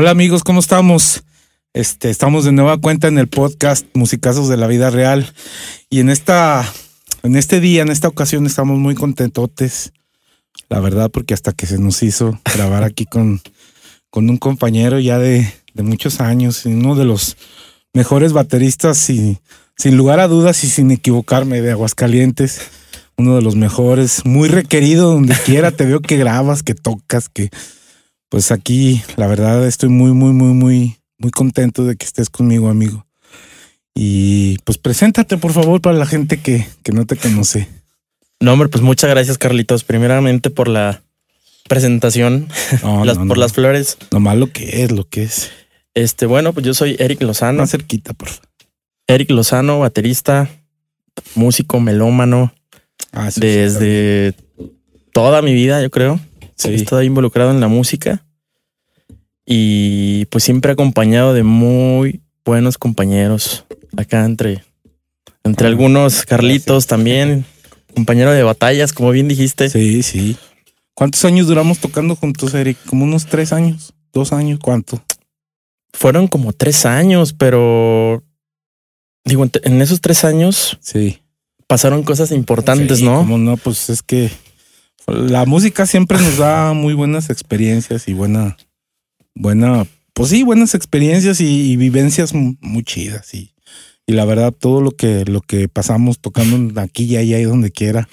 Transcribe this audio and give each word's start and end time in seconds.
Hola 0.00 0.12
amigos, 0.12 0.44
¿cómo 0.44 0.60
estamos? 0.60 1.24
Este, 1.72 2.08
estamos 2.08 2.44
de 2.44 2.52
nueva 2.52 2.78
cuenta 2.78 3.08
en 3.08 3.18
el 3.18 3.26
podcast 3.26 3.84
Musicazos 3.94 4.48
de 4.48 4.56
la 4.56 4.68
Vida 4.68 4.90
Real. 4.90 5.34
Y 5.90 5.98
en 5.98 6.08
esta, 6.08 6.72
en 7.24 7.34
este 7.34 7.58
día, 7.58 7.82
en 7.82 7.88
esta 7.88 8.06
ocasión, 8.06 8.46
estamos 8.46 8.78
muy 8.78 8.94
contentotes. 8.94 9.92
La 10.68 10.78
verdad, 10.78 11.10
porque 11.10 11.34
hasta 11.34 11.50
que 11.50 11.66
se 11.66 11.80
nos 11.80 12.00
hizo 12.04 12.38
grabar 12.54 12.84
aquí 12.84 13.06
con, 13.06 13.40
con 14.08 14.30
un 14.30 14.36
compañero 14.36 15.00
ya 15.00 15.18
de, 15.18 15.52
de 15.74 15.82
muchos 15.82 16.20
años, 16.20 16.64
uno 16.64 16.94
de 16.94 17.04
los 17.04 17.36
mejores 17.92 18.32
bateristas 18.32 19.10
y 19.10 19.40
sin 19.76 19.96
lugar 19.96 20.20
a 20.20 20.28
dudas 20.28 20.62
y 20.62 20.68
sin 20.68 20.92
equivocarme 20.92 21.60
de 21.60 21.72
Aguascalientes. 21.72 22.60
Uno 23.16 23.34
de 23.34 23.42
los 23.42 23.56
mejores, 23.56 24.24
muy 24.24 24.48
requerido 24.48 25.10
donde 25.10 25.34
quiera. 25.44 25.72
Te 25.72 25.86
veo 25.86 25.98
que 25.98 26.18
grabas, 26.18 26.62
que 26.62 26.76
tocas, 26.76 27.28
que 27.28 27.50
pues 28.28 28.50
aquí 28.52 29.02
la 29.16 29.26
verdad 29.26 29.66
estoy 29.66 29.88
muy, 29.88 30.12
muy, 30.12 30.32
muy, 30.32 30.52
muy, 30.54 30.96
muy 31.18 31.30
contento 31.30 31.84
de 31.84 31.96
que 31.96 32.04
estés 32.06 32.30
conmigo, 32.30 32.68
amigo. 32.68 33.06
Y 33.94 34.58
pues 34.64 34.78
preséntate, 34.78 35.36
por 35.38 35.52
favor, 35.52 35.80
para 35.80 35.96
la 35.96 36.06
gente 36.06 36.40
que, 36.40 36.66
que 36.82 36.92
no 36.92 37.04
te 37.06 37.16
conoce. 37.16 37.68
No, 38.40 38.52
hombre, 38.52 38.68
pues 38.68 38.82
muchas 38.84 39.10
gracias, 39.10 39.38
Carlitos. 39.38 39.82
Primeramente 39.82 40.50
por 40.50 40.68
la 40.68 41.02
presentación, 41.68 42.48
No, 42.82 43.04
las- 43.04 43.18
no, 43.18 43.26
por 43.26 43.36
no. 43.38 43.42
las 43.42 43.52
flores. 43.52 43.98
Nomás 44.12 44.36
lo 44.36 44.52
que 44.52 44.84
es, 44.84 44.92
lo 44.92 45.08
que 45.08 45.24
es. 45.24 45.50
Este, 45.94 46.26
bueno, 46.26 46.52
pues 46.52 46.64
yo 46.64 46.74
soy 46.74 46.94
Eric 47.00 47.20
Lozano. 47.22 47.58
Más 47.58 47.70
cerquita, 47.72 48.12
por 48.12 48.28
favor. 48.28 48.44
Eric 49.08 49.30
Lozano, 49.30 49.80
baterista, 49.80 50.48
músico, 51.34 51.80
melómano, 51.80 52.52
Ah, 53.12 53.30
sí, 53.30 53.40
sí, 53.40 53.46
desde 53.46 54.34
toda 55.12 55.40
mi 55.42 55.54
vida, 55.54 55.82
yo 55.82 55.90
creo. 55.90 56.20
Sí. 56.58 56.68
He 56.70 56.74
estado 56.74 57.02
involucrado 57.02 57.50
en 57.52 57.60
la 57.60 57.68
música 57.68 58.24
y 59.46 60.26
pues 60.26 60.44
siempre 60.44 60.72
acompañado 60.72 61.32
de 61.32 61.42
muy 61.42 62.20
buenos 62.44 62.78
compañeros 62.78 63.64
acá 63.96 64.24
entre, 64.24 64.64
entre 65.44 65.66
Ah, 65.66 65.70
algunos 65.70 66.24
Carlitos 66.24 66.86
también, 66.86 67.44
compañero 67.94 68.32
de 68.32 68.42
batallas, 68.42 68.92
como 68.92 69.10
bien 69.10 69.28
dijiste. 69.28 69.70
Sí, 69.70 70.02
sí. 70.02 70.36
¿Cuántos 70.94 71.24
años 71.24 71.46
duramos 71.46 71.78
tocando 71.78 72.16
juntos, 72.16 72.52
Eric? 72.54 72.76
¿Como 72.86 73.04
unos 73.04 73.26
tres 73.26 73.52
años? 73.52 73.94
¿Dos 74.12 74.32
años? 74.32 74.58
¿Cuánto? 74.60 75.02
Fueron 75.92 76.26
como 76.28 76.52
tres 76.52 76.84
años, 76.86 77.32
pero 77.32 78.22
digo, 79.24 79.46
en- 79.62 79.80
esos 79.82 80.00
tres 80.00 80.24
años 80.24 80.76
Sí. 80.80 81.22
pasaron 81.66 82.02
cosas 82.02 82.32
importantes, 82.32 82.98
Sí, 82.98 83.04
¿no? 83.04 83.18
cómo 83.18 83.38
no, 83.38 83.56
pues 83.56 83.90
es 83.90 84.02
que 84.02 84.30
la 85.08 85.44
música 85.46 85.86
siempre 85.86 86.18
nos 86.18 86.36
da 86.38 86.72
muy 86.72 86.94
buenas 86.94 87.30
experiencias 87.30 88.08
y 88.08 88.12
buena, 88.14 88.56
buena, 89.34 89.86
pues 90.14 90.30
sí, 90.30 90.42
buenas 90.42 90.74
experiencias 90.74 91.40
y, 91.40 91.72
y 91.72 91.76
vivencias 91.76 92.34
mu- 92.34 92.56
muy 92.60 92.82
chidas 92.82 93.32
y, 93.34 93.54
y 94.06 94.12
la 94.12 94.24
verdad 94.24 94.52
todo 94.52 94.80
lo 94.80 94.90
que 94.92 95.24
lo 95.24 95.40
que 95.40 95.68
pasamos 95.68 96.18
tocando 96.18 96.80
aquí 96.80 97.04
y 97.04 97.16
allá 97.16 97.38
y 97.38 97.44
donde 97.44 97.70
quiera 97.70 98.08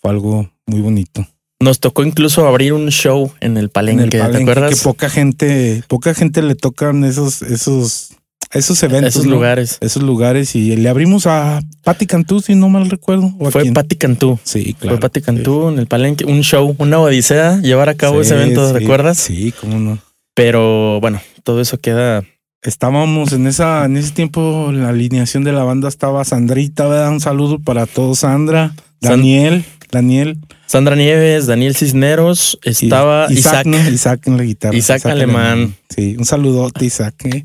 fue 0.00 0.10
algo 0.10 0.50
muy 0.66 0.80
bonito. 0.80 1.26
Nos 1.60 1.80
tocó 1.80 2.04
incluso 2.04 2.46
abrir 2.46 2.72
un 2.72 2.88
show 2.90 3.32
en 3.40 3.56
el 3.56 3.64
En 3.64 3.70
palenque, 3.70 4.02
el 4.04 4.10
¿te 4.10 4.18
palenque, 4.18 4.42
acuerdas? 4.50 4.74
Que 4.74 4.82
poca 4.84 5.08
gente, 5.08 5.82
poca 5.88 6.12
gente 6.14 6.42
le 6.42 6.56
tocan 6.56 7.04
esos, 7.04 7.42
esos, 7.42 8.10
esos 8.54 8.82
eventos, 8.82 9.14
Esos 9.16 9.26
¿no? 9.26 9.32
lugares. 9.34 9.78
esos 9.80 10.02
lugares 10.02 10.54
y 10.54 10.74
le 10.76 10.88
abrimos 10.88 11.26
a 11.26 11.60
Patti 11.82 12.06
Cantú, 12.06 12.40
si 12.40 12.54
no 12.54 12.68
mal 12.68 12.88
recuerdo. 12.88 13.34
¿o 13.38 13.48
a 13.48 13.50
Fue? 13.50 13.70
Patti 13.72 13.96
Cantú. 13.96 14.38
Sí, 14.44 14.74
claro. 14.74 14.96
Fue 14.96 15.00
Patti 15.00 15.20
Cantú 15.20 15.68
en 15.68 15.78
el 15.78 15.86
palenque, 15.86 16.24
un 16.24 16.40
show, 16.42 16.74
una 16.78 16.98
odisea, 17.00 17.60
llevar 17.60 17.88
a 17.88 17.94
cabo 17.94 18.20
ese 18.20 18.34
evento, 18.34 18.66
sí, 18.68 18.72
¿recuerdas? 18.74 19.18
Sí, 19.18 19.52
cómo 19.60 19.78
no. 19.78 19.98
Pero 20.34 21.00
bueno, 21.00 21.20
todo 21.42 21.60
eso 21.60 21.78
queda. 21.78 22.24
Estábamos 22.62 23.32
en 23.32 23.46
esa, 23.46 23.84
en 23.84 23.96
ese 23.98 24.12
tiempo, 24.12 24.70
la 24.72 24.88
alineación 24.88 25.44
de 25.44 25.52
la 25.52 25.64
banda 25.64 25.88
estaba 25.88 26.24
Sandrita, 26.24 26.86
¿verdad? 26.88 27.10
Un 27.10 27.20
saludo 27.20 27.58
para 27.58 27.84
todos, 27.86 28.20
Sandra, 28.20 28.72
San- 29.02 29.18
Daniel, 29.18 29.64
Daniel, 29.92 30.38
Sandra 30.66 30.96
Nieves, 30.96 31.46
Daniel 31.46 31.76
Cisneros, 31.76 32.58
estaba 32.64 33.26
Isaac. 33.30 33.66
Isaac 33.92 34.26
en 34.26 34.36
la 34.38 34.42
guitarra. 34.44 34.74
Isaac 34.76 35.04
Alemán. 35.06 35.74
Sí, 35.94 36.16
un 36.18 36.24
saludote, 36.24 36.86
Isaac, 36.86 37.14
¿eh? 37.26 37.44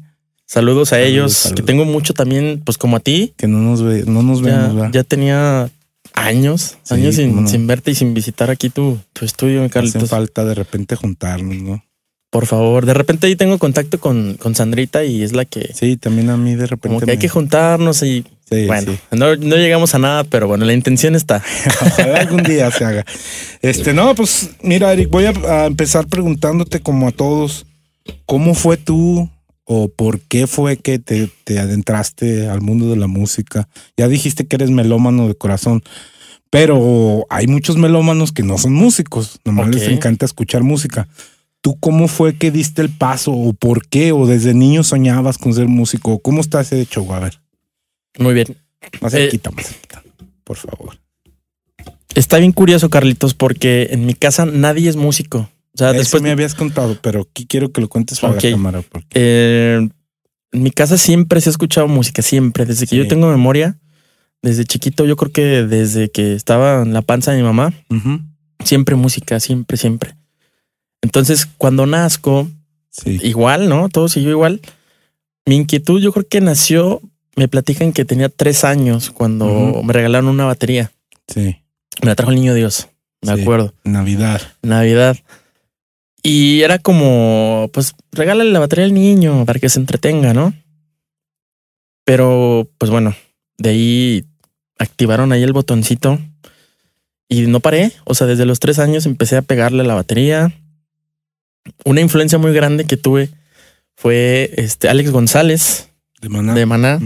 Saludos 0.51 0.87
a 0.87 0.95
Saludos, 0.95 1.09
ellos, 1.11 1.33
saludos. 1.33 1.55
que 1.61 1.65
tengo 1.67 1.85
mucho 1.85 2.13
también, 2.15 2.59
pues 2.65 2.79
como 2.79 2.95
a 2.97 2.99
ti. 2.99 3.33
que 3.37 3.47
no 3.47 3.59
nos 3.59 3.83
ve, 3.83 4.03
no 4.07 4.23
nos 4.23 4.39
Ya, 4.41 4.45
vemos, 4.57 4.75
¿verdad? 4.75 4.89
ya 4.91 5.03
tenía 5.03 5.69
años, 6.15 6.77
Sí, 6.81 6.93
años 6.95 7.15
sin, 7.15 7.43
no. 7.43 7.47
sin 7.47 7.67
verte 7.67 7.91
y 7.91 7.95
sin 7.95 8.15
visitar 8.15 8.49
aquí 8.49 8.69
tu, 8.71 8.97
tu 9.13 9.25
estudio, 9.25 9.61
mi 9.61 9.69
Carlitos. 9.69 10.09
falta 10.09 10.43
de 10.45 10.55
repente 10.55 10.95
juntarnos, 10.95 11.55
¿no? 11.57 11.83
Por 12.31 12.47
favor, 12.47 12.85
de 12.87 12.93
repente 12.95 13.27
ahí 13.27 13.35
tengo 13.35 13.57
contacto 13.59 13.99
con, 13.99 14.35
con 14.35 14.55
Sandrita 14.55 15.03
y 15.03 15.21
es 15.23 15.33
la 15.33 15.45
que 15.45 15.71
Sí, 15.73 15.97
también 15.97 16.29
a 16.31 16.37
mí 16.37 16.55
de 16.55 16.65
repente. 16.65 16.87
como 16.95 16.99
que 17.01 17.11
hay 17.11 17.17
que 17.19 17.29
juntarnos 17.29 18.01
y 18.01 18.23
Sí, 18.49 18.65
bueno, 18.65 18.91
sí. 18.93 18.99
no, 19.11 19.35
no 19.35 19.55
llegamos 19.55 19.93
a 19.93 19.99
nada, 19.99 20.23
pero 20.23 20.47
bueno, 20.47 20.65
la 20.65 20.73
intención 20.73 21.15
está. 21.15 21.43
Ojalá 21.85 22.21
algún 22.21 22.41
día 22.41 22.71
se 22.71 22.85
haga. 22.85 23.05
Este, 23.61 23.93
no, 23.93 24.15
pues 24.15 24.49
mira, 24.63 24.91
Eric, 24.93 25.09
voy 25.11 25.25
a, 25.25 25.29
a 25.29 25.65
empezar 25.67 26.07
preguntándote 26.07 26.79
como 26.79 27.07
a 27.07 27.11
todos, 27.11 27.67
¿cómo 28.25 28.55
fue 28.55 28.77
tú 28.77 29.29
o 29.71 29.87
por 29.87 30.19
qué 30.21 30.47
fue 30.47 30.77
que 30.77 30.97
te, 30.97 31.29
te 31.43 31.59
adentraste 31.59 32.47
al 32.49 32.59
mundo 32.61 32.89
de 32.89 32.95
la 32.95 33.05
música? 33.05 33.69
Ya 33.95 34.07
dijiste 34.07 34.47
que 34.47 34.55
eres 34.55 34.71
melómano 34.71 35.27
de 35.27 35.35
corazón, 35.35 35.83
pero 36.49 37.27
hay 37.29 37.45
muchos 37.45 37.77
melómanos 37.77 38.31
que 38.31 38.41
no 38.41 38.57
son 38.57 38.73
músicos, 38.73 39.39
nomás 39.45 39.69
les 39.69 39.87
encanta 39.87 40.25
escuchar 40.25 40.63
música. 40.63 41.07
¿Tú 41.61 41.77
cómo 41.79 42.07
fue 42.07 42.35
que 42.35 42.49
diste 42.49 42.81
el 42.81 42.89
paso 42.89 43.31
o 43.31 43.53
por 43.53 43.87
qué 43.87 44.11
o 44.11 44.25
desde 44.25 44.55
niño 44.55 44.83
soñabas 44.83 45.37
con 45.37 45.53
ser 45.53 45.67
músico? 45.67 46.17
¿Cómo 46.19 46.41
está 46.41 46.61
ese 46.61 46.81
hecho? 46.81 47.05
A 47.13 47.19
ver, 47.19 47.39
Muy 48.17 48.33
bien. 48.33 48.47
más 49.01 49.13
Eh, 49.13 49.17
cerquita, 49.17 49.51
más 49.51 49.67
cerquita, 49.67 50.01
por 50.43 50.57
favor. 50.57 50.97
Está 52.15 52.39
bien 52.39 52.53
curioso, 52.53 52.89
Carlitos, 52.89 53.35
porque 53.35 53.89
en 53.91 54.07
mi 54.07 54.15
casa 54.15 54.45
nadie 54.45 54.89
es 54.89 54.95
músico. 54.95 55.47
O 55.73 55.77
sea, 55.77 55.89
Eso 55.91 55.99
después 55.99 56.23
me 56.23 56.31
habías 56.31 56.55
contado, 56.55 56.97
pero 57.01 57.21
aquí 57.29 57.45
quiero 57.45 57.71
que 57.71 57.81
lo 57.81 57.87
cuentes 57.89 58.19
para 58.19 58.33
la 58.35 58.41
cámara. 58.41 58.81
Porque... 58.81 59.07
eh, 59.13 59.89
en 60.51 60.63
mi 60.63 60.71
casa 60.71 60.97
siempre 60.97 61.39
se 61.41 61.49
ha 61.49 61.51
escuchado 61.51 61.87
música, 61.87 62.21
siempre, 62.21 62.65
desde 62.65 62.85
que 62.87 62.91
Sí. 62.91 62.97
yo 62.97 63.07
tengo 63.07 63.29
memoria, 63.29 63.77
desde 64.41 64.65
chiquito, 64.65 65.05
yo 65.05 65.15
creo 65.15 65.31
que 65.31 65.41
desde 65.65 66.09
que 66.09 66.33
estaba 66.33 66.81
en 66.81 66.93
la 66.93 67.01
panza 67.03 67.31
de 67.31 67.37
mi 67.37 67.43
mamá, 67.43 67.71
siempre 68.63 68.95
música, 68.95 69.39
siempre, 69.39 69.77
siempre. 69.77 70.15
Entonces, 71.01 71.45
cuando 71.57 71.85
nazco, 71.85 72.49
Sí. 72.89 73.19
igual, 73.21 73.69
¿no? 73.69 73.89
Todo 73.89 74.09
siguió 74.09 74.31
igual. 74.31 74.59
Mi 75.45 75.55
inquietud, 75.55 76.01
yo 76.01 76.11
creo 76.11 76.27
que 76.27 76.41
nació, 76.41 77.01
me 77.35 77.47
platican 77.47 77.93
que 77.93 78.03
tenía 78.05 78.29
tres 78.29 78.63
años 78.63 79.11
cuando 79.11 79.81
me 79.83 79.93
regalaron 79.93 80.27
una 80.29 80.45
batería. 80.45 80.91
sí. 81.27 81.57
Me 82.01 82.07
la 82.07 82.15
trajo 82.15 82.31
el 82.31 82.37
niño 82.37 82.53
Dios, 82.53 82.87
me 83.21 83.35
Sí. 83.35 83.41
acuerdo. 83.41 83.73
Navidad. 83.83 84.41
Navidad. 84.61 85.17
Y 86.21 86.61
era 86.61 86.79
como, 86.79 87.69
pues, 87.73 87.93
regálale 88.11 88.51
la 88.51 88.59
batería 88.59 88.85
al 88.85 88.93
niño 88.93 89.45
para 89.45 89.59
que 89.59 89.69
se 89.69 89.79
entretenga, 89.79 90.33
¿no? 90.33 90.53
Pero, 92.05 92.67
pues 92.77 92.89
bueno, 92.91 93.15
de 93.57 93.69
ahí 93.69 94.25
activaron 94.77 95.31
ahí 95.31 95.43
el 95.43 95.53
botoncito 95.53 96.19
y 97.27 97.41
no 97.47 97.59
paré. 97.59 97.91
O 98.05 98.15
sea, 98.15 98.27
desde 98.27 98.45
los 98.45 98.59
tres 98.59 98.79
años 98.79 99.05
empecé 99.05 99.37
a 99.37 99.41
pegarle 99.41 99.83
la 99.83 99.93
batería. 99.93 100.51
Una 101.85 102.01
influencia 102.01 102.37
muy 102.37 102.51
grande 102.53 102.85
que 102.85 102.97
tuve 102.97 103.29
fue 103.95 104.51
este 104.57 104.89
Alex 104.89 105.11
González 105.11 105.89
De 106.21 106.29
maná. 106.29 106.53
de 106.53 106.65
Maná, 106.65 106.99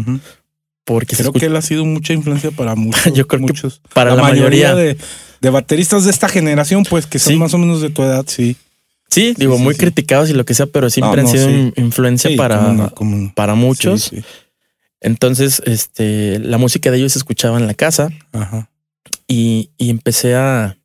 porque 0.86 1.16
Creo 1.16 1.34
que 1.34 1.48
él 1.48 1.56
ha 1.56 1.62
sido 1.62 1.84
mucha 1.86 2.14
influencia 2.14 2.52
para 2.52 2.76
muchos. 2.76 3.14
Yo 3.14 3.28
creo 3.28 3.42
que 3.42 3.48
muchos. 3.48 3.82
para 3.94 4.16
la, 4.16 4.22
mayoría. 4.22 4.74
de, 4.76 4.98
de 5.42 5.50
bateristas 5.50 6.06
de 6.06 6.12
esta 6.12 6.30
generación, 6.30 6.84
pues 6.90 7.06
que 7.08 7.20
son 7.20 7.34
Sí. 7.34 7.40
más 7.40 7.54
o 7.54 7.58
menos 7.58 7.82
de 7.82 7.90
tu 7.90 8.04
edad, 8.04 8.24
sí. 8.28 8.56
Sí, 9.14 9.34
digo, 9.38 9.58
muy 9.58 9.76
criticados 9.76 10.30
y 10.30 10.34
lo 10.34 10.46
que 10.46 10.54
sea, 10.54 10.66
pero 10.66 10.90
siempre 10.90 11.22
No, 11.22 11.30
han 11.30 11.34
sido 11.34 11.50
influencia 11.76 12.30
para, 12.36 12.58
cómo 12.60 12.74
no, 12.74 12.90
cómo 12.94 13.16
no. 13.18 13.34
para 13.36 13.56
muchos. 13.56 14.12
Entonces, 15.02 15.62
este, 15.66 16.40
la 16.40 16.58
música 16.58 16.90
de 16.90 16.98
ellos 16.98 17.14
se 17.14 17.20
escuchaba 17.20 17.60
en 17.60 17.68
la 17.68 17.74
casa 17.74 18.10
Ajá. 18.32 18.70
y, 19.28 19.70
y 19.78 19.90
empecé 19.90 20.34
a, 20.36 20.66
a 20.66 20.78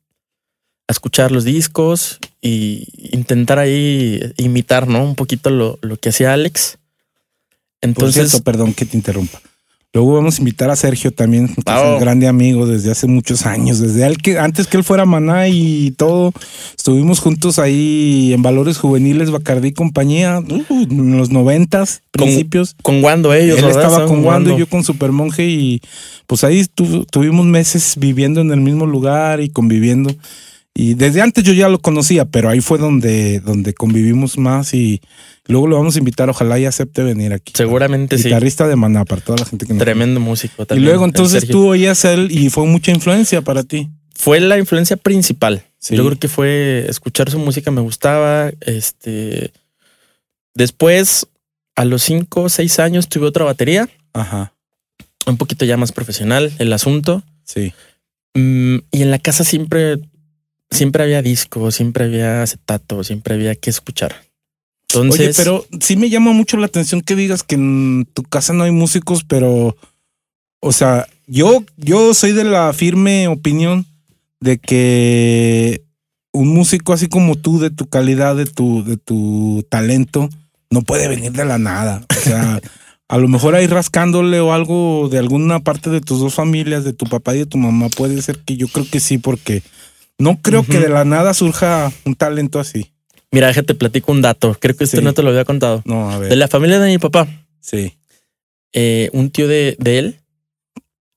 escuchar 0.89 1.31
los 1.31 1.43
discos 1.45 2.19
y 2.41 2.87
intentar 3.15 3.59
ahí 3.59 4.19
imitar, 4.37 4.87
¿no? 4.87 5.03
Un 5.03 5.15
poquito 5.15 5.49
lo, 5.49 5.79
lo 5.81 5.97
que 5.97 6.09
hacía 6.09 6.33
Alex. 6.33 6.77
Por 7.79 7.89
Entonces, 7.89 8.29
cierto, 8.31 8.43
perdón 8.43 8.73
que 8.73 8.85
te 8.85 8.97
interrumpa. 8.97 9.41
Luego 9.91 10.13
vamos 10.13 10.35
a 10.35 10.39
invitar 10.41 10.69
a 10.69 10.75
Sergio 10.75 11.11
también, 11.11 11.47
que 11.47 11.53
es 11.61 11.81
un 11.95 11.99
grande 11.99 12.27
amigo 12.27 12.67
desde 12.67 12.91
hace 12.91 13.07
muchos 13.07 13.47
años, 13.47 13.79
desde 13.79 14.05
él 14.05 14.17
que 14.17 14.37
antes 14.37 14.67
que 14.67 14.77
él 14.77 14.83
fuera 14.83 15.03
Maná 15.05 15.47
y 15.47 15.91
todo, 15.97 16.31
estuvimos 16.77 17.19
juntos 17.19 17.57
ahí 17.57 18.31
en 18.31 18.43
Valores 18.43 18.77
Juveniles, 18.77 19.31
Bacardí 19.31 19.69
y 19.69 19.73
compañía, 19.73 20.41
uh, 20.47 20.63
en 20.83 21.17
los 21.17 21.31
noventas, 21.31 22.03
principios. 22.11 22.75
con 22.83 23.03
Wando 23.03 23.33
ellos, 23.33 23.57
él 23.57 23.65
¿verdad? 23.65 23.81
estaba 23.83 24.05
con 24.05 24.23
Wando 24.23 24.53
y 24.55 24.59
yo 24.59 24.67
con 24.69 24.83
Supermonje 24.83 25.47
y 25.47 25.81
pues 26.27 26.43
ahí 26.43 26.63
tu- 26.67 27.05
tuvimos 27.05 27.47
meses 27.47 27.95
viviendo 27.97 28.41
en 28.41 28.51
el 28.51 28.61
mismo 28.61 28.85
lugar 28.85 29.41
y 29.41 29.49
conviviendo. 29.49 30.11
Y 30.73 30.93
desde 30.93 31.21
antes 31.21 31.43
yo 31.43 31.51
ya 31.53 31.67
lo 31.67 31.79
conocía, 31.79 32.25
pero 32.25 32.49
ahí 32.49 32.61
fue 32.61 32.77
donde, 32.77 33.39
donde 33.41 33.73
convivimos 33.73 34.37
más 34.37 34.73
y 34.73 35.01
luego 35.47 35.67
lo 35.67 35.75
vamos 35.77 35.95
a 35.95 35.99
invitar. 35.99 36.29
Ojalá 36.29 36.57
y 36.59 36.65
acepte 36.65 37.03
venir 37.03 37.33
aquí. 37.33 37.51
Seguramente 37.55 38.17
sí. 38.17 38.25
Guitarrista 38.25 38.67
de 38.67 38.75
Maná 38.75 39.03
para 39.03 39.21
toda 39.21 39.39
la 39.39 39.45
gente 39.45 39.65
que 39.65 39.73
nos 39.73 39.81
Tremendo 39.83 40.19
músico 40.19 40.63
Y 40.63 40.65
también. 40.67 40.85
luego 40.85 41.03
el 41.05 41.09
entonces 41.09 41.47
tú 41.47 41.67
oías 41.67 42.05
él 42.05 42.29
y 42.31 42.49
fue 42.49 42.65
mucha 42.65 42.91
influencia 42.91 43.41
para 43.41 43.63
ti. 43.63 43.89
Fue 44.15 44.39
la 44.39 44.57
influencia 44.57 44.95
principal. 44.95 45.63
Sí. 45.79 45.95
Yo 45.95 46.05
creo 46.05 46.19
que 46.19 46.27
fue 46.27 46.85
escuchar 46.87 47.29
su 47.29 47.39
música, 47.39 47.71
me 47.71 47.81
gustaba. 47.81 48.51
Este. 48.61 49.51
Después, 50.53 51.27
a 51.75 51.85
los 51.85 52.03
cinco 52.03 52.43
o 52.43 52.49
seis 52.49 52.79
años, 52.79 53.07
tuve 53.07 53.25
otra 53.27 53.45
batería, 53.45 53.87
Ajá, 54.13 54.53
un 55.25 55.37
poquito 55.37 55.63
ya 55.65 55.77
más 55.77 55.91
profesional 55.91 56.51
el 56.59 56.71
asunto. 56.73 57.23
sí. 57.43 57.73
Mm, 58.35 58.77
y 58.91 59.01
en 59.01 59.09
la 59.09 59.17
casa 59.17 59.43
siempre, 59.43 59.97
siempre 60.71 61.03
había 61.03 61.21
disco, 61.21 61.71
siempre 61.71 62.05
había 62.05 62.43
acetato, 62.43 63.03
siempre 63.03 63.35
había 63.35 63.55
que 63.55 63.69
escuchar. 63.69 64.15
Entonces, 64.89 65.19
Oye, 65.19 65.33
pero 65.35 65.65
sí 65.79 65.95
me 65.97 66.09
llama 66.09 66.31
mucho 66.31 66.57
la 66.57 66.65
atención 66.65 67.01
que 67.01 67.15
digas 67.15 67.43
que 67.43 67.55
en 67.55 68.07
tu 68.13 68.23
casa 68.23 68.53
no 68.53 68.63
hay 68.63 68.71
músicos, 68.71 69.23
pero, 69.23 69.75
o 70.61 70.71
sea, 70.71 71.07
yo, 71.27 71.63
yo 71.77 72.13
soy 72.13 72.31
de 72.31 72.43
la 72.43 72.73
firme 72.73 73.27
opinión 73.27 73.85
de 74.39 74.57
que 74.57 75.83
un 76.31 76.47
músico 76.47 76.93
así 76.93 77.07
como 77.07 77.35
tú, 77.35 77.59
de 77.59 77.69
tu 77.69 77.87
calidad, 77.87 78.35
de 78.35 78.45
tu, 78.45 78.83
de 78.83 78.97
tu 78.97 79.65
talento, 79.69 80.29
no 80.71 80.81
puede 80.81 81.07
venir 81.07 81.31
de 81.33 81.45
la 81.45 81.57
nada. 81.57 82.03
O 82.09 82.21
sea, 82.21 82.59
a 83.07 83.17
lo 83.17 83.27
mejor 83.27 83.55
ahí 83.55 83.67
rascándole 83.67 84.39
o 84.39 84.53
algo 84.53 85.09
de 85.09 85.19
alguna 85.19 85.59
parte 85.59 85.89
de 85.89 86.01
tus 86.01 86.19
dos 86.19 86.33
familias, 86.33 86.83
de 86.83 86.93
tu 86.93 87.05
papá 87.05 87.35
y 87.35 87.39
de 87.39 87.45
tu 87.45 87.57
mamá, 87.57 87.89
puede 87.89 88.21
ser 88.21 88.39
que 88.39 88.55
yo 88.57 88.67
creo 88.67 88.87
que 88.89 88.99
sí, 88.99 89.17
porque 89.17 89.63
no 90.19 90.39
creo 90.41 90.63
que 90.63 90.79
de 90.79 90.89
la 90.89 91.03
nada 91.05 91.33
surja 91.33 91.91
un 92.05 92.13
talento 92.15 92.59
así. 92.59 92.91
mira, 93.31 93.47
déjate 93.47 93.73
platico 93.75 94.11
un 94.11 94.21
dato. 94.21 94.55
Creo 94.59 94.75
que 94.75 94.83
este 94.83 94.97
Sí. 94.97 95.03
no 95.03 95.13
te 95.13 95.21
lo 95.23 95.29
había 95.29 95.45
contado. 95.45 95.81
No, 95.85 96.09
a 96.11 96.17
ver. 96.19 96.29
De 96.29 96.35
la 96.35 96.47
familia 96.47 96.79
de 96.79 96.89
mi 96.89 96.97
papá, 96.97 97.27
Sí. 97.61 97.93
eh, 98.73 99.09
un 99.13 99.29
tío 99.31 99.47
de, 99.47 99.75
de 99.79 99.99
él 99.99 100.15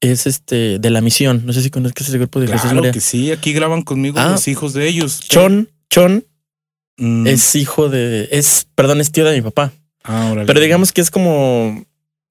es 0.01 0.27
este 0.27 0.79
de 0.79 0.91
la 0.91 1.01
misión. 1.01 1.43
No 1.47 1.53
sé 1.53 1.63
si 1.63 1.71
conozcas 1.71 2.09
ese 2.09 2.19
grupo 2.19 2.41
de 2.41 2.47
Jesús 2.49 2.63
Claro 2.63 2.77
María. 2.77 2.93
que 2.93 3.01
sí, 3.01 3.31
aquí 3.33 3.53
graban 3.53 3.83
conmigo 3.83 4.19
Ah. 4.19 4.31
los 4.33 4.47
hijos 4.49 4.73
de 4.75 4.89
ellos. 4.89 5.21
Chon, 5.21 5.69
Chon 5.91 6.25
Mm. 6.99 7.27
es 7.27 7.55
hijo 7.57 7.89
de, 7.89 8.29
es, 8.31 8.67
perdón, 8.75 9.01
es 9.01 9.11
tío 9.13 9.25
de 9.25 9.35
mi 9.35 9.41
papá. 9.43 9.73
Ah, 10.05 10.29
órale. 10.33 10.47
Pero 10.47 10.61
digamos 10.61 10.93
que 10.93 11.01
es 11.01 11.11
como 11.11 11.83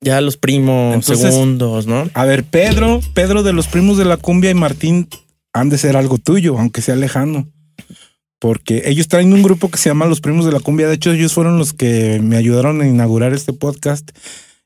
ya 0.02 0.22
los 0.22 0.38
primos, 0.38 0.94
Entonces- 0.96 1.34
segundos, 1.34 1.88
¿no? 1.88 2.10
A 2.14 2.26
ver, 2.26 2.44
Pedro, 2.44 3.00
Pedro 3.16 3.42
de 3.44 3.54
los 3.54 3.68
primos 3.68 3.98
de 3.98 4.06
la 4.06 4.18
cumbia 4.18 4.52
y 4.52 4.54
Martín 4.54 5.08
han 5.54 5.70
de 5.70 5.78
ser 5.78 5.98
algo 5.98 6.18
tuyo, 6.18 6.58
aunque 6.58 6.82
sea 6.82 6.96
lejano. 6.96 7.48
Porque 8.40 8.84
ellos 8.86 9.08
traen 9.08 9.34
un 9.34 9.44
grupo 9.44 9.70
que 9.70 9.78
se 9.78 9.90
llama 9.90 10.08
Los 10.08 10.20
Primos 10.22 10.46
de 10.46 10.52
la 10.52 10.60
Cumbia. 10.60 10.88
De 10.88 10.96
hecho, 10.96 11.12
ellos 11.12 11.34
fueron 11.34 11.60
los 11.60 11.74
que 11.74 12.20
me 12.24 12.38
ayudaron 12.38 12.82
a 12.82 12.88
inaugurar 12.88 13.34
este 13.34 13.54
podcast. 13.54 14.10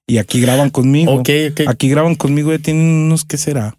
Y 0.08 0.18
aquí 0.18 0.40
graban 0.40 0.70
conmigo. 0.70 1.12
Ok, 1.14 1.30
ok. 1.52 1.62
Aquí 1.68 1.90
graban 1.90 2.16
conmigo. 2.16 2.52
Ya 2.54 2.60
tienen 2.60 2.86
unos, 2.86 3.26
¿qué 3.26 3.38
será? 3.38 3.76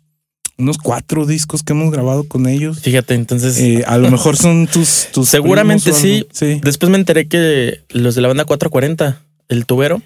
Unos 0.59 0.77
cuatro 0.79 1.25
discos 1.25 1.63
que 1.63 1.73
hemos 1.73 1.91
grabado 1.93 2.25
con 2.25 2.47
ellos. 2.47 2.81
Fíjate, 2.81 3.15
entonces 3.15 3.59
Eh, 3.59 3.85
a 3.87 3.97
lo 3.99 4.11
mejor 4.11 4.37
son 4.37 4.67
tus, 4.67 5.09
tus 5.13 5.29
Seguramente 5.29 5.91
algo. 5.91 6.01
Sí. 6.33 6.61
después 6.63 6.91
me 6.91 6.99
enteré 6.99 7.27
que 7.29 7.81
los 7.91 8.15
de 8.15 8.21
la 8.23 8.29
banda 8.29 8.45
440, 8.45 9.23
el 9.49 9.67
tubero, 9.67 10.03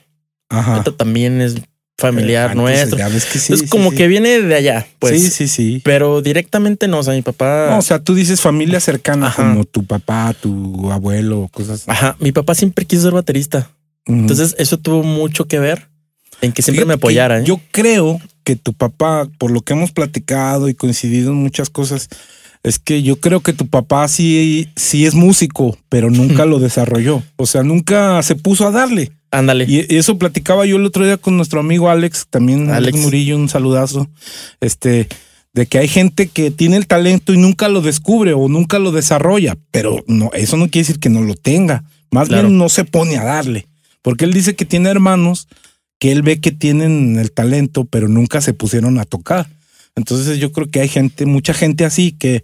Ajá. 0.49 0.83
también 0.97 1.41
es 1.41 1.57
familiar 2.01 2.57
nuestro. 2.57 2.99
que 2.99 3.39
sí, 3.39 3.53
es 3.53 3.61
sí, 3.61 3.67
como 3.69 3.91
sí. 3.91 3.97
que 3.97 4.09
viene 4.09 4.41
de 4.41 4.55
allá, 4.55 4.87
pues. 4.99 5.21
sí, 5.21 5.31
sí, 5.31 5.49
sí. 5.49 5.81
Pero 5.85 6.23
directamente 6.23 6.89
no, 6.89 6.99
o 6.99 7.03
sea, 7.03 7.15
mi 7.15 7.23
papá. 7.23 7.69
No, 7.71 7.79
o 7.79 7.83
sea, 7.83 8.01
tú 8.01 8.15
dices 8.15 8.41
familia 8.41 8.81
cercana, 8.81 9.29
Ajá. 9.29 9.43
como 9.49 9.65
tu 9.65 9.85
papá, 9.85 10.35
tu 10.41 10.91
abuelo, 10.91 11.49
cosas. 11.53 11.85
Ajá, 11.87 12.17
mi 12.19 12.33
papá 12.33 12.55
siempre 12.55 12.85
quiso 12.85 13.03
ser 13.03 13.13
baterista. 13.13 13.71
Entonces, 14.07 14.57
eso 14.59 14.79
tuvo 14.79 15.03
mucho 15.03 15.45
que 15.45 15.59
ver 15.59 15.89
en 16.41 16.53
que 16.53 16.63
siempre 16.63 16.85
me 16.85 16.95
Fíjate 16.95 17.01
apoyara. 17.01 17.39
¿eh? 17.41 17.45
Yo 17.45 17.61
creo 17.71 18.21
que 18.45 18.57
tu 18.57 18.73
papá, 18.73 19.29
por 19.39 19.51
lo 19.51 19.61
que 19.61 19.75
hemos 19.75 19.93
platicado 19.93 20.69
y 20.69 20.75
coincidido 20.75 21.31
en 21.33 21.37
muchas 21.37 21.71
cosas, 21.71 22.09
es 22.63 22.79
que 22.79 23.03
yo 23.03 23.17
creo 23.17 23.41
que 23.41 23.53
tu 23.53 23.69
papá 23.69 24.07
sí, 24.09 24.69
sí 24.77 25.07
es 25.07 25.15
músico, 25.15 25.79
pero 25.89 26.11
nunca 26.11 26.45
lo 26.45 26.59
desarrolló. 26.59 27.23
O 27.37 27.47
sea, 27.47 27.63
nunca 27.63 28.23
se 28.23 28.35
puso 28.35 28.67
a 28.67 28.71
darle. 28.71 29.13
Ándale. 29.31 29.65
Y 29.69 29.87
y 29.89 29.97
eso 29.99 30.19
platicaba 30.19 30.67
yo 30.67 30.77
el 30.77 30.87
otro 30.87 31.05
día 31.05 31.17
con 31.17 31.37
nuestro 31.37 31.61
amigo 31.61 31.89
Alex, 31.89 32.27
también 32.31 32.71
Alex, 32.71 32.95
Alex. 32.95 32.99
Murillo, 32.99 33.37
un 33.37 33.49
saludazo. 33.49 34.09
Este, 34.61 35.09
de 35.53 35.67
que 35.67 35.79
hay 35.79 35.89
gente 35.89 36.29
que 36.29 36.51
tiene 36.51 36.77
el 36.77 36.87
talento 36.87 37.33
y 37.33 37.37
nunca 37.39 37.69
lo 37.69 37.81
descubre 37.81 38.33
o 38.33 38.49
nunca 38.49 38.79
lo 38.79 38.93
desarrolla, 38.93 39.57
pero 39.71 40.03
no, 40.07 40.31
eso 40.35 40.57
no 40.57 40.69
quiere 40.69 40.87
decir 40.87 41.01
que 41.01 41.11
no 41.11 41.23
lo 41.23 41.35
tenga. 41.35 41.85
Más 42.11 42.29
Claro. 42.29 42.49
bien 42.49 42.59
no 42.59 42.69
se 42.69 42.85
pone 42.85 43.17
a 43.19 43.25
darle. 43.25 43.67
Porque 44.03 44.25
él 44.25 44.33
dice 44.33 44.55
que 44.57 44.65
tiene 44.65 44.89
hermanos 44.91 45.47
que 45.99 46.13
él 46.13 46.23
ve 46.23 46.41
que 46.41 46.51
tienen 46.51 47.19
el 47.19 47.31
talento, 47.31 47.85
pero 47.85 48.09
nunca 48.09 48.41
se 48.41 48.55
pusieron 48.55 48.99
a 48.99 49.05
tocar. 49.05 49.49
Entonces 49.97 50.39
yo 50.39 50.51
creo 50.51 50.71
que 50.71 50.81
hay 50.81 50.89
gente, 50.89 51.27
mucha 51.27 51.53
gente 51.53 51.85
así 51.85 52.13
que, 52.13 52.43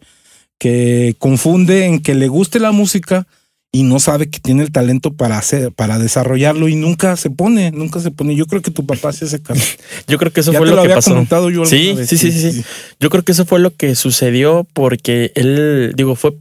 que 0.58 1.14
confunde 1.18 1.86
en 1.86 2.00
que 2.00 2.14
le 2.14 2.28
guste 2.28 2.58
la 2.60 2.72
música 2.72 3.26
y 3.76 3.82
no 3.82 4.00
sabe 4.00 4.30
que 4.30 4.40
tiene 4.40 4.62
el 4.62 4.72
talento 4.72 5.12
para 5.12 5.36
hacer, 5.36 5.70
para 5.70 5.98
desarrollarlo 5.98 6.66
y 6.68 6.76
nunca 6.76 7.14
se 7.18 7.28
pone, 7.28 7.72
nunca 7.72 8.00
se 8.00 8.10
pone. 8.10 8.34
Yo 8.34 8.46
creo 8.46 8.62
que 8.62 8.70
tu 8.70 8.86
papá 8.86 9.10
hace 9.10 9.26
ese 9.26 9.42
caso. 9.42 9.60
Yo 10.08 10.16
creo 10.16 10.32
que 10.32 10.40
eso 10.40 10.50
ya 10.50 10.58
fue 10.58 10.66
te 10.66 10.70
lo, 10.70 10.76
lo 10.76 10.82
que 10.82 10.86
había 10.86 10.94
pasó. 10.96 11.10
comentado 11.10 11.50
yo 11.50 11.66
Sí, 11.66 11.92
vez. 11.92 12.08
sí, 12.08 12.16
sí, 12.16 12.32
sí, 12.32 12.52
sí. 12.52 12.64
Yo 13.00 13.10
creo 13.10 13.22
que 13.22 13.32
eso 13.32 13.44
fue 13.44 13.58
lo 13.60 13.74
que 13.76 13.94
sucedió 13.94 14.66
porque 14.72 15.30
él, 15.34 15.92
digo, 15.94 16.16
fue 16.16 16.32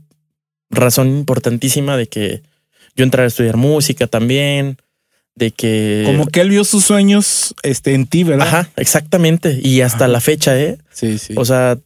razón 0.69 1.09
importantísima 1.09 1.97
de 1.97 2.07
que 2.07 2.41
yo 2.95 3.03
entrara 3.03 3.25
a 3.25 3.27
estudiar 3.27 3.57
música 3.57 4.07
también, 4.07 4.77
de 5.35 5.51
que... 5.51 6.03
Como 6.05 6.27
que 6.27 6.39
él 6.39 6.51
vio 6.51 6.63
sus 6.63 6.85
sueños 6.85 7.53
este, 7.63 7.95
en 7.95 8.07
ti, 8.07 8.23
¿verdad? 8.23 8.47
Ajá, 8.47 8.69
exactamente. 8.77 9.59
Y 9.61 9.81
hasta 9.81 10.05
Ajá. 10.05 10.07
la 10.07 10.21
fecha, 10.21 10.57
¿eh? 10.57 10.77
Sí, 10.93 11.17
sí. 11.17 11.33
O 11.35 11.43
sea, 11.43 11.77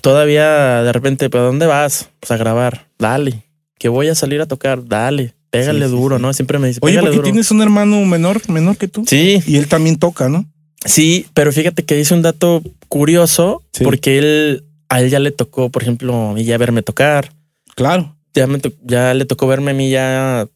todavía 0.00 0.82
de 0.82 0.92
repente, 0.92 1.30
¿pero 1.30 1.44
dónde 1.44 1.66
vas? 1.66 2.08
Pues 2.18 2.32
a 2.32 2.36
grabar. 2.36 2.88
Dale. 2.98 3.44
Que 3.82 3.88
voy 3.88 4.06
a 4.06 4.14
salir 4.14 4.40
a 4.40 4.46
tocar. 4.46 4.86
Dale. 4.86 5.34
Pégale 5.50 5.86
Sí, 5.86 5.90
sí, 5.90 5.96
duro, 5.96 6.16
sí. 6.18 6.22
¿no? 6.22 6.32
Siempre 6.32 6.60
me 6.60 6.68
dice, 6.68 6.78
Oye, 6.82 7.00
porque 7.00 7.16
duro. 7.16 7.24
tienes 7.24 7.50
un 7.50 7.62
hermano 7.62 7.96
menor, 8.06 8.40
menor 8.48 8.76
que 8.76 8.86
tú. 8.86 9.02
Sí, 9.08 9.42
Y 9.44 9.56
él 9.56 9.66
también 9.66 9.96
toca, 9.98 10.28
¿no? 10.28 10.46
sí, 10.84 11.26
pero 11.34 11.50
fíjate 11.52 11.84
que 11.84 11.96
dice 11.96 12.14
un 12.14 12.22
dato 12.22 12.62
curioso 12.88 13.62
porque 13.82 14.18
él, 14.18 14.64
a 14.88 15.00
él 15.00 15.10
ya 15.10 15.18
le 15.18 15.32
tocó, 15.32 15.68
por 15.68 15.82
ejemplo, 15.82 16.30
a 16.30 16.32
mí 16.32 16.44
ya 16.44 16.56
verme 16.58 16.82
tocar. 16.82 17.32
Claro. 17.74 18.16
Ya, 18.34 18.46
me 18.46 18.60
to- 18.60 18.72
ya 18.84 19.14
le 19.14 19.24
tocó 19.24 19.48
verme 19.48 19.72
a 19.72 19.74
mí 19.74 19.90
ya, 19.90 20.46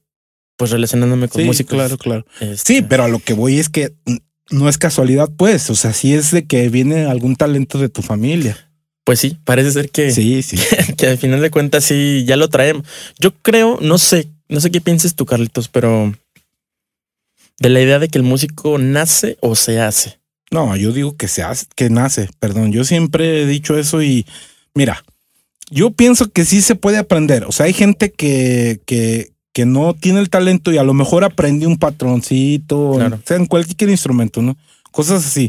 pues 0.57 0.71
relacionándome 0.71 1.27
con 1.29 1.43
Sí, 1.43 1.47
músicos. 1.49 1.75
claro, 1.75 1.99
claro. 1.99 2.25
Este, 2.41 2.75
Sí, 2.75 2.83
pero 2.83 3.03
a 3.05 3.09
lo 3.09 3.19
que 3.19 3.33
voy 3.35 3.59
es 3.59 3.69
que 3.69 3.93
no 4.51 4.69
es 4.69 4.79
casualidad, 4.79 5.29
pues. 5.37 5.69
O 5.71 5.75
sea, 5.75 5.93
sí 5.93 6.15
es 6.15 6.31
de 6.31 6.45
que 6.47 6.69
viene 6.69 7.07
algún 7.07 7.35
talento 7.37 7.79
de 7.79 7.89
tu 7.89 8.03
familia. 8.03 8.66
Pues 9.07 9.21
sí, 9.21 9.37
parece 9.45 9.71
ser 9.71 9.89
que, 9.91 10.11
Sí, 10.11 10.43
sí. 10.43 10.59
que 10.99 11.07
al 11.07 11.17
final 11.17 11.41
de 11.41 11.51
cuentas 11.53 11.85
sí, 11.85 12.25
ya 12.27 12.35
lo 12.37 12.49
traemos. 12.49 12.85
Yo 13.21 13.33
creo, 13.41 13.79
no 13.81 13.99
sé, 13.99 14.27
no 14.49 14.61
sé 14.61 14.73
qué 14.73 14.81
pienses 14.81 15.15
tú, 15.15 15.25
Carlitos, 15.27 15.69
pero 15.69 16.13
de 17.61 17.69
la 17.69 17.81
idea 17.81 18.01
de 18.01 18.09
que 18.09 18.19
el 18.19 18.25
músico 18.25 18.79
nace 18.79 19.39
o 19.41 19.55
se 19.55 19.81
hace. 19.81 20.19
No, 20.51 20.77
yo 20.77 20.91
digo 20.91 21.17
que 21.17 21.29
se 21.29 21.45
hace, 21.45 21.67
que 21.77 21.89
nace, 21.89 22.29
perdón. 22.41 22.73
Yo 22.73 22.85
siempre 22.85 23.43
he 23.43 23.47
dicho 23.47 23.79
eso 23.79 24.03
y 24.03 24.27
mira, 24.75 25.05
yo 25.71 25.93
pienso 25.93 26.29
que 26.33 26.45
sí 26.45 26.61
se 26.61 26.75
puede 26.75 26.99
aprender. 26.99 27.45
O 27.45 27.53
sea, 27.53 27.67
hay 27.67 27.75
gente 27.75 28.11
que, 28.11 28.81
que, 28.87 29.31
que 29.53 29.67
no 29.67 29.95
tiene 29.95 30.19
el 30.19 30.31
talento 30.31 30.73
y 30.73 30.79
a 30.79 30.83
lo 30.83 30.95
mejor 30.95 31.23
aprende 31.23 31.69
un 31.69 31.79
patroncito, 31.79 32.95
Claro. 32.97 33.17
o 33.23 33.27
sea, 33.27 33.37
en 33.37 33.47
cualquier 33.47 33.91
instrumento, 33.91 34.43
¿no? 34.43 34.57
Cosas 34.91 35.25
así. 35.25 35.49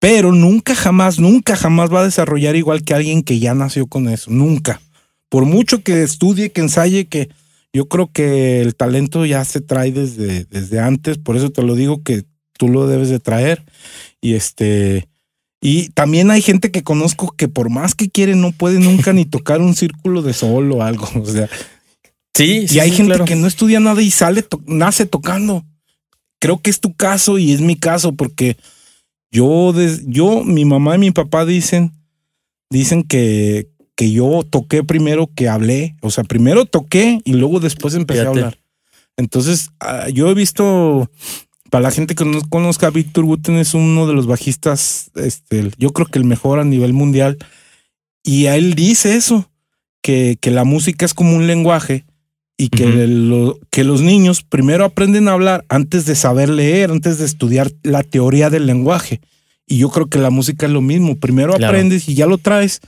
Pero 0.00 0.32
nunca 0.32 0.74
jamás, 0.74 1.18
nunca 1.20 1.54
jamás 1.54 1.92
va 1.92 2.00
a 2.00 2.04
desarrollar 2.04 2.56
igual 2.56 2.82
que 2.82 2.94
alguien 2.94 3.22
que 3.22 3.38
ya 3.38 3.54
nació 3.54 3.86
con 3.86 4.08
eso. 4.08 4.30
Nunca. 4.30 4.80
Por 5.28 5.44
mucho 5.44 5.82
que 5.84 6.02
estudie, 6.02 6.50
que 6.50 6.62
ensaye, 6.62 7.06
que 7.06 7.28
yo 7.72 7.86
creo 7.86 8.10
que 8.10 8.60
el 8.62 8.74
talento 8.74 9.24
ya 9.26 9.44
se 9.44 9.60
trae 9.60 9.92
desde, 9.92 10.46
desde 10.46 10.80
antes. 10.80 11.18
Por 11.18 11.36
eso 11.36 11.50
te 11.50 11.62
lo 11.62 11.74
digo 11.76 12.02
que 12.02 12.24
tú 12.58 12.68
lo 12.68 12.86
debes 12.88 13.10
de 13.10 13.20
traer. 13.20 13.62
Y 14.22 14.34
este, 14.34 15.06
y 15.60 15.90
también 15.90 16.30
hay 16.30 16.40
gente 16.40 16.70
que 16.70 16.82
conozco 16.82 17.32
que 17.36 17.46
por 17.48 17.68
más 17.68 17.94
que 17.94 18.08
quiere 18.10 18.34
no 18.34 18.52
puede 18.52 18.80
nunca 18.80 19.12
ni 19.12 19.26
tocar 19.26 19.60
un 19.60 19.76
círculo 19.76 20.22
de 20.22 20.32
sol 20.32 20.72
o 20.72 20.82
algo. 20.82 21.08
O 21.14 21.26
sea, 21.26 21.48
Sí, 22.34 22.64
y 22.70 22.78
hay 22.78 22.90
gente 22.92 23.18
que 23.26 23.36
no 23.36 23.46
estudia 23.46 23.80
nada 23.80 24.00
y 24.00 24.10
sale, 24.10 24.42
to- 24.42 24.62
nace 24.66 25.04
tocando. 25.04 25.64
Creo 26.38 26.58
que 26.62 26.70
es 26.70 26.80
tu 26.80 26.94
caso 26.94 27.36
y 27.38 27.52
es 27.52 27.60
mi 27.60 27.76
caso 27.76 28.12
porque 28.12 28.56
yo, 29.30 29.72
des- 29.72 30.04
yo, 30.06 30.44
mi 30.44 30.64
mamá 30.64 30.96
y 30.96 30.98
mi 30.98 31.10
papá 31.10 31.44
dicen, 31.44 31.92
dicen 32.70 33.02
que, 33.02 33.68
que 33.94 34.10
yo 34.12 34.42
toqué 34.48 34.82
primero 34.84 35.28
que 35.34 35.48
hablé. 35.48 35.96
O 36.02 36.10
sea, 36.10 36.24
primero 36.24 36.64
toqué 36.66 37.20
y 37.24 37.34
luego 37.34 37.60
después 37.60 37.94
empecé 37.94 38.20
Fíjate. 38.20 38.38
a 38.40 38.44
hablar. 38.44 38.58
Entonces, 39.16 39.70
ah, 39.80 40.08
yo 40.08 40.30
he 40.30 40.34
visto, 40.34 41.10
para 41.70 41.82
la 41.82 41.90
gente 41.90 42.14
que 42.14 42.24
no 42.24 42.40
conozca, 42.48 42.90
Víctor 42.90 43.24
Guten 43.24 43.56
es 43.56 43.74
uno 43.74 44.06
de 44.06 44.14
los 44.14 44.26
bajistas, 44.26 45.10
este, 45.14 45.70
yo 45.78 45.90
creo 45.92 46.06
que 46.06 46.18
el 46.18 46.24
mejor 46.24 46.58
a 46.58 46.64
nivel 46.64 46.92
mundial. 46.92 47.36
Y 48.22 48.46
a 48.46 48.56
él 48.56 48.74
dice 48.74 49.16
eso, 49.16 49.50
que, 50.02 50.38
que 50.40 50.50
la 50.50 50.64
música 50.64 51.04
es 51.04 51.12
como 51.14 51.36
un 51.36 51.46
lenguaje 51.46 52.04
y 52.62 52.68
que, 52.68 53.06
lo- 53.06 53.58
que 53.70 53.84
los 53.84 54.02
niños 54.02 54.42
primero 54.42 54.84
aprenden 54.84 55.28
a 55.28 55.32
hablar 55.32 55.64
antes 55.68 56.04
de 56.04 56.14
saber 56.14 56.48
leer, 56.50 56.90
antes 56.90 57.18
de 57.18 57.24
estudiar 57.24 57.72
la 57.82 58.02
teoría 58.02 58.50
del 58.50 58.66
lenguaje. 58.66 59.20
Y 59.66 59.78
yo 59.78 59.88
creo 59.90 60.08
que 60.08 60.18
la 60.18 60.30
música 60.30 60.66
es 60.66 60.72
lo 60.72 60.80
mismo. 60.82 61.16
Primero 61.16 61.54
Claro. 61.54 61.68
aprendes 61.72 62.08
y 62.08 62.14
ya 62.14 62.26
lo 62.26 62.36
traes. 62.38 62.80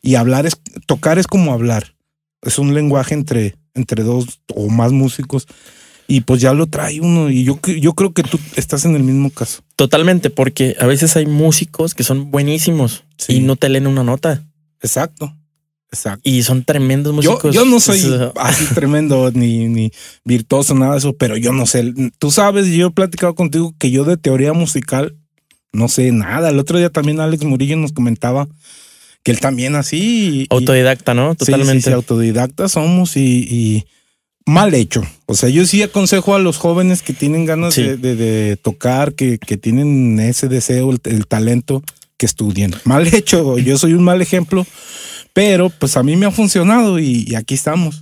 Y 0.00 0.14
hablar 0.14 0.46
es, 0.46 0.56
tocar 0.86 1.18
es 1.18 1.26
como 1.26 1.52
hablar. 1.52 1.94
Es 2.42 2.58
un 2.58 2.72
lenguaje 2.72 3.12
entre, 3.14 3.56
entre 3.74 4.04
dos 4.04 4.40
o 4.54 4.68
más 4.70 4.92
músicos. 4.92 5.46
Y 6.08 6.22
pues 6.22 6.40
ya 6.40 6.54
lo 6.54 6.66
trae 6.66 7.00
uno. 7.00 7.28
Y 7.30 7.44
yo, 7.44 7.60
yo 7.78 7.92
creo 7.92 8.12
que 8.14 8.22
tú 8.22 8.40
estás 8.56 8.84
en 8.86 8.96
el 8.96 9.02
mismo 9.02 9.28
caso. 9.30 9.62
Totalmente, 9.76 10.30
porque 10.30 10.76
a 10.80 10.86
veces 10.86 11.14
hay 11.16 11.26
músicos 11.26 11.94
que 11.94 12.04
son 12.04 12.30
buenísimos 12.30 13.04
Sí. 13.18 13.34
y 13.34 13.40
no 13.40 13.56
te 13.56 13.68
leen 13.68 13.86
una 13.86 14.02
nota 14.02 14.42
Exacto. 14.80 15.36
Exacto. 15.92 16.20
y 16.28 16.42
son 16.44 16.64
tremendos 16.64 17.12
Yo, 17.24 17.32
músicos. 17.32 17.54
yo 17.54 17.64
no 17.64 17.80
soy 17.80 18.00
así 18.36 18.64
tremendo 18.74 19.30
ni, 19.34 19.66
ni 19.68 19.90
virtuoso, 20.24 20.74
nada 20.74 20.92
de 20.92 20.98
eso, 20.98 21.14
pero 21.14 21.36
yo 21.36 21.52
no 21.52 21.66
sé. 21.66 21.92
Tú 22.18 22.30
sabes, 22.30 22.66
yo 22.68 22.88
he 22.88 22.90
platicado 22.90 23.34
contigo 23.34 23.74
que 23.78 23.90
yo 23.90 24.04
de 24.04 24.16
teoría 24.16 24.52
musical 24.52 25.16
no 25.72 25.88
sé 25.88 26.10
nada. 26.12 26.50
El 26.50 26.58
otro 26.58 26.78
día 26.78 26.90
también 26.90 27.20
Alex 27.20 27.44
Murillo 27.44 27.76
nos 27.76 27.92
comentaba 27.92 28.48
que 29.22 29.30
él 29.32 29.40
también 29.40 29.74
así. 29.76 29.98
y- 30.42 30.46
autodidacta, 30.50 31.14
¿no? 31.14 31.32
Sí, 31.32 31.38
sí, 31.40 31.52
Totalmente. 31.52 31.82
sí, 31.90 31.92
autodidactas 31.92 32.72
somos 32.72 33.16
y, 33.16 33.20
y 33.50 33.84
mal 34.46 34.74
hecho. 34.74 35.02
O 35.26 35.34
sea, 35.34 35.48
yo 35.48 35.64
sí 35.66 35.82
aconsejo 35.82 36.34
a 36.34 36.38
los 36.38 36.56
jóvenes 36.56 37.02
que 37.02 37.12
tienen 37.12 37.46
ganas 37.46 37.74
Sí. 37.74 37.82
de, 37.82 37.96
de- 37.96 38.16
de 38.16 38.56
tocar, 38.56 39.14
que, 39.14 39.38
que 39.38 39.56
tienen 39.56 40.18
ese 40.20 40.48
deseo, 40.48 40.90
el, 40.90 41.00
el 41.04 41.26
talento, 41.26 41.82
que 42.16 42.26
estudien. 42.26 42.74
Mal 42.84 43.06
hecho, 43.14 43.58
yo 43.58 43.78
soy 43.78 43.92
un 43.94 44.02
mal 44.02 44.20
ejemplo, 44.22 44.66
pero 45.32 45.70
pues 45.70 45.96
a 45.96 46.02
mí 46.02 46.16
me 46.16 46.26
ha 46.26 46.30
funcionado 46.30 46.98
y, 46.98 47.24
y 47.28 47.34
aquí 47.34 47.54
estamos. 47.54 48.00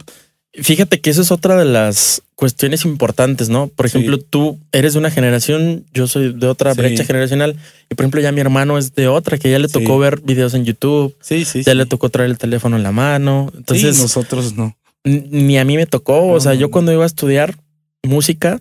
Fíjate 0.61 1.01
que 1.01 1.11
eso 1.11 1.23
es 1.23 1.31
otra 1.31 1.57
de 1.57 1.65
las 1.67 2.23
cuestiones 2.35 2.85
importantes, 2.85 3.49
¿no? 3.49 3.69
Por 3.69 3.89
Sí. 3.89 3.99
ejemplo, 3.99 4.19
tú 4.19 4.59
eres 4.73 4.95
de 4.95 4.99
una 4.99 5.11
generación, 5.11 5.85
yo 5.93 6.07
soy 6.07 6.33
de 6.33 6.47
otra 6.47 6.73
Sí. 6.75 6.81
brecha 6.81 7.05
generacional, 7.05 7.57
y 7.91 7.95
por 7.95 8.05
ejemplo, 8.05 8.21
ya 8.21 8.33
mi 8.33 8.41
hermano 8.41 8.79
es 8.79 8.95
de 8.95 9.07
otra, 9.09 9.39
que 9.39 9.51
ya 9.51 9.59
le 9.59 9.69
Sí. 9.69 9.75
tocó 9.75 9.99
ver 9.99 10.21
videos 10.21 10.55
en 10.55 10.65
YouTube, 10.65 11.15
Sí, 11.21 11.45
sí. 11.45 11.63
ya 11.63 11.75
le 11.75 11.87
tocó 11.87 12.09
traer 12.09 12.31
el 12.31 12.39
teléfono 12.39 12.77
en 12.77 12.83
la 12.83 12.93
mano. 12.93 13.53
Entonces, 13.57 13.99
nosotros 14.01 14.55
no. 14.57 14.77
ni 15.05 15.59
a 15.59 15.65
mí 15.65 15.77
me 15.77 15.87
tocó. 15.87 16.17
No, 16.27 16.33
o 16.33 16.41
sea, 16.41 16.55
no, 16.55 16.59
yo 16.61 16.71
cuando 16.71 16.93
iba 16.93 17.05
a 17.05 17.07
estudiar 17.07 17.57
música, 18.03 18.61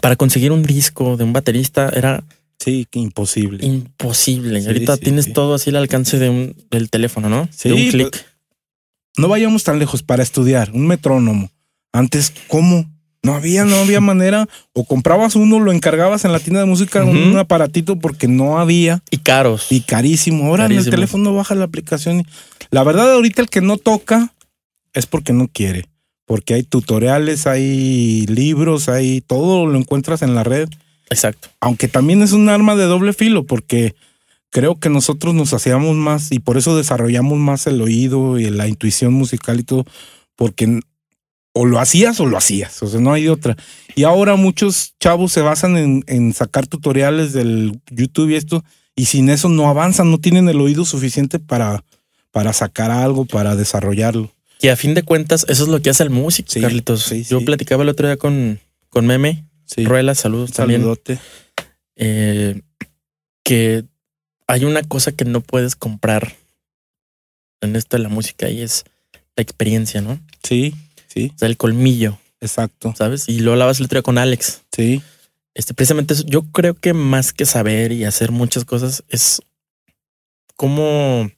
para 0.00 0.16
conseguir 0.16 0.50
un 0.52 0.62
disco 0.62 1.16
de 1.18 1.24
un 1.24 1.32
baterista 1.34 1.90
era 1.94 2.24
Sí, 2.62 2.86
que 2.90 2.98
imposible. 2.98 3.64
imposible. 3.66 4.60
Sí, 4.60 4.66
ahorita 4.66 4.96
sí, 4.96 5.02
tienes 5.02 5.24
sí. 5.26 5.32
todo 5.32 5.54
así 5.54 5.70
al 5.70 5.76
alcance 5.76 6.18
de 6.18 6.28
un, 6.28 6.56
del 6.70 6.90
teléfono, 6.90 7.28
¿no? 7.28 7.48
Sí, 7.54 7.68
de 7.68 7.74
un 7.74 7.90
clic. 7.90 8.24
no 9.18 9.28
vayamos 9.28 9.64
tan 9.64 9.78
lejos 9.78 10.02
para 10.02 10.22
estudiar 10.22 10.70
un 10.72 10.86
metrónomo. 10.86 11.50
Antes, 11.92 12.32
¿cómo? 12.48 12.88
No 13.24 13.34
había, 13.34 13.64
no 13.64 13.76
había 13.76 14.00
manera. 14.12 14.48
O 14.72 14.84
comprabas 14.84 15.36
uno, 15.36 15.60
lo 15.60 15.72
encargabas 15.72 16.24
en 16.24 16.32
la 16.32 16.40
tienda 16.40 16.60
de 16.60 16.66
música, 16.66 17.04
un 17.04 17.36
aparatito 17.36 17.98
porque 17.98 18.28
no 18.28 18.58
había 18.58 19.02
Y 19.10 19.18
caros. 19.18 19.66
y 19.70 19.80
carísimo. 19.80 20.46
Ahora 20.46 20.66
en 20.66 20.72
el 20.72 20.88
teléfono 20.88 21.34
baja 21.34 21.54
la 21.54 21.64
aplicación. 21.64 22.26
La 22.70 22.84
verdad, 22.84 23.12
ahorita 23.12 23.42
el 23.42 23.48
que 23.48 23.60
no 23.60 23.76
toca 23.76 24.32
es 24.92 25.06
porque 25.06 25.32
no 25.32 25.48
quiere. 25.48 25.86
Porque 26.24 26.54
hay 26.54 26.62
tutoriales, 26.62 27.46
hay 27.46 28.26
libros, 28.26 28.88
hay 28.88 29.20
todo 29.20 29.66
lo 29.66 29.76
encuentras 29.78 30.22
en 30.22 30.34
la 30.34 30.44
red. 30.44 30.68
Exacto. 31.12 31.48
Aunque 31.60 31.88
también 31.88 32.22
es 32.22 32.32
un 32.32 32.48
arma 32.48 32.74
de 32.76 32.84
doble 32.84 33.12
filo 33.12 33.44
porque 33.44 33.94
creo 34.50 34.78
que 34.78 34.88
nosotros 34.90 35.34
nos 35.34 35.52
hacíamos 35.54 35.96
más 35.96 36.30
y 36.32 36.38
por 36.38 36.56
eso 36.58 36.76
desarrollamos 36.76 37.38
más 37.38 37.66
el 37.66 37.80
oído 37.80 38.38
y 38.38 38.50
la 38.50 38.68
intuición 38.68 39.12
musical 39.14 39.60
y 39.60 39.62
todo, 39.62 39.84
porque 40.36 40.80
o 41.54 41.66
lo 41.66 41.78
hacías 41.78 42.18
o 42.20 42.26
lo 42.26 42.36
hacías, 42.38 42.82
o 42.82 42.86
sea, 42.86 43.00
no 43.00 43.12
hay 43.12 43.28
otra. 43.28 43.56
Y 43.94 44.04
ahora 44.04 44.36
muchos 44.36 44.94
chavos 45.00 45.32
se 45.32 45.42
basan 45.42 45.76
en, 45.76 46.04
en 46.06 46.32
sacar 46.32 46.66
tutoriales 46.66 47.32
del 47.34 47.78
YouTube 47.90 48.30
y 48.30 48.36
esto, 48.36 48.64
y 48.96 49.04
sin 49.06 49.28
eso 49.30 49.48
no 49.48 49.68
avanzan, 49.68 50.10
no 50.10 50.18
tienen 50.18 50.48
el 50.48 50.60
oído 50.60 50.84
suficiente 50.86 51.38
para, 51.38 51.84
para 52.30 52.52
sacar 52.54 52.90
algo, 52.90 53.24
para 53.26 53.54
desarrollarlo. 53.56 54.30
Y 54.60 54.68
a 54.68 54.76
fin 54.76 54.94
de 54.94 55.02
cuentas, 55.02 55.44
eso 55.48 55.64
es 55.64 55.68
lo 55.68 55.82
que 55.82 55.90
hace 55.90 56.02
el 56.04 56.10
músico, 56.10 56.48
Sí, 56.50 56.60
Carlitos. 56.60 57.02
sí, 57.04 57.24
Yo 57.24 57.40
sí. 57.40 57.44
platicaba 57.44 57.82
el 57.82 57.88
otro 57.90 58.06
día 58.06 58.16
con, 58.16 58.58
con 58.90 59.06
Meme, 59.06 59.44
Sí. 59.66 59.84
Ruela, 59.84 60.14
saludos 60.14 60.52
también. 60.52 60.80
Saludote. 60.82 61.18
eh, 61.96 62.60
que 63.44 63.84
hay 64.46 64.64
una 64.64 64.82
cosa 64.82 65.12
que 65.12 65.24
no 65.24 65.40
puedes 65.40 65.76
comprar 65.76 66.34
en 67.60 67.76
esto 67.76 67.96
de 67.96 68.02
la 68.02 68.08
música 68.08 68.48
y 68.50 68.60
es 68.60 68.84
la 69.36 69.42
experiencia, 69.42 70.00
¿no? 70.00 70.20
Sí, 70.42 70.74
sí, 71.08 71.32
O 71.34 71.38
sea, 71.38 71.48
el 71.48 71.56
colmillo, 71.56 72.18
exacto. 72.40 72.94
¿sabes? 72.96 73.28
Y 73.28 73.40
lo 73.40 73.52
hablabas 73.52 73.78
el 73.78 73.86
otro 73.86 73.96
día 73.96 74.02
con 74.02 74.18
Alex. 74.18 74.62
Sí, 74.74 75.02
Este, 75.54 75.74
precisamente 75.74 76.14
eso, 76.14 76.24
yo 76.26 76.42
creo 76.50 76.74
que 76.74 76.92
más 76.92 77.32
que 77.32 77.46
saber 77.46 77.92
y 77.92 78.04
hacer 78.04 78.30
muchas 78.32 78.64
cosas 78.64 79.04
es 79.08 79.40
cómo, 80.56 81.30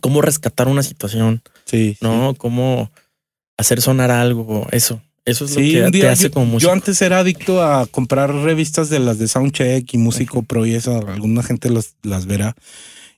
cómo 0.00 0.22
rescatar 0.22 0.68
una 0.68 0.82
situación, 0.82 1.42
sí. 1.64 1.96
¿no? 2.00 2.34
Cómo 2.36 2.90
hacer 3.56 3.80
sonar 3.80 4.10
algo, 4.10 4.66
eso. 4.70 5.02
Eso 5.24 5.46
es 5.46 5.52
Sí, 5.52 5.72
lo 5.72 5.86
un 5.86 5.92
que 5.92 5.98
te 5.98 5.98
día 5.98 6.12
hace 6.12 6.24
yo, 6.24 6.30
como 6.30 6.58
yo 6.58 6.70
músico. 6.70 6.72
antes 6.72 7.00
era 7.02 7.20
adicto 7.20 7.62
a 7.62 7.86
comprar 7.86 8.34
revistas 8.34 8.90
de 8.90 8.98
las 8.98 9.18
de 9.18 9.28
Soundcheck 9.28 9.92
y 9.94 9.98
Músico 9.98 10.42
Pro 10.42 10.66
y 10.66 10.74
eso, 10.74 11.06
alguna 11.08 11.42
gente 11.42 11.70
las, 11.70 11.96
las 12.02 12.26
verá. 12.26 12.54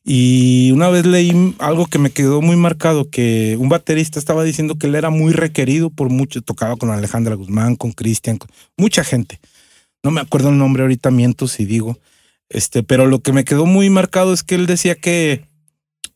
Y 0.05 0.71
una 0.71 0.89
vez 0.89 1.05
leí 1.05 1.55
algo 1.59 1.87
que 1.87 1.99
me 1.99 2.11
quedó 2.11 2.41
muy 2.41 2.55
marcado, 2.55 3.11
que 3.11 3.57
un 3.59 3.69
baterista 3.69 4.21
estaba 4.21 4.45
diciendo 4.45 4.77
que 4.77 4.87
él 4.87 4.95
era 4.95 5.11
muy 5.11 5.33
requerido 5.33 5.91
por 5.91 6.11
mucho, 6.11 6.43
tocaba 6.43 6.77
con 6.77 6.91
Alejandra 6.91 7.35
Guzmán, 7.35 7.75
con 7.75 7.91
Cristian, 7.91 8.39
con 8.39 8.49
mucha 8.77 9.03
gente. 9.03 9.41
No 10.05 10.13
me 10.13 10.21
acuerdo 10.21 10.51
el 10.51 10.59
nombre 10.59 10.85
ahorita, 10.85 11.11
miento 11.11 11.49
si 11.49 11.65
digo. 11.65 11.99
Este, 12.49 12.85
pero 12.85 13.07
lo 13.07 13.19
que 13.19 13.33
me 13.33 13.45
quedó 13.45 13.67
muy 13.67 13.91
marcado 13.91 14.33
es 14.33 14.45
que 14.45 14.55
él 14.55 14.67
decía 14.67 14.95
que, 14.95 15.45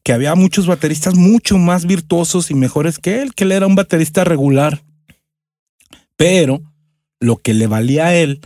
que 0.05 0.13
había 0.13 0.37
muchos 0.37 0.69
bateristas 0.69 1.17
mucho 1.17 1.59
más 1.59 1.85
virtuosos 1.85 2.53
y 2.53 2.55
mejores 2.55 3.01
que 3.01 3.23
él, 3.23 3.35
que 3.35 3.43
él 3.43 3.51
era 3.51 3.67
un 3.67 3.75
baterista 3.75 4.23
regular. 4.23 4.85
Pero 6.21 6.61
lo 7.19 7.39
que 7.39 7.55
le 7.55 7.67
valía 7.67 8.09
a 8.09 8.15
él, 8.15 8.43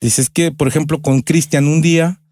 dice 0.00 0.22
es 0.22 0.30
que, 0.30 0.50
por 0.50 0.66
ejemplo, 0.66 1.02
con 1.02 1.20
Cristian 1.20 1.66
un 1.68 1.82
día 1.82 2.22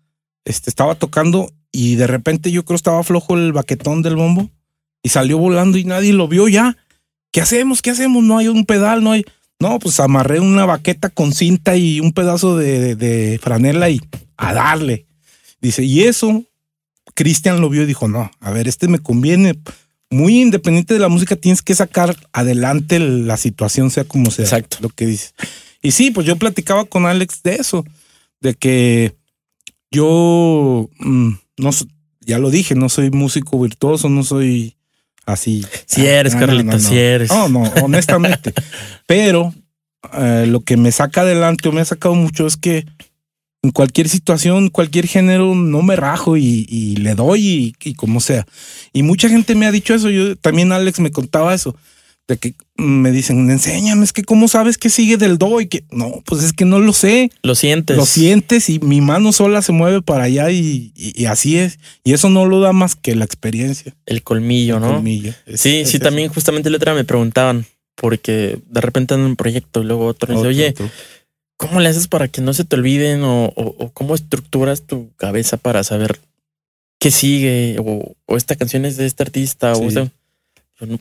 este, 0.47 0.71
estaba 0.71 0.95
tocando 0.95 1.53
y 1.71 1.97
de 1.97 2.07
repente 2.07 2.51
yo 2.51 2.65
creo 2.65 2.77
estaba 2.77 3.03
flojo 3.03 3.35
el 3.37 3.53
baquetón 3.53 4.01
del 4.01 4.17
bombo 4.17 4.51
y 5.03 5.11
salió 5.11 5.37
volando 5.37 5.77
y 5.77 5.85
nadie 5.85 6.15
lo 6.15 6.29
vio 6.29 6.49
ya. 6.49 6.79
¿Qué 7.31 7.43
hacemos? 7.43 7.83
¿Qué 7.83 7.91
hacemos? 7.91 8.25
No 8.25 8.39
hay 8.39 8.49
un 8.49 8.65
pedal, 8.65 9.05
no 9.05 9.13
hay. 9.13 9.27
No, 9.61 9.79
pues 9.81 10.01
amarré 10.01 10.41
una 10.41 10.65
baqueta 10.65 11.11
con 11.11 11.35
cinta 11.35 11.77
y 11.77 12.01
un 12.01 12.13
pedazo 12.13 12.57
de, 12.57 12.81
de- 12.81 12.97
de 12.97 13.39
franela 13.39 13.91
y 13.91 14.01
a 14.39 14.55
darle. 14.55 15.05
Dice, 15.61 15.85
y 15.85 16.05
eso, 16.05 16.43
Cristian 17.15 17.61
lo 17.61 17.69
vio 17.69 17.83
y 17.83 17.87
dijo, 17.87 18.09
no, 18.09 18.31
a 18.41 18.51
ver, 18.51 18.67
este 18.67 18.89
me 18.89 18.99
conviene. 18.99 19.59
Muy 20.11 20.41
independiente 20.41 20.95
de 20.95 21.01
la 21.01 21.09
música, 21.09 21.35
tienes 21.37 21.63
que 21.63 21.75
sacar 21.75 22.17
adelante 22.33 22.99
la 23.01 23.37
situación, 23.37 23.91
sea 23.91 24.05
como 24.05 24.31
sea. 24.31 24.45
Exacto. 24.45 24.79
Lo 24.81 24.89
que 24.89 25.07
dice. 25.07 25.31
Y 25.83 25.91
sí, 25.93 26.11
pues 26.11 26.27
yo 26.27 26.37
platicaba 26.37 26.85
con 26.85 27.07
Alex 27.07 27.43
de 27.43 27.57
eso, 27.57 27.85
de 28.41 28.55
que 28.55 29.15
yo, 29.91 30.89
mm, 30.99 31.31
no, 31.59 31.71
ya 32.21 32.39
lo 32.39 32.51
dije, 32.51 32.75
no 32.75 32.89
soy 32.89 33.11
músico 33.11 33.61
virtuoso, 33.61 34.09
no 34.09 34.23
soy 34.23 34.77
así. 35.27 35.65
Si 35.87 36.07
eres, 36.07 36.35
Ah, 36.35 36.41
no, 36.41 36.47
no, 36.47 36.63
no. 36.63 36.79
si 36.79 36.99
eres. 36.99 37.31
No, 37.31 37.49
no, 37.49 37.63
honestamente. 37.83 38.53
Pero 39.07 39.55
eh, 40.13 40.47
lo 40.49 40.61
que 40.61 40.77
me 40.77 40.93
saca 40.93 41.23
adelante 41.23 41.69
o 41.69 41.73
me 41.73 41.81
ha 41.81 41.85
sacado 41.85 42.15
mucho 42.15 42.47
es 42.47 42.57
que 42.57 42.87
en 43.63 43.71
cualquier 43.71 44.09
situación, 44.09 44.69
cualquier 44.69 45.07
género, 45.07 45.55
no 45.55 45.83
me 45.83 45.97
rajo 45.97 46.37
y, 46.37 46.67
y 46.69 46.97
le 46.97 47.15
doy 47.15 47.47
y, 47.47 47.75
y 47.89 47.95
como 47.95 48.21
sea. 48.21 48.47
Y 48.93 49.03
mucha 49.03 49.29
gente 49.29 49.55
me 49.55 49.67
ha 49.67 49.73
dicho 49.73 49.95
eso. 49.95 50.09
Yo 50.11 50.37
también 50.37 50.73
Alex 50.73 51.01
me 51.01 51.11
contaba 51.11 51.55
eso. 51.55 51.77
De 52.29 52.37
que 52.39 52.55
me 52.77 53.13
dicen, 53.13 53.49
enséñame, 53.51 54.03
es 54.05 54.13
que 54.13 54.25
cómo 54.25 54.49
sabes 54.49 54.79
que 54.79 54.91
sigue 54.91 55.17
del 55.17 55.39
do 55.39 55.61
y 55.61 55.69
que 55.69 55.85
no, 55.93 56.23
pues 56.27 56.43
es 56.43 56.53
que 56.53 56.65
no 56.65 56.81
lo 56.81 56.93
sé. 56.93 57.31
Lo 57.45 57.55
sientes. 57.55 57.97
Lo 57.97 58.05
sientes 58.05 58.69
y 58.69 58.81
mi 58.81 59.01
mano 59.01 59.33
sola 59.33 59.63
se 59.63 59.71
mueve 59.71 60.03
para 60.03 60.25
allá 60.25 60.51
y, 60.51 60.91
y- 60.97 61.13
y 61.23 61.27
así 61.27 61.57
es. 61.57 61.79
Y 62.03 62.15
eso 62.15 62.29
no 62.29 62.45
lo 62.45 62.59
da 62.61 62.73
más 62.73 62.97
que 62.97 63.15
la 63.15 63.25
experiencia. 63.25 63.95
El 64.07 64.25
colmillo, 64.25 64.81
¿no? 64.81 64.95
Colmillo. 64.95 65.35
Es- 65.47 65.61
Sí, 65.61 65.77
es 65.77 65.91
sí, 65.91 65.99
eso. 65.99 66.05
también 66.05 66.29
justamente 66.29 66.69
el 66.69 66.75
otro 66.75 66.91
día 66.91 66.99
me 67.01 67.05
preguntaban, 67.05 67.65
porque 67.95 68.59
de 68.69 68.81
repente 68.81 69.15
en 69.15 69.21
un 69.21 69.37
proyecto 69.37 69.83
y 69.83 69.85
luego 69.85 70.07
otro, 70.07 70.33
y 70.33 70.37
dice, 70.37 70.41
Otro, 70.41 70.51
oye, 70.51 70.69
otro. 70.71 70.91
¿Cómo 71.57 71.81
le 71.81 71.89
haces 71.89 72.09
para 72.09 72.29
que 72.29 72.41
no 72.41 72.53
se 72.55 72.65
te 72.65 72.77
olviden 72.77 73.23
o, 73.25 73.47
o- 73.47 73.75
o 73.79 73.91
cómo 73.93 74.15
estructuras 74.15 74.83
tu 74.83 75.11
cabeza 75.17 75.57
para 75.57 75.83
saber 75.85 76.21
qué 76.99 77.11
sigue 77.11 77.77
o, 77.79 78.15
o 78.27 78.37
esta 78.37 78.57
canción 78.57 78.85
es 78.85 78.97
de 78.97 79.07
este 79.07 79.23
artista 79.23 79.75
Sí. 79.75 79.83
o 79.83 79.91
no- 80.87 80.99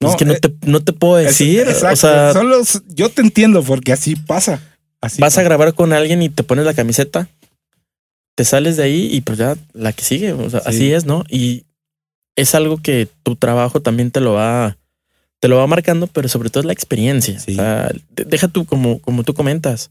No, 0.00 0.10
es 0.10 0.16
que 0.16 0.24
no 0.24 0.34
eh, 0.34 0.40
te, 0.40 0.54
no 0.66 0.80
te 0.84 0.92
puedo 0.92 1.18
Es- 1.18 1.26
decir. 1.38 1.60
exacto. 1.62 1.92
O 1.92 1.96
sea, 1.96 2.32
Son 2.32 2.48
los- 2.48 2.82
yo 2.88 3.08
te 3.10 3.20
entiendo 3.22 3.62
porque 3.64 3.92
así 3.92 4.14
pasa. 4.16 4.62
Así 5.00 5.20
vas 5.20 5.36
a 5.38 5.42
grabar 5.42 5.74
con 5.74 5.92
alguien 5.92 6.22
y 6.22 6.28
te 6.28 6.42
pones 6.42 6.64
la 6.64 6.74
camiseta, 6.74 7.28
te 8.36 8.44
sales 8.44 8.76
de 8.76 8.82
ahí 8.84 9.08
y 9.12 9.20
pues 9.20 9.38
ya 9.38 9.56
la 9.72 9.92
que 9.92 10.02
sigue. 10.04 10.32
O 10.32 10.48
sea, 10.50 10.60
Sí. 10.60 10.66
así 10.68 10.92
es, 10.92 11.04
¿no? 11.06 11.24
Y 11.28 11.64
es 12.36 12.54
algo 12.54 12.78
que 12.78 13.08
tu 13.24 13.34
trabajo 13.36 13.80
también 13.82 14.10
te 14.12 14.20
lo 14.20 14.32
va 14.34 14.76
te 15.40 15.48
lo 15.48 15.56
va 15.56 15.66
marcando, 15.66 16.06
pero 16.08 16.28
sobre 16.28 16.50
todo 16.50 16.60
es 16.62 16.66
la 16.66 16.72
experiencia. 16.72 17.38
Sí. 17.38 17.52
O 17.52 17.54
sea, 17.56 17.90
de- 18.10 18.24
deja 18.24 18.48
tú 18.48 18.64
como, 18.66 19.00
como 19.00 19.22
tú 19.24 19.34
comentas. 19.34 19.90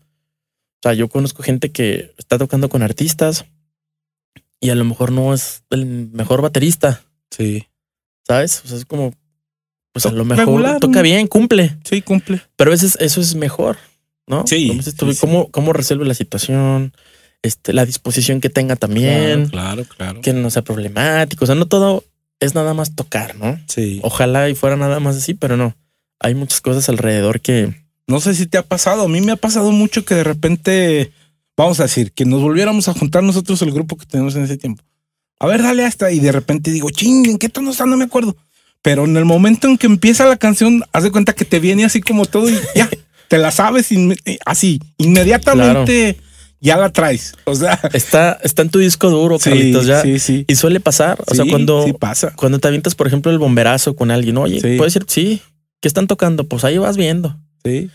O 0.80 0.80
sea, 0.84 0.94
yo 0.94 1.08
conozco 1.08 1.42
gente 1.44 1.72
que 1.72 2.14
está 2.18 2.38
tocando 2.38 2.70
con 2.70 2.84
artistas 2.84 3.46
y 4.60 4.70
a 4.70 4.76
lo 4.76 4.86
mejor 4.86 5.12
no 5.12 5.34
es 5.34 5.64
el 5.70 5.86
mejor 5.86 6.42
baterista, 6.42 7.02
Sí. 7.32 7.68
¿sabes? 8.26 8.62
O 8.66 8.68
sea, 8.68 8.78
es 8.78 8.86
como, 8.86 9.14
pues 9.92 10.06
a 10.06 10.12
lo 10.12 10.26
mejor 10.26 10.46
regular, 10.46 10.80
toca 10.80 11.02
bien, 11.02 11.28
cumple, 11.28 11.78
Sí, 11.84 12.02
cumple. 12.02 12.42
pero 12.56 12.70
a 12.70 12.74
veces 12.74 12.98
eso 13.00 13.22
es 13.22 13.36
mejor, 13.36 13.78
¿no? 14.28 14.46
Sí, 14.46 14.68
Como 14.68 14.80
dices 14.80 14.96
tú, 14.96 15.08
sí, 15.08 15.14
sí. 15.14 15.20
¿Cómo, 15.22 15.50
cómo 15.50 15.74
resuelve 15.74 16.06
la 16.06 16.14
situación, 16.14 16.94
este, 17.42 17.74
la 17.74 17.86
disposición 17.86 18.42
que 18.42 18.50
tenga 18.50 18.76
también, 18.76 19.48
Claro, 19.50 19.86
claro. 19.86 20.22
que 20.22 20.34
no 20.34 20.50
sea 20.52 20.62
problemático. 20.64 21.46
O 21.46 21.48
sea, 21.48 21.56
no 21.56 21.68
todo 21.68 22.04
es 22.40 22.56
nada 22.56 22.74
más 22.74 22.96
tocar, 22.96 23.36
¿no? 23.36 23.60
Sí. 23.68 24.00
Ojalá 24.04 24.50
y 24.50 24.56
fuera 24.56 24.76
nada 24.76 25.00
más 25.00 25.18
así, 25.18 25.34
pero 25.34 25.58
no. 25.58 25.76
Hay 26.20 26.36
muchas 26.36 26.62
cosas 26.62 26.90
alrededor 26.90 27.42
que 27.42 27.74
No 28.08 28.20
sé 28.20 28.34
si 28.34 28.46
te 28.46 28.58
ha 28.58 28.64
pasado. 28.64 29.04
A 29.04 29.08
mí 29.08 29.22
me 29.22 29.32
ha 29.32 29.36
pasado 29.36 29.72
mucho 29.72 30.06
que 30.06 30.16
de 30.16 30.24
repente, 30.24 31.12
vamos 31.56 31.80
a 31.80 31.84
decir, 31.84 32.12
que 32.12 32.26
nos 32.26 32.42
volviéramos 32.42 32.88
a 32.88 32.94
juntar 32.94 33.24
nosotros 33.24 33.62
el 33.62 33.72
grupo 33.72 33.98
que 33.98 34.06
tenemos 34.06 34.36
en 34.36 34.44
ese 34.44 34.58
tiempo. 34.58 34.84
A 35.40 35.48
ver, 35.48 35.62
dale 35.62 35.86
hasta. 35.86 36.12
Y 36.12 36.20
de 36.20 36.32
repente 36.32 36.72
digo, 36.72 36.90
ching, 36.90 37.30
¿en 37.30 37.38
qué 37.38 37.50
tono 37.50 37.72
está? 37.72 37.86
No 37.86 37.98
me 37.98 38.06
acuerdo. 38.06 38.36
Pero 38.82 39.06
en 39.06 39.18
el 39.18 39.26
momento 39.26 39.68
en 39.68 39.78
que 39.78 39.88
empieza 39.88 40.26
la 40.26 40.38
canción, 40.38 40.84
haz 40.94 41.04
de 41.04 41.12
cuenta 41.12 41.34
que 41.34 41.46
te 41.46 41.60
viene 41.60 41.86
así 41.86 42.02
como 42.02 42.26
todo 42.26 42.50
y 42.50 42.58
ya, 42.76 42.90
te 43.28 43.38
la 43.38 43.52
sabes 43.52 43.90
así, 44.46 44.80
inmediatamente 44.98 46.18
ya 46.60 46.78
la 46.78 46.90
traes. 46.90 47.34
O 47.46 47.56
sea, 47.56 47.80
está, 47.94 48.40
está 48.44 48.62
en 48.62 48.70
tu 48.70 48.80
disco 48.80 49.10
duro, 49.10 49.40
sí, 49.40 49.50
Carlitos, 49.50 49.86
ya. 49.86 50.02
sí, 50.02 50.20
sí. 50.20 50.46
Y 50.48 50.56
suele 50.56 50.80
pasar. 50.80 51.24
O 51.28 51.36
sea, 51.36 51.46
cuando, 51.50 51.86
pasa. 52.00 52.34
cuando 52.36 52.60
te 52.60 52.68
avientas, 52.68 52.96
por 52.96 53.08
ejemplo, 53.08 53.32
el 53.32 53.40
bomberazo 53.40 53.96
con 53.96 54.12
alguien, 54.12 54.38
oye, 54.38 54.60
puedes 54.78 54.94
decir, 54.94 55.06
sí, 55.08 55.42
¿qué 55.82 55.88
están 55.88 56.08
tocando? 56.08 56.46
Pues 56.46 56.64
ahí 56.64 56.78
vas 56.78 56.98
viendo. 56.98 57.38
Sí. 57.64 57.90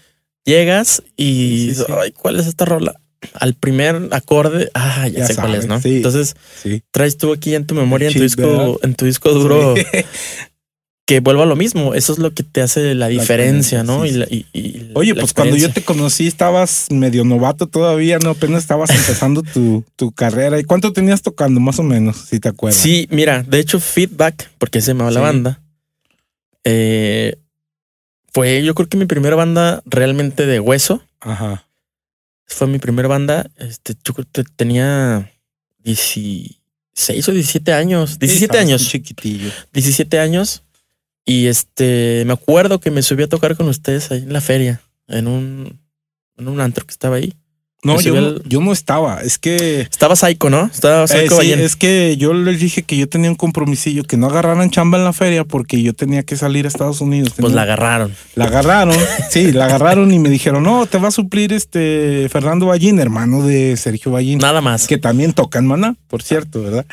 Llegas 0.45 1.03
y 1.17 1.73
ay, 2.01 2.13
¿cuál 2.13 2.39
es 2.41 2.47
esta 2.47 2.65
rola? 2.65 2.99
Al 3.35 3.55
primer 3.55 4.09
acorde, 4.11 4.69
ah, 4.75 5.07
ya, 5.07 5.21
Ya 5.21 5.27
sé 5.29 5.37
cuál 5.37 5.55
es, 5.55 5.67
¿no? 5.67 5.81
Entonces 5.83 6.35
traes 6.91 7.17
tú 7.17 7.33
aquí 7.33 7.55
en 7.55 7.67
tu 7.67 7.77
memoria, 7.77 8.09
en 8.09 8.15
tu 8.15 8.23
disco, 8.23 8.43
¿verdad? 8.43 8.75
en 8.83 8.95
tu 8.95 9.05
disco 9.05 9.31
duro. 9.33 9.75
Que 11.15 11.21
vuelva 11.21 11.43
a 11.43 11.47
lo 11.47 11.57
mismo. 11.57 11.95
Eso 11.95 12.13
es 12.15 12.19
lo 12.19 12.33
que 12.33 12.43
te 12.43 12.63
hace 12.63 12.95
la 12.95 13.09
diferencia, 13.09 13.83
diferencia, 13.83 13.83
¿no? 13.85 14.03
sí, 14.05 14.09
y 14.09 14.13
sí. 14.13 14.19
la- 14.19 14.27
y- 14.31 14.47
y 14.53 14.91
Oye, 14.95 15.15
la 15.15 15.21
pues 15.21 15.33
cuando 15.35 15.57
yo 15.57 15.71
te 15.73 15.83
conocí 15.83 16.27
estabas 16.27 16.87
medio 16.91 17.25
novato 17.25 17.67
todavía, 17.67 18.19
¿no? 18.19 18.31
Apenas 18.31 18.63
estabas 18.63 18.91
empezando 18.91 19.43
tu, 19.55 19.85
tu 19.97 20.13
carrera. 20.13 20.59
¿Y 20.59 20.65
cuánto 20.65 20.93
tenías 20.93 21.21
tocando, 21.23 21.61
más 21.61 21.79
o 21.79 21.83
menos, 21.83 22.17
si 22.29 22.41
te 22.41 22.49
acuerdas? 22.49 22.81
Sí, 22.81 23.07
mira, 23.11 23.43
de 23.43 23.59
hecho, 23.59 23.79
Feedback, 23.81 24.51
porque 24.59 24.81
se 24.81 24.89
llamaba 24.89 25.11
la 25.11 25.21
Sí. 25.21 25.25
banda, 25.25 25.61
eh, 26.65 27.37
fue 28.33 28.63
yo 28.65 28.75
creo 28.75 28.89
que 28.89 28.97
mi 28.97 29.05
primera 29.07 29.37
banda 29.37 29.83
realmente 29.85 30.47
de 30.47 30.61
hueso. 30.61 31.03
Ajá. 31.21 31.67
Fue 32.47 32.67
mi 32.67 32.79
primera 32.79 33.09
banda. 33.09 33.51
Este, 33.59 33.95
yo 34.05 34.15
creo 34.15 34.27
que 34.33 34.45
tenía 34.57 35.31
16 35.85 37.29
o 37.29 37.33
17 37.33 37.73
años. 37.73 38.19
17 38.19 38.45
estabas 38.45 38.63
años. 38.67 38.89
Chiquitillo. 38.89 39.51
17 39.73 40.19
años. 40.19 40.63
Y 41.25 41.47
este, 41.47 42.25
me 42.27 42.33
acuerdo 42.33 42.81
que 42.81 42.91
me 42.91 43.03
subí 43.03 43.23
a 43.23 43.29
tocar 43.29 43.57
con 43.57 43.69
ustedes 43.69 44.11
ahí 44.11 44.23
en 44.23 44.33
la 44.33 44.41
feria, 44.41 44.83
en 45.07 45.29
un, 45.29 45.81
en 46.37 46.49
un 46.49 46.61
antro 46.61 46.85
que 46.85 46.93
estaba 46.93 47.17
ahí. 47.17 47.35
No, 47.85 48.01
yo 48.01 48.41
yo 48.45 48.61
no 48.61 48.73
estaba. 48.73 49.23
Es 49.23 49.39
que. 49.39 49.81
Estaba 49.81 50.15
Psycho, 50.15 50.51
¿no? 50.51 50.71
Estaba 50.73 51.03
eh, 51.05 51.09
Psycho 51.09 51.31
sí, 51.31 51.37
Ballén. 51.37 51.61
es 51.61 51.75
que 51.75 52.17
yo 52.17 52.33
les 52.33 52.61
dije 52.61 52.85
que 52.85 52.97
yo 52.97 53.09
tenía 53.09 53.29
un 53.29 53.35
compromisillo, 53.35 54.05
que 54.05 54.17
no 54.17 54.29
agarraran 54.29 54.71
chamba 54.71 54.99
en 54.99 55.05
la 55.05 55.13
feria 55.13 55.45
porque 55.45 55.83
yo 55.83 55.93
tenía 55.93 56.23
que 56.23 56.37
salir 56.37 56.65
a 56.65 56.69
Estados 56.69 57.01
Unidos. 57.01 57.33
Pues 57.37 57.53
la 57.53 57.63
agarraron. 57.63 58.15
La 58.37 58.45
agarraron, 58.45 58.97
sí, 59.31 59.51
la 59.51 59.65
agarraron 59.65 60.15
y 60.15 60.21
me 60.21 60.31
dijeron, 60.31 60.63
no, 60.63 60.87
te 60.87 60.99
va 60.99 61.09
a 61.09 61.11
suplir 61.11 61.53
este 61.53 62.29
Fernando 62.31 62.67
Ballín, 62.67 63.01
hermano 63.01 63.43
de 63.43 63.77
Sergio 63.77 64.13
Ballín. 64.13 64.39
Nada 64.39 64.61
más. 64.61 64.87
que 64.87 64.99
también 64.99 65.33
toca 65.33 65.59
en 65.59 65.67
Maná, 65.67 65.97
por 66.07 66.23
cierto, 66.23 66.63
¿verdad? 66.63 66.87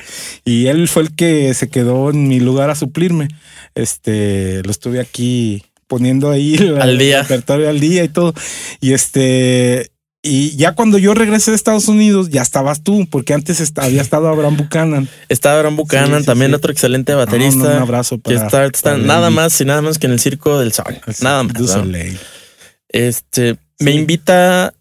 Y 0.44 0.68
él 0.68 0.88
fue 0.88 1.04
el 1.04 1.16
que 1.16 1.54
se 1.54 1.70
quedó 1.70 2.10
en 2.10 2.28
mi 2.28 2.40
lugar 2.40 2.72
a 2.72 2.76
suplirme. 2.76 3.28
Este, 3.76 4.64
lo 4.64 4.72
estuve 4.72 5.00
aquí 5.00 5.64
poniendo 5.86 6.32
ahí 6.32 6.56
el, 6.56 6.82
Al 6.82 6.98
día. 6.98 7.20
el 7.20 7.24
repertorio 7.26 7.70
al 7.70 7.80
día 7.80 8.04
y 8.04 8.10
todo. 8.10 8.34
Y 8.82 8.94
este, 8.94 9.92
y 10.22 10.56
ya 10.58 10.74
cuando 10.76 10.98
yo 10.98 11.14
regresé 11.14 11.52
de 11.52 11.56
Estados 11.56 11.88
Unidos, 11.88 12.30
ya 12.30 12.42
estabas 12.42 12.84
tú, 12.84 13.08
porque 13.10 13.34
antes 13.34 13.72
había 13.78 14.02
estado 14.02 14.28
Abraham 14.28 14.58
Buchanan. 14.58 15.08
Estaba 15.30 15.60
Aaron 15.60 15.76
Buchanan, 15.78 16.16
Sí, 16.16 16.20
sí, 16.20 16.26
también 16.26 16.52
sí. 16.52 16.56
otro 16.56 16.72
excelente 16.72 17.14
No, 17.14 17.20
baterista. 17.20 17.58
no, 17.70 17.76
un 17.78 17.82
abrazo 17.84 18.18
que 18.18 18.34
para. 18.34 18.46
está, 18.46 18.66
está 18.66 18.92
para 18.92 18.98
nada 19.04 19.30
más 19.30 19.60
y 19.62 19.66
nada 19.66 19.82
menos 19.82 19.98
que 19.98 20.08
en 20.08 20.14
el 20.14 20.20
Circo 20.20 20.60
del 20.60 20.74
Sol. 20.74 21.00
Nada 21.22 21.44
más. 21.44 21.54
Este, 22.90 23.58
me 23.80 23.92
invita 23.92 24.74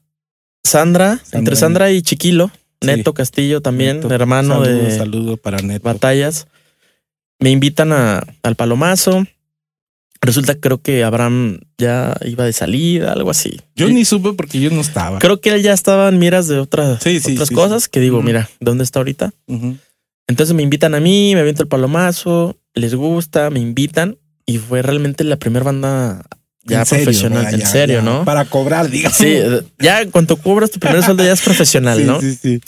Sandra, 0.64 1.18
Sandra. 1.18 1.38
entre 1.38 1.56
Sandra 1.56 1.90
y 1.92 2.02
Chiquilo. 2.02 2.50
Neto 2.80 3.12
Castillo 3.12 3.60
también, 3.60 3.96
Neto, 3.96 4.14
hermano 4.14 4.64
saludo, 4.64 4.84
de 4.84 4.96
Saludo 4.96 5.36
para 5.36 5.58
Neto. 5.58 5.82
batallas. 5.84 6.46
Me 7.40 7.50
invitan 7.50 7.92
a, 7.92 8.22
al 8.42 8.54
Palomazo. 8.56 9.24
Resulta 10.20 10.54
que 10.54 10.60
creo 10.60 10.82
que 10.82 11.04
Abraham 11.04 11.60
ya 11.78 12.16
iba 12.24 12.44
de 12.44 12.52
salida, 12.52 13.12
algo 13.12 13.30
así. 13.30 13.60
Yo 13.76 13.88
ni 13.88 14.04
supe 14.04 14.32
porque 14.32 14.60
yo 14.60 14.70
no 14.70 14.80
estaba. 14.80 15.18
creo 15.18 15.40
que 15.40 15.50
él 15.50 15.62
ya 15.62 15.72
estaba 15.72 16.08
en 16.08 16.18
miras 16.18 16.48
de 16.48 16.58
otras, 16.58 17.02
Sí, 17.02 17.20
sí, 17.20 17.34
otras 17.34 17.50
cosas 17.50 17.88
que 17.88 18.00
digo, 18.00 18.20
mira, 18.22 18.48
¿dónde 18.60 18.84
está 18.84 18.98
ahorita? 19.00 19.32
Entonces 20.26 20.54
me 20.54 20.62
invitan 20.62 20.94
a 20.94 21.00
mí, 21.00 21.32
me 21.34 21.40
aviento 21.40 21.62
el 21.62 21.68
palomazo, 21.68 22.56
les 22.74 22.94
gusta, 22.94 23.50
me 23.50 23.60
invitan 23.60 24.18
y 24.44 24.58
fue 24.58 24.82
realmente 24.82 25.24
la 25.24 25.36
primera 25.36 25.64
banda 25.64 26.24
ya 26.68 26.80
En 26.80 26.86
serio, 26.86 27.04
profesional, 27.04 27.54
en 27.54 27.60
Ya, 27.60 27.66
serio, 27.66 27.96
ya, 27.96 28.02
¿no? 28.02 28.24
Para 28.24 28.44
cobrar, 28.44 28.88
digamos. 28.90 29.16
Sí, 29.18 29.36
ya 29.78 30.08
cuando 30.10 30.36
cobras 30.36 30.70
tu 30.70 30.78
primer 30.78 31.02
sueldo 31.02 31.24
ya 31.24 31.32
es 31.32 31.40
profesional, 31.42 31.98
Sí, 32.00 32.04
¿no? 32.04 32.20
Sí, 32.20 32.34
sí. 32.34 32.60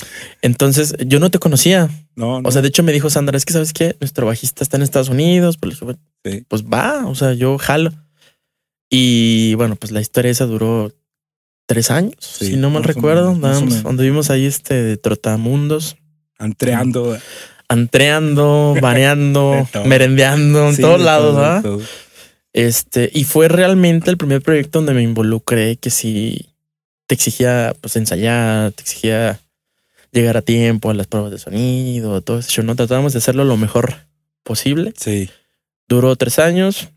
Entonces 0.42 0.94
yo 1.06 1.20
no 1.20 1.30
te 1.30 1.38
conocía. 1.38 1.88
No, 2.16 2.40
no. 2.42 2.48
O 2.48 2.52
sea, 2.52 2.62
de 2.62 2.68
hecho 2.68 2.82
me 2.82 2.92
dijo 2.92 3.08
Sandra, 3.10 3.36
es 3.36 3.44
que 3.44 3.52
sabes 3.52 3.72
qué, 3.72 3.96
nuestro 4.00 4.26
bajista 4.26 4.62
está 4.64 4.76
en 4.76 4.82
Estados 4.82 5.08
Unidos, 5.08 5.56
pues, 5.58 5.78
Sí. 6.24 6.44
pues 6.48 6.64
va, 6.64 7.06
o 7.06 7.14
sea, 7.14 7.32
yo 7.34 7.56
jalo. 7.58 7.92
Y 8.90 9.54
bueno, 9.54 9.76
pues 9.76 9.92
la 9.92 10.00
historia 10.00 10.30
esa 10.30 10.46
duró 10.46 10.92
tres 11.66 11.90
años, 11.92 12.14
Sí, 12.18 12.46
si 12.48 12.56
no 12.56 12.68
mal 12.70 12.82
recuerdo. 12.82 13.32
menos, 13.34 13.38
más 13.38 13.50
o 13.56 13.58
Andábamos- 13.60 13.74
menos. 13.74 13.90
anduvimos 13.90 14.30
ahí 14.30 14.44
este 14.46 14.74
de 14.82 14.96
trotamundos, 14.96 15.96
Entreando. 16.38 17.16
antreando, 17.68 18.74
bareando, 18.80 19.52
De 19.56 19.64
todo. 19.72 19.84
merendeando, 19.84 20.68
en 20.70 20.76
todos 20.76 21.00
lados, 21.00 21.36
¿verdad? 21.36 21.62
todo. 21.62 21.80
Este, 22.52 23.10
y 23.12 23.24
fue 23.24 23.48
realmente 23.48 24.10
el 24.10 24.16
primer 24.16 24.42
proyecto 24.42 24.78
donde 24.78 24.94
me 24.94 25.02
involucré 25.02 25.76
que 25.76 25.90
sí 25.90 26.46
te 27.06 27.14
exigía 27.14 27.74
pues 27.80 27.96
ensayar, 27.96 28.72
te 28.72 28.82
exigía 28.82 29.40
llegar 30.12 30.36
a 30.36 30.42
tiempo 30.42 30.90
a 30.90 30.94
las 30.94 31.06
pruebas 31.06 31.30
de 31.30 31.38
sonido, 31.38 32.20
todo 32.20 32.38
eso. 32.40 32.62
No 32.62 32.74
tratábamos 32.76 33.12
de 33.12 33.18
hacerlo 33.18 33.44
lo 33.44 33.56
mejor 33.56 33.94
posible. 34.42 34.92
Sí. 34.96 35.30
Duró 35.88 36.16
tres 36.16 36.38
años. 36.38 36.88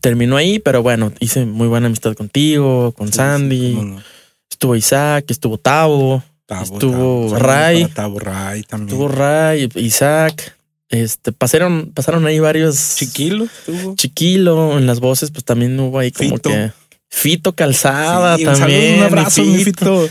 Terminó 0.00 0.36
ahí, 0.36 0.58
pero 0.58 0.82
bueno, 0.82 1.12
hice 1.20 1.46
muy 1.46 1.68
buena 1.68 1.86
amistad 1.86 2.14
contigo, 2.14 2.92
con 2.92 3.08
sí, 3.08 3.14
Sandy. 3.14 3.68
sí, 3.68 3.74
cómo 3.74 3.94
no. 3.94 4.02
Estuvo 4.50 4.76
Isaac, 4.76 5.26
estuvo 5.28 5.58
Tavo, 5.58 6.22
Tabo, 6.46 6.62
Estuvo. 6.62 7.28
Saludos 7.28 7.42
Ray. 7.42 7.86
Tabo 7.86 8.18
Ray 8.18 8.62
también. 8.62 8.88
estuvo 8.88 9.08
Ray, 9.08 9.68
Isaac. 9.76 10.55
Este, 10.88 11.32
pasaron, 11.32 11.90
pasaron 11.94 12.26
ahí 12.26 12.38
varios 12.38 12.94
Chiquilo. 12.96 13.44
Estuvo. 13.44 13.94
Chiquilo 13.96 14.78
en 14.78 14.86
las 14.86 15.00
voces, 15.00 15.30
pues 15.30 15.44
también 15.44 15.78
hubo 15.80 15.98
ahí 15.98 16.12
como 16.12 16.36
Fito. 16.36 16.48
que 16.50 16.70
Fito 17.08 17.54
Calzada 17.54 18.36
Sí, 18.36 18.44
también. 18.44 18.98
un 18.98 19.04
abrazo, 19.04 19.42
Fito. 19.44 20.08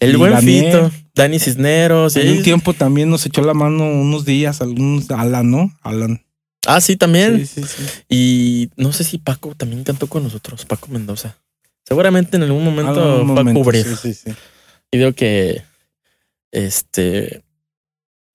El 0.00 0.12
Y 0.12 0.16
buen 0.16 0.32
Daniel. 0.32 0.64
Fito, 0.66 0.90
Dani 1.14 1.38
Cisneros. 1.38 2.16
En 2.16 2.36
un 2.38 2.42
tiempo 2.42 2.72
también 2.74 3.08
nos 3.10 3.24
echó 3.26 3.42
la 3.42 3.54
mano 3.54 3.84
unos 3.84 4.24
días, 4.24 4.60
algunos, 4.60 5.10
Alan, 5.10 5.50
¿no? 5.50 5.74
Alan. 5.82 6.22
Ah, 6.66 6.80
sí, 6.80 6.96
también. 6.96 7.46
Sí, 7.46 7.62
sí, 7.62 7.68
sí. 7.68 7.82
Y 8.08 8.70
no 8.76 8.92
sé 8.92 9.04
si 9.04 9.18
Paco 9.18 9.54
también 9.54 9.84
cantó 9.84 10.06
con 10.08 10.22
nosotros, 10.22 10.64
Paco 10.66 10.88
Mendoza. 10.88 11.36
Seguramente 11.84 12.36
en 12.36 12.42
algún 12.42 12.62
momento 12.64 13.02
Algún 13.16 13.30
a 13.30 13.34
momento, 13.42 13.60
cubrir. 13.62 13.84
sí, 13.86 13.96
sí, 14.02 14.14
sí. 14.14 14.30
Y 14.90 14.98
digo 14.98 15.12
que, 15.14 15.62
este, 16.52 17.42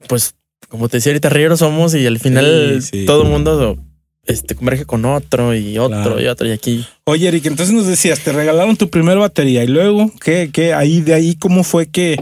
pues, 0.07 0.35
como 0.73 0.89
te 0.89 0.97
decía 0.97 1.11
ahorita, 1.11 1.29
rieros 1.29 1.59
somos 1.59 1.93
y 1.93 2.03
al 2.07 2.17
final 2.17 2.79
Sí, 2.81 3.01
sí. 3.01 3.05
todo 3.05 3.21
el 3.21 3.29
mundo 3.29 3.77
este, 4.25 4.55
converge 4.55 4.85
con 4.85 5.05
otro 5.05 5.53
y 5.53 5.77
otro 5.77 6.01
Claro. 6.01 6.19
y 6.19 6.25
otro. 6.25 6.47
Y 6.47 6.51
aquí, 6.51 6.83
Oye, 7.03 7.27
Eric, 7.27 7.45
entonces 7.45 7.75
nos 7.75 7.85
decías, 7.85 8.21
te 8.21 8.31
regalaron 8.31 8.75
tu 8.75 8.89
primera 8.89 9.19
batería 9.19 9.63
y 9.63 9.67
luego, 9.67 10.11
¿qué, 10.19 10.49
qué? 10.51 10.73
Ahí, 10.73 11.01
de 11.01 11.13
ahí, 11.13 11.35
¿cómo 11.35 11.63
fue 11.63 11.85
que 11.85 12.17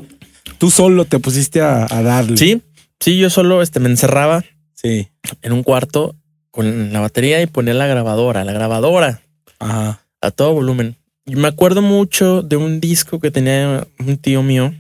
tú 0.58 0.70
solo 0.70 1.06
te 1.06 1.18
pusiste 1.20 1.62
a, 1.62 1.88
a 1.90 2.02
darle? 2.02 2.36
sí, 2.36 2.62
sí, 3.00 3.18
yo 3.18 3.30
solo 3.30 3.62
este, 3.62 3.80
me 3.80 3.88
encerraba 3.88 4.44
Sí. 4.74 5.08
en 5.44 5.54
un 5.54 5.64
cuarto 5.64 6.14
con 6.50 6.92
la 6.92 7.00
batería 7.00 7.42
y 7.42 7.46
ponía 7.46 7.74
la 7.74 7.88
grabadora, 7.88 8.44
la 8.44 8.52
grabadora 8.52 9.22
Ajá. 9.60 10.02
a 10.20 10.32
todo 10.32 10.54
volumen. 10.54 10.98
Y 11.26 11.36
me 11.38 11.48
acuerdo 11.48 11.82
mucho 11.82 12.42
de 12.42 12.58
un 12.58 12.82
disco 12.82 13.22
que 13.22 13.32
tenía 13.32 13.88
un 14.00 14.18
tío 14.18 14.44
mío, 14.44 14.74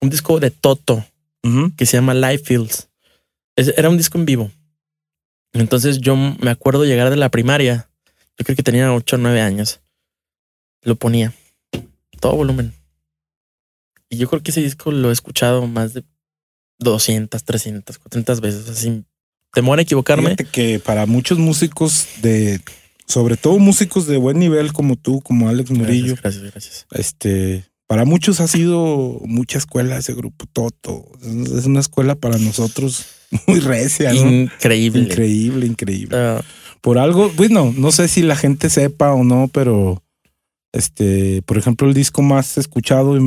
un 0.00 0.10
disco 0.10 0.40
de 0.40 0.50
Toto 0.50 1.04
Que 1.76 1.86
se 1.86 1.96
llama 1.96 2.14
Live 2.14 2.38
Fields. 2.44 2.88
Es- 3.56 3.74
Era 3.76 3.88
un 3.90 3.96
disco 3.96 4.16
en 4.18 4.24
vivo. 4.26 4.50
Entonces 5.52 5.98
yo 6.00 6.16
me 6.16 6.50
acuerdo 6.50 6.84
llegar 6.84 7.10
de 7.10 7.16
la 7.16 7.28
primaria 7.30 7.88
Yo 8.38 8.44
creo 8.46 8.56
que 8.56 8.62
tenía 8.62 8.92
8 8.94 9.16
o 9.16 9.18
9 9.18 9.40
años. 9.42 9.80
Lo 10.82 10.96
ponía. 10.96 11.34
Todo 12.20 12.34
volumen. 12.36 12.72
Y 14.08 14.16
yo 14.16 14.28
creo 14.28 14.42
que 14.42 14.50
ese 14.50 14.62
disco 14.62 14.90
lo 14.90 15.10
he 15.10 15.12
escuchado 15.12 15.66
más 15.66 15.92
de 15.94 16.02
200, 16.78 17.44
300, 17.44 17.98
400 17.98 18.40
veces. 18.40 18.68
Así, 18.68 19.04
temor 19.52 19.78
a 19.78 19.82
equivocarme. 19.82 20.30
Fíjate 20.30 20.46
que 20.46 20.78
para 20.80 21.04
muchos 21.06 21.38
músicos 21.38 22.06
de, 22.22 22.60
sobre 23.06 23.36
todo 23.36 23.58
músicos 23.58 24.06
de 24.06 24.16
buen 24.16 24.38
nivel 24.38 24.72
como 24.72 24.96
tú, 24.96 25.20
como 25.20 25.48
Alex 25.48 25.70
Murillo, 25.70 26.14
Gracias, 26.20 26.42
gracias, 26.42 26.50
gracias. 26.52 26.86
este, 26.92 27.64
para 27.92 28.06
muchos 28.06 28.40
ha 28.40 28.48
sido 28.48 29.20
mucha 29.26 29.58
escuela 29.58 29.98
ese 29.98 30.14
grupo 30.14 30.46
Toto. 30.50 31.04
Es 31.20 31.66
una 31.66 31.80
escuela 31.80 32.14
para 32.14 32.38
nosotros 32.38 33.04
muy 33.46 33.60
recia, 33.60 34.14
¿no? 34.14 34.30
Increíble. 34.30 35.02
Increíble, 35.02 35.66
increíble. 35.66 36.16
Ah, 36.16 36.40
Por 36.80 36.96
algo, 36.96 37.30
bueno, 37.36 37.70
no 37.76 37.92
sé 37.92 38.08
si 38.08 38.22
la 38.22 38.34
gente 38.34 38.70
sepa 38.70 39.12
o 39.12 39.24
no, 39.24 39.50
pero 39.52 40.02
este, 40.72 41.42
por 41.42 41.58
ejemplo, 41.58 41.86
el 41.86 41.92
disco 41.92 42.22
más 42.22 42.56
escuchado, 42.56 43.18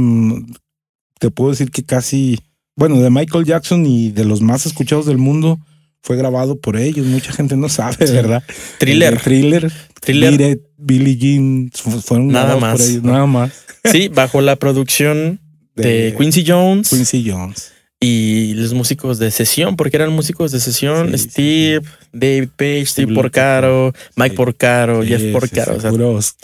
te 1.20 1.30
puedo 1.30 1.52
decir 1.52 1.70
que 1.70 1.84
casi, 1.84 2.40
bueno, 2.76 3.00
de 3.00 3.12
Michael 3.12 3.46
Jackson 3.46 3.86
y 3.86 4.10
de 4.10 4.26
los 4.26 4.42
más 4.42 4.66
escuchados 4.66 5.06
del 5.06 5.20
mundo, 5.20 5.60
fue 6.06 6.16
grabado 6.18 6.56
por 6.60 6.78
ellos. 6.78 7.06
Mucha 7.08 7.34
gente 7.34 7.56
no 7.58 7.68
sabe, 7.68 8.06
Sí. 8.06 8.14
¿verdad? 8.14 8.44
thriller. 8.78 9.20
Thriller. 9.20 9.72
Thriller. 10.00 10.60
Billie 10.78 11.18
Jean 11.18 11.72
fu- 11.74 12.00
fueron 12.00 12.28
Nada 12.28 12.56
grabados 12.56 12.62
por 12.62 12.80
más. 12.80 12.90
ellos, 12.90 13.04
nada 13.04 13.26
más. 13.26 13.52
Sí, 13.92 14.08
bajo 14.10 14.40
la 14.42 14.56
producción 14.56 15.40
de, 15.76 16.14
Quincy 16.18 16.44
Jones 16.46 16.90
Quincy 16.90 17.28
Jones. 17.30 17.72
y 18.00 18.54
los 18.54 18.74
músicos 18.76 19.18
de 19.18 19.32
sesión, 19.32 19.76
porque 19.76 19.98
eran 19.98 20.12
músicos 20.14 20.52
de 20.52 20.60
sesión. 20.60 21.10
Sí, 21.12 21.18
sí, 21.18 21.30
Steve, 21.30 21.82
David 22.14 22.50
Page, 22.56 22.86
Steve 22.86 23.06
Steve 23.08 23.16
Porcaro, 23.16 23.94
Mike. 24.16 24.36
Porcaro, 24.36 25.04
Jeff 25.04 25.24
Porcaro. 25.32 25.76
o 25.78 25.80
sea, 25.82 25.90
puros- 25.92 26.36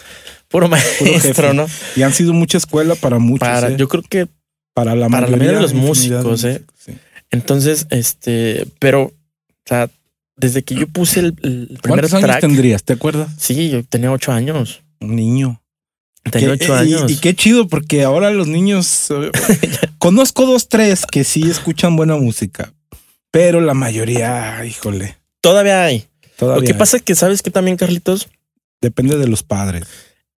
puro 0.48 0.68
maestro, 0.68 1.54
¿no? 1.54 1.68
Y 1.96 2.02
han 2.02 2.14
sido 2.14 2.34
mucha 2.34 2.58
escuela 2.58 2.96
para 2.96 3.20
muchos. 3.20 3.48
Para, 3.48 3.70
¿eh? 3.70 3.76
yo 3.78 3.88
creo 3.88 4.04
que 4.10 4.28
para 4.74 4.96
la 4.96 5.08
para 5.08 5.28
la 5.28 5.38
mayoría 5.38 5.54
de 5.58 5.62
los 5.62 5.72
de 5.74 5.78
músicos, 5.78 6.44
¿eh? 6.46 6.62
músicos, 6.62 6.76
sí. 6.86 6.92
entonces, 7.32 7.86
este, 7.92 8.66
pero, 8.80 9.12
sea, 9.76 9.90
desde 10.36 10.64
que 10.64 10.76
yo 10.76 10.88
puse 10.88 11.20
el, 11.20 11.26
el 11.44 11.80
primer 11.82 12.02
¿Cuántos 12.10 12.14
años 12.14 12.40
tendrías? 12.40 12.84
¿Te 12.84 12.94
acuerdas? 12.94 13.30
sí, 13.38 13.70
yo 13.70 13.84
tenía 13.84 14.12
ocho 14.12 14.32
años. 14.32 14.82
Un 15.00 15.16
niño. 15.16 15.62
Tenía 16.30 16.52
ocho 16.52 16.78
eh, 16.78 16.86
y- 16.86 16.94
años. 16.94 17.12
Y, 17.12 17.18
qué 17.18 17.34
chido, 17.36 17.68
porque 17.68 18.04
ahora 18.04 18.32
los 18.32 18.48
niños. 18.48 19.10
eh, 19.12 19.32
conozco 19.98 20.46
dos, 20.46 20.70
tres 20.70 21.06
que 21.06 21.24
sí 21.24 21.50
escuchan 21.50 21.96
buena 21.96 22.16
música, 22.16 22.74
pero 23.32 23.62
la 23.62 23.74
mayoría, 23.74 24.64
híjole. 24.66 25.18
Todavía 25.42 25.84
hay. 25.84 26.08
Todavía 26.38 26.62
Lo 26.62 26.68
que 26.68 26.76
pasa 26.76 26.98
es 26.98 27.04
que 27.04 27.16
sabes 27.16 27.42
que 27.42 27.52
también, 27.52 27.78
Carlitos, 27.78 28.30
depende 28.82 29.18
de 29.18 29.28
los 29.28 29.44
padres. 29.44 29.86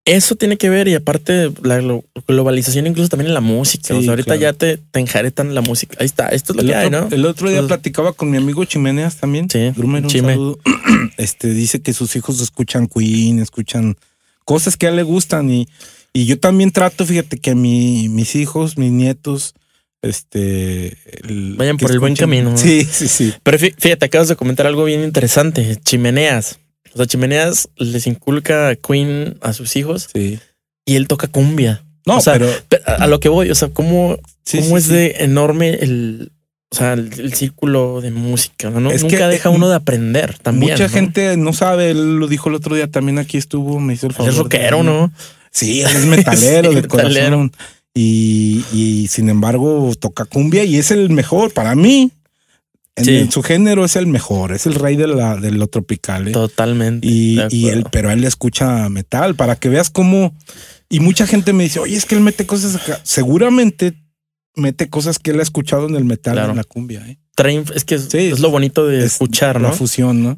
Eso 0.05 0.35
tiene 0.35 0.57
que 0.57 0.69
ver 0.69 0.87
y 0.87 0.93
aparte 0.93 1.51
la 1.63 1.79
glo- 1.81 2.03
globalización 2.27 2.85
incluso 2.87 3.09
también 3.09 3.27
en 3.29 3.33
la 3.33 3.41
música. 3.41 3.93
o 3.93 3.97
Sí, 3.97 4.03
sea, 4.03 4.11
ahorita 4.11 4.37
claro. 4.37 4.41
ya 4.41 4.53
te, 4.53 4.77
te 4.77 4.99
enjaretan 4.99 5.55
la 5.55 5.61
música. 5.61 5.97
Ahí 5.99 6.05
está, 6.05 6.27
esto 6.29 6.53
es 6.53 6.57
lo 6.57 6.61
El 6.61 6.67
que 6.69 6.75
hay, 6.75 6.85
otro, 6.87 7.01
¿no? 7.09 7.15
el 7.15 7.25
otro 7.25 7.49
día 7.49 7.57
Entonces- 7.59 7.77
platicaba 7.77 8.13
con 8.13 8.29
mi 8.29 8.37
amigo 8.37 8.63
Chimeneas 8.65 9.17
también. 9.17 9.49
Sí, 9.49 9.71
Drumer, 9.75 10.03
un 10.03 10.09
Chime. 10.09 10.33
saludo. 10.33 10.59
Este 11.17 11.49
dice 11.49 11.81
que 11.81 11.93
sus 11.93 12.15
hijos 12.15 12.39
escuchan 12.41 12.87
Queen, 12.87 13.39
escuchan 13.39 13.97
cosas 14.43 14.77
que 14.77 14.85
a 14.85 14.89
él 14.89 14.95
le 14.97 15.03
gustan 15.03 15.49
y, 15.49 15.67
y 16.13 16.25
yo 16.25 16.39
también 16.39 16.71
trato, 16.71 17.05
fíjate 17.05 17.37
que 17.37 17.55
mi, 17.55 18.07
mis 18.09 18.35
hijos, 18.35 18.77
mis 18.77 18.91
nietos, 18.91 19.53
este 20.03 20.97
el- 21.27 21.55
Vayan 21.57 21.77
por 21.77 21.91
el 21.91 21.99
buen 21.99 22.15
camino, 22.15 22.51
¿no? 22.51 22.57
Sí, 22.57 22.83
sí, 22.89 23.07
sí. 23.07 23.33
Pero 23.43 23.57
fí- 23.57 23.73
fíjate, 23.77 24.05
acabas 24.05 24.27
de 24.27 24.35
comentar 24.35 24.67
algo 24.67 24.83
bien 24.85 25.03
interesante. 25.03 25.77
Chimeneas. 25.83 26.59
O 26.95 26.97
sea, 26.97 27.05
Chimeneas 27.07 27.67
les 27.75 28.07
inculca 28.07 28.69
a 28.69 28.75
Queen 28.75 29.37
a 29.41 29.51
sus 29.51 29.75
hijos 29.75 30.07
Sí. 30.13 30.39
y 30.85 30.95
él 30.95 31.07
toca 31.07 31.27
cumbia. 31.27 31.83
No, 32.05 32.17
O 32.17 32.21
sea, 32.21 32.33
pero 32.33 32.49
a 32.85 33.05
lo 33.07 33.19
que 33.19 33.27
voy, 33.29 33.49
o 33.49 33.55
sea, 33.55 33.67
cómo, 33.67 34.17
sí, 34.45 34.59
cómo 34.59 34.69
sí, 34.69 34.75
es 34.77 34.83
sí. 34.85 34.93
de 34.93 35.15
enorme 35.19 35.71
el, 35.81 36.31
o 36.71 36.75
sea, 36.75 36.93
el, 36.93 37.11
el 37.19 37.33
círculo 37.33 37.99
de 37.99 38.11
música. 38.11 38.69
¿no? 38.69 38.91
Es 38.91 39.03
Nunca 39.03 39.17
que, 39.17 39.27
deja 39.27 39.49
eh, 39.49 39.53
uno 39.53 39.67
de 39.67 39.75
aprender 39.75 40.37
también. 40.37 40.71
Mucha 40.73 40.85
¿no? 40.85 40.89
gente 40.89 41.35
no 41.35 41.51
sabe, 41.51 41.91
él 41.91 42.15
lo 42.17 42.27
dijo 42.27 42.47
el 42.47 42.55
otro 42.55 42.75
día, 42.75 42.89
también 42.89 43.19
aquí 43.19 43.37
estuvo, 43.37 43.79
me 43.79 43.93
hizo 43.95 44.07
el 44.07 44.13
favor. 44.13 44.31
es 44.31 44.37
rockero, 44.37 44.83
¿no? 44.83 45.11
Sí, 45.51 45.81
él 45.81 45.87
es 45.87 46.05
metalero 46.05 46.71
de 46.73 46.87
corazón. 46.87 47.51
Y, 47.93 48.63
y 48.73 49.07
sin 49.07 49.29
embargo 49.29 49.91
toca 49.99 50.25
cumbia 50.25 50.63
y 50.65 50.77
es 50.77 50.91
el 50.91 51.09
mejor 51.09 51.51
para 51.53 51.75
mí. 51.75 52.11
En, 52.97 53.03
Sí. 53.05 53.17
en 53.17 53.31
su 53.31 53.43
género 53.43 53.83
es 53.83 53.95
el 53.97 54.07
mejor, 54.07 54.53
es 54.53 54.65
el 54.65 54.75
rey 54.75 54.95
de, 54.95 55.07
la, 55.07 55.35
de 55.35 55.51
lo 55.51 55.67
tropical. 55.67 56.29
¿eh? 56.29 56.31
Totalmente. 56.31 57.05
Y, 57.05 57.39
y 57.51 57.67
él, 57.67 57.85
pero 57.91 58.09
él 58.09 58.23
escucha 58.23 58.87
metal 58.89 59.35
para 59.35 59.57
que 59.57 59.67
veas 59.69 59.89
cómo. 59.89 60.33
Y 60.87 61.01
mucha 61.01 61.27
gente 61.27 61.51
me 61.51 61.63
dice, 61.63 61.79
oye, 61.79 61.97
es 61.97 62.05
que 62.05 62.15
él 62.15 62.21
mete 62.21 62.45
cosas 62.45 62.75
acá. 62.75 62.99
Seguramente 63.03 63.93
mete 64.55 64.89
cosas 64.89 65.19
que 65.19 65.31
él 65.31 65.39
ha 65.39 65.43
escuchado 65.43 65.87
en 65.89 65.95
el 65.95 66.05
metal, 66.05 66.33
Claro. 66.35 66.51
en 66.51 66.57
la 66.57 66.63
cumbia. 66.63 67.05
¿eh? 67.07 67.17
Trae 67.35 67.61
es 67.75 67.83
que 67.83 67.95
es, 67.95 68.07
Sí, 68.09 68.17
es 68.31 68.39
lo 68.39 68.49
bonito 68.49 68.87
de 68.87 68.99
Es 68.99 69.05
escuchar, 69.13 69.59
La 69.59 69.69
¿no? 69.69 69.75
fusión, 69.75 70.23
¿no? 70.23 70.37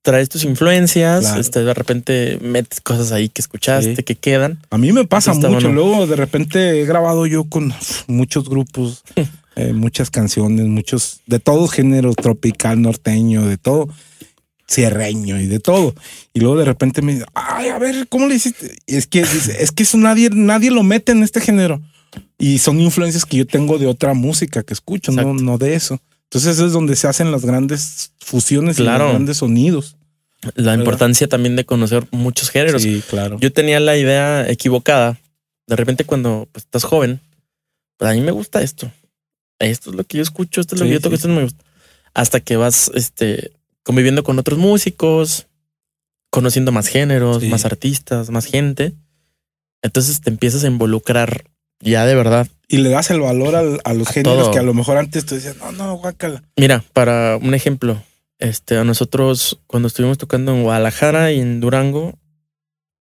Traes 0.00 0.30
tus 0.30 0.44
influencias, 0.44 1.20
Claro. 1.20 1.40
este, 1.40 1.62
de 1.64 1.74
repente 1.74 2.38
metes 2.40 2.80
cosas 2.80 3.12
ahí 3.12 3.28
que 3.28 3.42
escuchaste, 3.42 3.96
Sí. 3.96 4.02
que 4.02 4.14
quedan. 4.14 4.60
A 4.70 4.78
mí 4.78 4.92
me 4.92 5.04
pasa 5.04 5.34
mucho. 5.34 5.50
bueno. 5.50 5.72
Luego 5.72 6.06
de 6.06 6.16
repente 6.16 6.80
he 6.80 6.86
grabado 6.86 7.26
yo 7.26 7.44
con 7.44 7.74
muchos 8.06 8.48
grupos, 8.48 9.02
eh, 9.58 9.72
muchas 9.72 10.08
canciones, 10.10 10.66
muchos, 10.66 11.20
de 11.26 11.40
todo 11.40 11.66
género, 11.66 12.14
tropical, 12.14 12.80
norteño, 12.80 13.44
de 13.44 13.58
todo, 13.58 13.88
cierreño 14.70 15.40
y 15.40 15.46
de 15.46 15.58
todo. 15.58 15.96
Y 16.32 16.38
luego 16.38 16.58
de 16.58 16.64
repente 16.64 17.02
me 17.02 17.14
dice, 17.14 17.26
ay, 17.34 17.68
a 17.70 17.78
ver, 17.78 18.06
¿cómo 18.06 18.28
le 18.28 18.36
hiciste? 18.36 18.78
Y 18.86 18.94
es 18.94 19.08
que 19.08 19.22
dice, 19.22 19.60
es 19.60 19.72
que 19.72 19.82
eso 19.82 19.98
nadie, 19.98 20.30
nadie 20.32 20.70
lo 20.70 20.84
mete 20.84 21.10
en 21.10 21.24
este 21.24 21.40
género. 21.40 21.82
Y 22.38 22.58
son 22.58 22.80
influencias 22.80 23.24
que 23.24 23.36
yo 23.36 23.46
tengo 23.48 23.78
de 23.78 23.88
otra 23.88 24.14
música 24.14 24.62
que 24.62 24.74
escucho, 24.74 25.10
no, 25.10 25.22
Exacto. 25.22 25.42
no 25.42 25.58
de 25.58 25.74
eso. 25.74 26.00
Entonces 26.24 26.60
es 26.60 26.70
donde 26.70 26.94
se 26.94 27.08
hacen 27.08 27.32
las 27.32 27.44
grandes 27.44 28.12
fusiones 28.20 28.78
y 28.78 28.84
los 28.84 28.94
grandes 28.94 29.38
sonidos. 29.38 29.96
La 30.54 30.74
importancia 30.74 31.26
también 31.26 31.56
de 31.56 31.64
conocer 31.64 32.06
muchos 32.12 32.50
géneros. 32.50 32.82
Sí, 32.82 33.02
claro. 33.10 33.38
Yo 33.40 33.52
tenía 33.52 33.80
la 33.80 33.96
idea 33.96 34.48
equivocada. 34.48 35.18
De 35.66 35.74
repente, 35.74 36.04
cuando 36.04 36.48
pues, 36.52 36.64
estás 36.64 36.84
joven, 36.84 37.20
pues 37.96 38.08
a 38.08 38.14
mí 38.14 38.20
me 38.20 38.30
gusta 38.30 38.62
esto. 38.62 38.92
Esto 39.58 39.90
es 39.90 39.96
lo 39.96 40.04
que 40.04 40.18
yo 40.18 40.22
escucho, 40.22 40.60
esto 40.60 40.74
es 40.74 40.80
lo 40.80 40.86
Sí, 40.86 40.90
que 40.90 40.94
yo 40.94 41.00
toco, 41.00 41.10
sí, 41.10 41.16
esto 41.16 41.28
no 41.28 41.34
me 41.36 41.42
gusta. 41.42 41.64
Hasta 42.14 42.40
que 42.40 42.56
vas 42.56 42.90
este, 42.94 43.52
conviviendo 43.82 44.22
con 44.22 44.38
otros 44.38 44.58
músicos, 44.58 45.46
conociendo 46.30 46.72
más 46.72 46.86
géneros, 46.88 47.42
Sí. 47.42 47.48
más 47.48 47.64
artistas, 47.64 48.30
más 48.30 48.46
gente. 48.46 48.94
Entonces 49.82 50.20
te 50.20 50.30
empiezas 50.30 50.64
a 50.64 50.68
involucrar 50.68 51.44
ya 51.80 52.06
de 52.06 52.14
verdad. 52.14 52.48
y 52.70 52.78
le 52.78 52.90
das 52.90 53.10
el 53.10 53.20
valor 53.20 53.56
al- 53.56 53.80
a, 53.84 53.94
los 53.94 54.08
géneros 54.08 54.42
todo. 54.44 54.50
que 54.52 54.58
a 54.58 54.62
lo 54.62 54.74
mejor 54.74 54.98
antes 54.98 55.24
tú 55.24 55.34
decías, 55.36 55.56
no, 55.56 55.72
no, 55.72 55.94
guácala. 55.96 56.42
Mira, 56.56 56.84
para 56.92 57.38
un 57.38 57.54
ejemplo, 57.54 58.02
este, 58.38 58.76
a 58.76 58.84
nosotros 58.84 59.58
cuando 59.66 59.88
estuvimos 59.88 60.18
tocando 60.18 60.52
en 60.54 60.64
Guadalajara 60.64 61.32
y 61.32 61.40
en 61.40 61.60
Durango, 61.60 62.18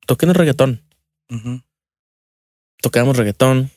toqué 0.06 0.26
en 0.26 0.30
el 0.30 0.36
reggaetón. 0.36 0.82
tocábamos 2.82 3.18
reggaetón. 3.18 3.72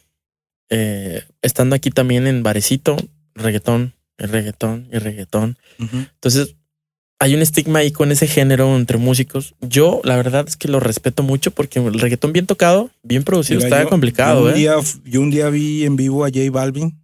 Eh, 0.71 1.25
estando 1.43 1.75
aquí 1.77 1.91
también 1.91 2.27
en 2.27 2.43
Barecito, 2.43 2.97
reggaetón, 3.35 3.95
y 4.19 4.27
reggaetón 4.27 4.89
y 4.93 4.99
reggaetón. 4.99 5.59
Entonces, 5.79 6.57
hay 7.19 7.35
un 7.35 7.43
estigma 7.43 7.81
ahí 7.81 7.91
con 7.91 8.13
ese 8.13 8.27
género 8.27 8.75
entre 8.77 8.97
músicos. 8.97 9.55
Yo, 9.61 10.01
la 10.05 10.17
verdad 10.17 10.47
es 10.49 10.57
que 10.57 10.69
lo 10.69 10.81
respeto 10.81 11.23
mucho 11.23 11.51
porque 11.51 11.79
el 11.79 12.01
reggaetón 12.01 12.33
bien 12.33 12.47
tocado, 12.47 12.91
bien 13.03 13.25
producido, 13.25 13.61
está 13.61 13.85
complicado, 13.87 14.41
yo 14.41 14.47
un, 14.47 14.53
¿eh? 14.53 14.59
día, 14.59 14.75
yo 15.05 15.21
un 15.21 15.31
día 15.31 15.51
vi 15.51 15.85
en 15.85 15.97
vivo 15.97 16.25
a 16.25 16.29
J 16.29 16.51
Balvin 16.51 16.99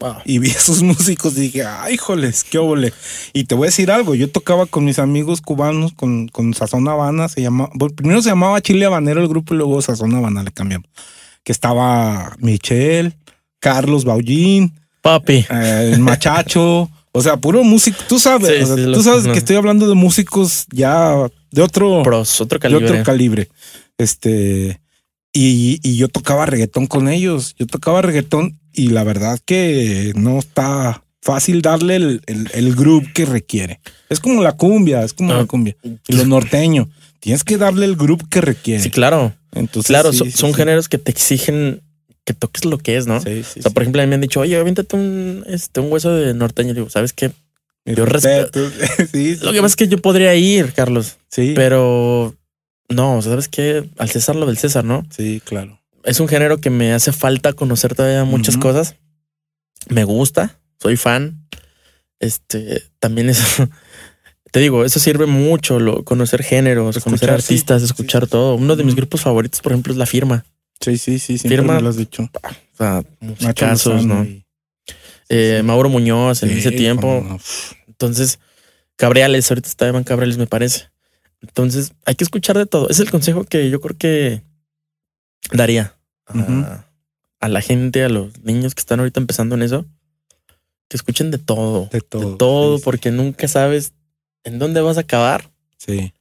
Wow. 0.00 0.18
y 0.24 0.38
vi 0.38 0.50
a 0.50 0.60
sus 0.60 0.82
músicos 0.84 1.36
y 1.36 1.40
dije, 1.40 1.64
ay, 1.64 1.96
joles, 1.96 2.44
qué 2.44 2.58
óvole. 2.58 2.92
Y 3.32 3.44
te 3.44 3.56
voy 3.56 3.66
a 3.66 3.70
decir 3.70 3.90
algo, 3.90 4.14
yo 4.14 4.30
tocaba 4.30 4.66
con 4.66 4.84
mis 4.84 5.00
amigos 5.00 5.40
cubanos, 5.40 5.92
con, 5.92 6.28
con 6.28 6.54
Sazón 6.54 6.86
Habana, 6.86 7.28
se 7.28 7.42
llamaba, 7.42 7.70
primero 7.96 8.22
se 8.22 8.28
llamaba 8.28 8.60
Chile 8.60 8.86
Habanero 8.86 9.20
el 9.20 9.28
grupo 9.28 9.54
y 9.54 9.56
luego 9.56 9.82
Sazón 9.82 10.14
Habana 10.14 10.44
le 10.44 10.52
cambiamos. 10.52 10.88
Que 11.44 11.52
estaba 11.52 12.36
Michelle, 12.40 13.12
Carlos 13.60 14.04
Baullín, 14.04 14.72
Papi. 15.02 15.46
eh, 15.50 15.90
el 15.94 16.00
Machacho, 16.00 16.90
o 17.12 17.22
sea, 17.22 17.36
puro 17.36 17.64
músico, 17.64 17.98
tú 18.08 18.18
sabes, 18.18 18.48
Sí, 18.48 18.62
o 18.64 18.66
sea, 18.66 18.76
sí, 18.86 18.92
tú 18.92 19.02
sabes 19.02 19.24
no. 19.24 19.32
que 19.32 19.38
estoy 19.38 19.56
hablando 19.56 19.88
de 19.88 19.94
músicos 19.94 20.66
ya 20.70 21.14
de 21.50 21.62
otro 21.62 22.02
Pros, 22.02 22.40
otro 22.40 22.58
de 22.58 22.62
calibre. 22.62 22.90
otro 22.90 23.02
calibre. 23.04 23.48
Este, 23.96 24.80
y, 25.32 25.80
y 25.82 25.96
yo 25.96 26.08
tocaba 26.08 26.46
reggaetón 26.46 26.86
con 26.86 27.08
ellos. 27.08 27.54
Yo 27.58 27.66
tocaba 27.66 28.02
reggaetón 28.02 28.58
y 28.72 28.88
la 28.88 29.04
verdad 29.04 29.38
que 29.44 30.12
no 30.14 30.38
está 30.38 31.02
fácil 31.22 31.62
darle 31.62 31.96
el, 31.96 32.22
el, 32.26 32.48
el 32.54 32.74
groove 32.74 33.12
que 33.12 33.24
requiere. 33.26 33.80
Es 34.08 34.20
como 34.20 34.42
la 34.42 34.52
cumbia, 34.52 35.02
es 35.02 35.12
como 35.14 35.32
Ah. 35.32 35.38
la 35.38 35.44
cumbia. 35.46 35.76
Y 36.06 36.14
lo 36.14 36.24
norteño. 36.26 36.88
Tienes 37.20 37.42
que 37.44 37.56
darle 37.58 37.84
el 37.86 37.96
groove 37.96 38.24
que 38.30 38.40
requiere. 38.40 38.82
sí, 38.82 38.90
claro. 38.90 39.34
Entonces, 39.54 39.88
Claro, 39.88 40.12
sí, 40.12 40.18
son, 40.18 40.30
sí, 40.30 40.36
son 40.38 40.50
sí. 40.50 40.56
géneros 40.56 40.88
que 40.88 40.98
te 40.98 41.10
exigen 41.10 41.82
que 42.24 42.34
toques 42.34 42.64
lo 42.66 42.76
que 42.78 42.96
es, 42.98 43.06
¿no? 43.06 43.20
Sí, 43.20 43.42
sí, 43.42 43.60
O 43.60 43.62
sea, 43.62 43.70
sí. 43.70 43.74
por 43.74 43.82
ejemplo, 43.82 44.02
a 44.02 44.04
mí 44.04 44.08
me 44.10 44.16
han 44.16 44.20
dicho, 44.20 44.40
oye, 44.40 44.56
aviéntate 44.58 44.94
un, 44.96 45.44
este, 45.46 45.80
un 45.80 45.90
hueso 45.90 46.14
de 46.14 46.34
norteño. 46.34 46.74
Digo, 46.74 46.90
¿sabes 46.90 47.12
qué? 47.14 47.32
Yo 47.86 48.04
respeto. 48.04 48.60
Lo 49.42 49.52
que 49.52 49.60
pasa 49.62 49.66
es 49.66 49.76
que 49.76 49.88
yo 49.88 49.96
podría 50.02 50.34
ir, 50.34 50.74
Carlos, 50.74 51.16
sí. 51.30 51.54
pero 51.56 52.34
no, 52.90 53.22
¿sabes 53.22 53.48
qué? 53.48 53.88
Al 53.96 54.10
César 54.10 54.36
lo 54.36 54.44
del 54.44 54.58
César, 54.58 54.84
¿no? 54.84 55.06
Sí, 55.10 55.40
claro. 55.42 55.80
Es 56.04 56.20
un 56.20 56.28
género 56.28 56.58
que 56.58 56.68
me 56.68 56.92
hace 56.92 57.12
falta 57.12 57.54
conocer 57.54 57.94
todavía 57.94 58.24
muchas 58.24 58.58
cosas. 58.58 58.96
Me 59.88 60.04
gusta, 60.04 60.58
soy 60.82 60.96
fan. 60.98 61.46
Este, 62.20 62.82
también 62.98 63.30
eso, 63.30 63.42
te 64.50 64.60
digo, 64.60 64.84
eso 64.84 64.98
sirve 65.00 65.26
mucho, 65.26 65.78
lo, 65.78 66.04
conocer 66.04 66.42
géneros, 66.42 66.96
Escuchar, 66.96 67.04
conocer 67.04 67.30
artistas, 67.30 67.80
Sí, 67.82 67.86
escuchar 67.86 68.24
sí, 68.24 68.30
todo. 68.30 68.54
Uno 68.54 68.76
de 68.76 68.84
mis 68.84 68.94
grupos 68.94 69.20
favoritos, 69.22 69.60
por 69.60 69.72
ejemplo, 69.72 69.92
es 69.92 69.98
La 69.98 70.06
Firma. 70.06 70.44
Sí, 70.80 70.96
sí, 70.98 71.18
sí, 71.18 71.38
siempre 71.38 71.58
Firma- 71.58 71.74
me 71.76 71.82
lo 71.82 71.88
has 71.88 71.96
dicho. 71.96 72.22
O 72.22 72.76
sea, 72.76 73.02
Lozano 73.20 74.02
¿no? 74.02 74.24
y- 74.24 74.44
Eh. 75.30 75.62
Mauro 75.64 75.88
Muñoz 75.90 76.42
en 76.42 76.50
ese 76.50 76.70
tiempo. 76.70 77.22
no. 77.28 77.38
Entonces, 77.86 78.38
Cabriales, 78.96 79.50
ahorita 79.50 79.68
está 79.68 79.86
Evan 79.88 80.04
Cabriales, 80.04 80.38
me 80.38 80.46
parece. 80.46 80.88
Entonces, 81.42 81.92
hay 82.06 82.14
que 82.14 82.24
escuchar 82.24 82.56
de 82.56 82.66
todo. 82.66 82.88
Es 82.88 82.98
el 83.00 83.10
consejo 83.10 83.44
que 83.44 83.68
yo 83.70 83.80
creo 83.80 83.96
que 83.96 84.42
daría 85.52 85.94
a, 86.26 86.84
a 87.40 87.48
la 87.48 87.60
gente, 87.60 88.02
a 88.04 88.08
los 88.08 88.38
niños 88.42 88.74
que 88.74 88.80
están 88.80 89.00
ahorita 89.00 89.20
empezando 89.20 89.54
en 89.54 89.62
eso, 89.62 89.84
que 90.88 90.96
escuchen 90.96 91.30
de 91.30 91.38
todo. 91.38 91.88
De 91.92 92.00
todo. 92.00 92.30
de 92.32 92.36
todo, 92.38 92.78
porque 92.80 93.10
nunca 93.10 93.46
sabes 93.48 93.92
en 94.48 94.58
dónde 94.58 94.80
vas 94.80 94.96
a 94.96 95.00
acabar, 95.00 95.50
Sí, 95.76 96.12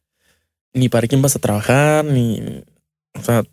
ni 0.74 0.88
para 0.90 1.08
quién 1.08 1.22
vas 1.22 1.36
a 1.36 1.40
trabajar, 1.40 2.06
ni. 2.06 2.64
O 3.16 3.24
sea, 3.24 3.44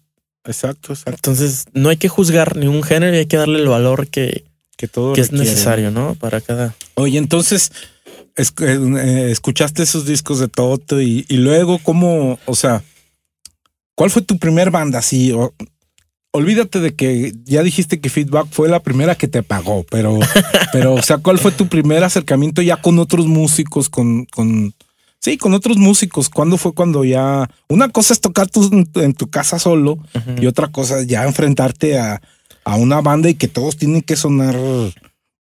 exacto, 0.45 0.93
exacto. 0.93 1.13
entonces 1.17 1.65
no 1.73 1.89
hay 1.89 1.97
que 1.97 2.09
juzgar 2.11 2.57
ningún 2.57 2.83
género 2.83 3.15
y 3.15 3.21
hay 3.21 3.27
que 3.27 3.39
darle 3.39 3.59
el 3.61 3.69
valor 3.69 4.09
que, 4.09 4.45
Que 4.77 4.87
todo 4.89 5.15
que 5.15 5.23
es 5.23 5.33
necesario, 5.33 5.91
¿no? 5.91 6.15
Para 6.17 6.41
cada. 6.43 6.75
Oye, 6.95 7.17
entonces 7.19 7.73
es- 8.37 8.53
eh, 8.61 9.29
escuchaste 9.31 9.83
esos 9.83 10.05
discos 10.05 10.41
de 10.41 10.49
Toto 10.49 11.01
y, 11.01 11.25
y 11.29 11.37
luego 11.39 11.79
cómo, 11.79 12.39
o 12.45 12.55
sea, 12.55 12.83
¿cuál 13.95 14.11
fue 14.11 14.21
tu 14.23 14.39
primer 14.39 14.71
banda? 14.71 14.99
Así, 14.99 15.33
o- 15.33 15.55
olvídate 16.35 16.81
de 16.81 16.95
que 16.95 17.33
ya 17.45 17.63
dijiste 17.63 18.01
que 18.01 18.11
Feedback 18.11 18.49
fue 18.51 18.69
la 18.69 18.81
primera 18.83 19.15
que 19.15 19.29
te 19.29 19.45
pagó, 19.45 19.87
pero, 19.89 20.19
pero, 20.73 20.95
o 20.95 21.03
sea, 21.03 21.19
¿cuál 21.19 21.39
fue 21.39 21.53
tu 21.53 21.69
primer 21.69 22.03
acercamiento 22.03 22.61
ya 22.61 22.77
con 22.77 22.99
otros 22.99 23.27
músicos, 23.27 23.89
con, 23.89 24.25
con, 24.27 24.75
sí, 25.21 25.39
con 25.39 25.55
otros 25.55 25.77
músicos? 25.77 26.29
¿Cuándo 26.29 26.57
fue 26.59 26.73
cuando 26.75 27.05
ya, 27.05 27.49
una 27.69 27.89
cosa 27.89 28.13
es 28.15 28.21
tocar 28.21 28.49
tú 28.51 28.69
en 28.97 29.15
tu 29.15 29.29
casa 29.31 29.61
solo 29.61 29.99
y 30.41 30.47
otra 30.47 30.69
cosa 30.69 30.99
es 30.99 31.07
ya 31.07 31.25
enfrentarte 31.25 31.99
a, 32.01 32.21
a 32.65 32.77
una 32.77 33.01
banda 33.01 33.31
y 33.31 33.35
que 33.35 33.47
todos 33.47 33.77
tienen 33.77 34.03
que 34.03 34.17
sonar 34.17 34.57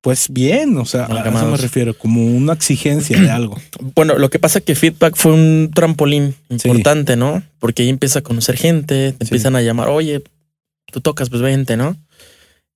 pues 0.00 0.28
bien, 0.28 0.76
o 0.76 0.84
sea, 0.84 1.06
a 1.06 1.28
eso 1.30 1.46
me 1.46 1.56
refiero, 1.56 1.96
como 1.96 2.22
una 2.26 2.52
exigencia 2.52 3.18
de 3.18 3.30
algo. 3.30 3.58
Bueno, 3.96 4.18
lo 4.18 4.28
que 4.28 4.38
pasa 4.38 4.58
es 4.58 4.64
que 4.66 4.74
Feedback 4.74 5.16
fue 5.16 5.32
un 5.32 5.70
trampolín 5.74 6.34
Sí. 6.50 6.68
importante, 6.68 7.16
¿no? 7.16 7.42
Porque 7.58 7.82
ahí 7.82 7.88
empieza 7.88 8.18
a 8.18 8.22
conocer 8.22 8.56
gente, 8.58 9.12
te 9.12 9.24
Sí. 9.24 9.30
empiezan 9.30 9.56
a 9.56 9.62
llamar, 9.62 9.88
oye, 9.88 10.22
tú 10.94 11.00
tocas, 11.00 11.28
pues 11.28 11.42
vente, 11.42 11.76
¿no? 11.76 11.96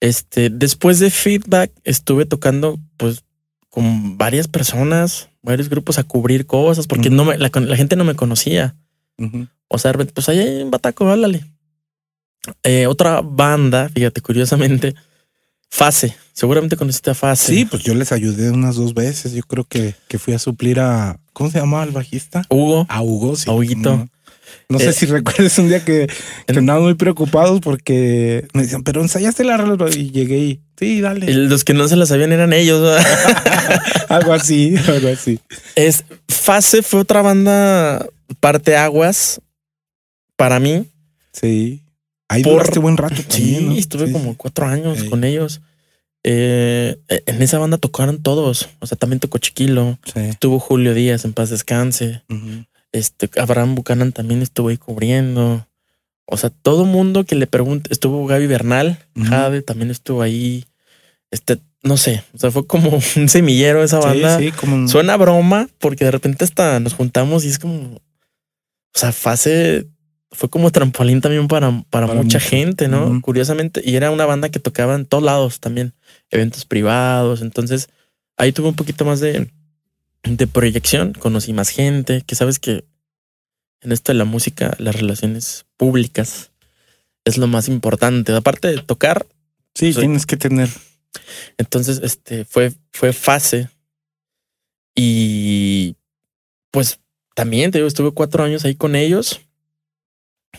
Este, 0.01 0.51
después 0.51 0.99
de 0.99 1.11
Feedback 1.11 1.71
estuve 1.85 2.27
tocando, 2.27 2.81
pues, 2.97 3.23
con 3.69 4.19
varias 4.19 4.49
personas, 4.49 5.29
varios 5.41 5.69
grupos 5.69 5.99
a 5.99 6.03
cubrir 6.03 6.45
cosas, 6.47 6.89
porque 6.89 7.11
no 7.11 7.25
me, 7.25 7.39
la, 7.39 7.49
la 7.55 7.77
gente 7.77 7.95
no 7.95 8.05
me 8.05 8.17
conocía. 8.17 8.75
O 9.69 9.79
sea, 9.79 9.93
pues 9.93 10.29
ahí 10.29 10.41
hay 10.41 10.63
un 10.63 10.71
bataco, 10.73 11.09
háblale. 11.09 11.45
Eh, 12.65 12.89
otra 12.89 13.21
banda, 13.21 13.89
fíjate, 13.89 14.21
curiosamente, 14.21 14.95
Fase. 15.71 16.17
Seguramente 16.33 16.77
conociste 16.77 17.11
a 17.11 17.15
Fase. 17.15 17.55
Sí, 17.55 17.65
pues 17.67 17.85
yo 17.85 17.95
les 17.95 18.11
ayudé 18.11 18.51
unas 18.51 18.77
dos 18.77 18.95
veces. 18.95 19.33
Yo 19.33 19.43
creo 19.43 19.65
que, 19.65 19.95
que 20.09 20.19
fui 20.19 20.35
a 20.35 20.39
suplir 20.39 20.81
a, 20.81 21.21
¿cómo 21.33 21.51
se 21.51 21.59
llama 21.59 21.85
el 21.85 21.91
bajista? 21.91 22.43
Hugo. 22.49 22.87
A 22.89 23.03
Hugo, 23.03 23.37
sí. 23.37 23.49
A 23.49 23.53
Huguito. 23.53 23.97
No, 23.97 24.09
No 24.69 24.79
sé 24.79 24.89
Eh, 24.91 24.93
si 24.93 25.07
recuerdas 25.07 25.59
un 25.59 25.69
día 25.69 25.85
que, 25.85 26.07
que 26.47 26.59
andaban 26.59 26.83
muy 26.83 26.95
preocupados 26.95 27.61
porque 27.61 28.47
me 28.53 28.63
decían, 28.63 28.83
pero 28.83 29.01
ensayaste 29.01 29.45
la 29.45 29.57
rola 29.57 29.77
y 29.95 30.11
llegué 30.11 30.39
y 30.39 30.61
sí, 30.79 31.01
dale. 31.01 31.31
Y 31.31 31.35
Los 31.35 31.65
que 31.65 31.75
no 31.75 31.89
se 31.89 31.97
la 31.97 32.07
sabían 32.07 32.33
eran 32.33 32.53
ellos. 32.53 33.01
algo 34.09 34.33
así, 34.33 34.75
algo 34.89 35.09
así. 35.09 35.41
Es 35.75 36.05
Fase 36.29 36.83
fue 36.83 37.01
otra 37.01 37.23
banda 37.23 38.07
parte 38.41 38.77
aguas 38.77 39.41
para 40.37 40.61
mí. 40.61 40.87
Sí. 41.33 41.83
Ahí 42.29 42.43
Por- 42.43 42.55
duraste 42.55 42.79
buen 42.79 42.97
rato 42.97 43.23
Sí, 43.29 43.59
¿no? 43.63 43.73
estuve 43.73 44.07
Sí, 44.09 44.13
como 44.13 44.37
cuatro 44.37 44.67
años 44.67 45.03
con 45.05 45.25
ellos. 45.25 45.61
Eh, 46.25 46.97
en 47.27 47.41
esa 47.43 47.59
banda 47.59 47.79
tocaron 47.79 48.23
todos. 48.23 48.69
O 48.81 48.87
sea, 48.87 48.99
también 48.99 49.21
tocó 49.21 49.39
Chiquilo. 49.39 49.99
Sí. 50.13 50.21
Estuvo 50.21 50.59
Julio 50.59 50.93
Díaz 50.93 51.25
en 51.25 51.33
paz 51.33 51.49
descanse. 51.51 52.23
Ujú. 52.29 52.65
Este 52.99 53.31
Abraham 53.41 53.75
Buchanan 53.75 54.13
también 54.13 54.43
estuvo 54.43 54.69
ahí 54.69 54.77
cubriendo. 54.77 55.67
O 56.27 56.37
sea, 56.37 56.51
todo 56.51 56.85
mundo 56.85 57.25
que 57.25 57.35
le 57.35 57.47
pregunte, 57.47 57.93
estuvo 57.93 58.27
Gaby 58.27 58.47
Bernal. 58.47 58.99
Jade 59.17 59.63
también 59.63 59.91
estuvo 59.91 60.21
ahí. 60.21 60.67
Este, 61.31 61.59
no 61.83 61.97
sé, 61.97 62.25
o 62.35 62.39
sea, 62.39 62.51
fue 62.51 62.67
como 62.67 62.91
un 63.17 63.29
semillero 63.29 63.83
esa 63.83 63.99
banda. 63.99 64.39
Sí, 64.39 64.47
sí, 64.47 64.53
como 64.53 64.89
Suena 64.89 65.17
broma 65.17 65.69
porque 65.79 66.05
de 66.05 66.11
repente 66.11 66.45
hasta 66.45 66.81
nos 66.81 66.95
juntamos 66.95 67.45
y 67.45 67.49
es 67.49 67.59
como, 67.59 67.95
o 67.95 68.01
sea, 68.99 69.13
fase 69.13 69.87
fue 70.31 70.51
como 70.51 70.71
trampolín 70.71 71.23
también 71.23 71.49
para, 71.49 71.71
para, 71.89 72.07
Para 72.07 72.21
mucha 72.21 72.39
gente, 72.39 72.89
¿no? 72.89 73.21
Curiosamente, 73.23 73.81
y 73.83 73.97
era 73.97 74.11
una 74.11 74.27
banda 74.27 74.51
que 74.51 74.59
tocaba 74.59 74.95
en 74.95 75.07
todos 75.07 75.25
lados 75.25 75.61
también, 75.61 75.95
eventos 76.31 76.67
privados, 76.67 77.41
entonces 77.41 77.89
ahí 78.37 78.53
tuve 78.53 78.69
un 78.69 78.75
poquito 78.75 79.07
más 79.07 79.21
de, 79.21 79.51
de 80.25 80.47
proyección, 80.47 81.13
conocí 81.15 81.53
más 81.53 81.71
gente, 81.71 82.23
que 82.27 82.35
sabes 82.35 82.59
que 82.59 82.85
en 83.81 83.93
esto 83.93 84.13
de 84.13 84.19
la 84.19 84.25
música, 84.25 84.75
las 84.79 84.97
relaciones 84.97 85.67
públicas 85.77 86.51
es 87.25 87.39
lo 87.39 87.47
más 87.47 87.69
importante, 87.69 88.33
aparte 88.35 88.69
de 88.69 88.79
tocar, 88.83 89.27
Sí, 89.75 89.93
soy- 89.93 90.03
tienes 90.03 90.27
que 90.27 90.37
tener. 90.37 90.69
entonces, 91.59 92.01
este 92.03 92.45
fue, 92.45 92.73
fue 92.93 93.13
fase. 93.13 93.69
Y 94.97 95.97
pues 96.73 97.01
también 97.35 97.71
te 97.71 97.79
digo, 97.79 97.87
estuve 97.89 98.11
cuatro 98.13 98.43
años 98.45 98.65
ahí 98.65 98.75
con 98.75 98.97
ellos. 98.97 99.41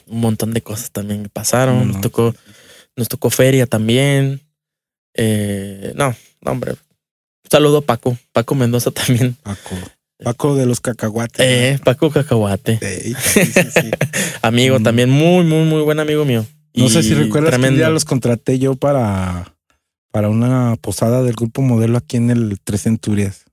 Un 0.05 0.21
montón 0.21 0.53
de 0.53 0.61
cosas 0.61 0.91
también 0.91 1.29
pasaron. 1.31 1.79
No, 1.79 1.85
Nos 1.93 2.01
tocó, 2.01 2.33
nos 2.95 3.09
tocó 3.09 3.29
feria 3.29 3.65
también. 3.65 4.41
Eh, 5.15 5.91
no, 5.95 6.15
no, 6.41 6.51
hombre. 6.51 6.75
Saludo 7.49 7.79
a 7.79 7.81
Paco, 7.81 8.17
Paco 8.31 8.55
Mendoza 8.55 8.91
también. 8.91 9.35
Paco. 9.43 9.75
Paco 10.21 10.55
de 10.55 10.65
los 10.65 10.81
cacahuates. 10.81 11.39
Eh, 11.39 11.79
Paco 11.83 12.09
Cacahuate. 12.11 12.77
Sí, 12.81 13.13
sí, 13.15 13.51
sí. 13.53 13.91
Amigo 14.41 14.79
Mm. 14.79 14.83
también, 14.83 15.09
muy, 15.09 15.45
muy, 15.45 15.63
muy 15.65 15.81
buen 15.81 15.99
amigo 15.99 16.25
mío. 16.25 16.45
No 16.73 16.85
Y 16.85 16.89
sé 16.89 17.03
si 17.03 17.13
recuerdas 17.13 17.51
que 17.51 17.55
un 17.55 17.61
tremendo. 17.61 17.77
día 17.77 17.89
los 17.89 18.03
contraté 18.05 18.59
yo 18.59 18.75
para, 18.75 19.55
para 20.11 20.27
una 20.29 20.75
posada 20.81 21.23
del 21.23 21.35
grupo 21.35 21.61
modelo 21.61 21.97
aquí 21.97 22.17
en 22.17 22.29
el 22.31 22.59
Tres 22.63 22.83
Centurias. 22.83 23.45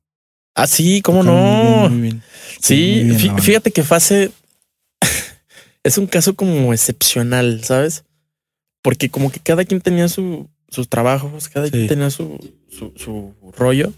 Ah, 0.56 0.66
sí, 0.66 1.02
cómo 1.02 1.22
muy 1.22 1.32
no. 1.32 1.80
bien, 1.88 1.92
muy 1.92 2.00
bien. 2.02 2.22
Sí, 2.60 3.02
muy 3.06 3.16
bien 3.16 3.38
fíjate 3.38 3.70
que 3.70 3.82
Fase 3.84 4.32
es 5.84 5.98
un 5.98 6.06
caso 6.06 6.34
como 6.34 6.72
excepcional, 6.72 7.62
¿sabes? 7.62 8.04
Porque 8.82 9.08
como 9.08 9.30
que 9.30 9.38
cada 9.40 9.64
quien 9.64 9.80
tenía 9.80 10.08
su, 10.08 10.48
sus 10.68 10.88
trabajos, 10.88 11.48
cada 11.48 11.70
quien 11.70 11.82
Sí. 11.82 11.88
tenía 11.88 12.10
su, 12.10 12.38
su, 12.68 12.92
su 12.96 13.34
rollo, 13.56 13.92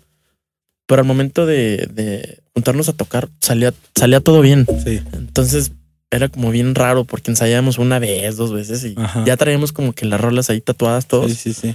pero 0.87 1.01
al 1.03 1.07
momento 1.07 1.47
de, 1.47 1.89
de 1.93 2.41
juntarnos 2.55 2.89
a 2.89 2.93
tocar 2.93 3.29
salía, 3.41 3.73
salía 3.95 4.21
todo 4.21 4.41
bien. 4.41 4.67
Sí. 4.85 5.01
Entonces 5.13 5.73
era 6.11 6.29
como 6.29 6.51
bien 6.51 6.75
raro 6.75 7.05
porque 7.05 7.31
ensayábamos 7.31 7.79
una 7.79 7.99
vez, 7.99 8.37
dos 8.37 8.53
veces 8.53 8.85
y 8.85 8.95
Ajá. 8.97 9.25
ya 9.27 9.37
traíamos 9.37 9.73
como 9.73 9.93
que 9.93 10.07
las 10.07 10.21
rolas 10.21 10.49
ahí 10.51 10.61
tatuadas 10.61 11.07
todos. 11.07 11.31
Sí, 11.33 11.37
sí, 11.37 11.53
sí. 11.53 11.75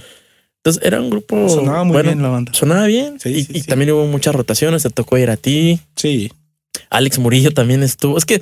Entonces 0.58 0.82
era 0.82 1.00
un 1.00 1.10
grupo... 1.10 1.48
Sonaba 1.48 1.84
muy 1.84 1.92
bueno, 1.92 2.08
bien 2.10 2.22
la 2.22 2.28
banda. 2.28 2.52
Sonaba 2.54 2.86
bien. 2.86 3.20
Sí, 3.20 3.28
y 3.28 3.44
sí, 3.44 3.52
y 3.54 3.60
sí. 3.60 3.66
también 3.68 3.90
hubo 3.92 4.06
muchas 4.06 4.34
rotaciones. 4.34 4.82
Te 4.82 4.90
tocó 4.90 5.18
ir 5.18 5.28
a 5.30 5.36
ti. 5.36 5.78
Sí. 5.94 6.32
Alex 6.90 7.18
Murillo 7.18 7.52
también 7.52 7.82
estuvo. 7.82 8.16
Es 8.16 8.24
que, 8.24 8.40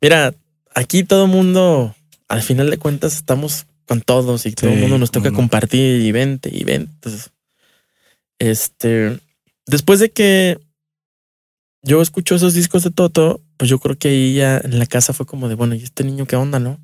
mira, 0.00 0.34
aquí 0.74 1.04
todo 1.04 1.28
mundo, 1.28 1.94
al 2.28 2.42
final 2.42 2.70
de 2.70 2.76
cuentas, 2.78 3.14
estamos 3.14 3.66
con 3.90 4.02
todos 4.02 4.46
y 4.46 4.52
todo 4.52 4.70
el 4.70 4.78
mundo 4.78 4.98
nos 4.98 5.10
toca 5.10 5.30
no. 5.30 5.36
compartir 5.36 6.00
y 6.00 6.12
vente 6.12 6.48
y 6.52 6.62
vente. 6.62 6.92
Entonces, 6.94 7.32
este, 8.38 9.18
después 9.66 9.98
de 9.98 10.12
que 10.12 10.60
yo 11.82 12.00
escucho 12.00 12.36
esos 12.36 12.54
discos 12.54 12.84
de 12.84 12.92
Toto, 12.92 13.40
pues 13.56 13.68
yo 13.68 13.80
creo 13.80 13.98
que 13.98 14.06
ahí 14.06 14.34
ya 14.34 14.58
en 14.58 14.78
la 14.78 14.86
casa 14.86 15.12
fue 15.12 15.26
como 15.26 15.48
de, 15.48 15.56
bueno, 15.56 15.74
¿y 15.74 15.82
este 15.82 16.04
niño 16.04 16.24
qué 16.26 16.36
onda, 16.36 16.60
no? 16.60 16.78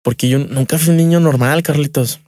Porque 0.00 0.30
yo 0.30 0.38
nunca 0.38 0.78
fui 0.78 0.92
un 0.92 0.96
niño 0.96 1.20
normal, 1.20 1.62
Carlitos. 1.62 2.20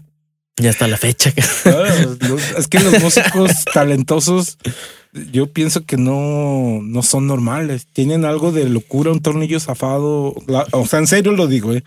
y 0.58 0.66
hasta 0.66 0.86
la 0.86 0.98
fecha. 0.98 1.32
Es 2.58 2.68
que 2.68 2.80
los 2.80 3.02
músicos 3.02 3.50
talentosos, 3.72 4.58
yo 5.32 5.50
pienso 5.54 5.86
que 5.86 5.96
no, 5.96 6.80
no 6.82 7.02
son 7.02 7.26
normales. 7.26 7.86
Tienen 7.90 8.26
algo 8.26 8.52
de 8.52 8.68
locura, 8.68 9.10
un 9.10 9.22
tornillo 9.22 9.58
zafado. 9.58 10.34
La- 10.46 10.66
o 10.72 10.84
sea, 10.84 10.98
en 10.98 11.06
serio 11.06 11.32
lo 11.32 11.46
digo, 11.46 11.72
¿eh? 11.72 11.82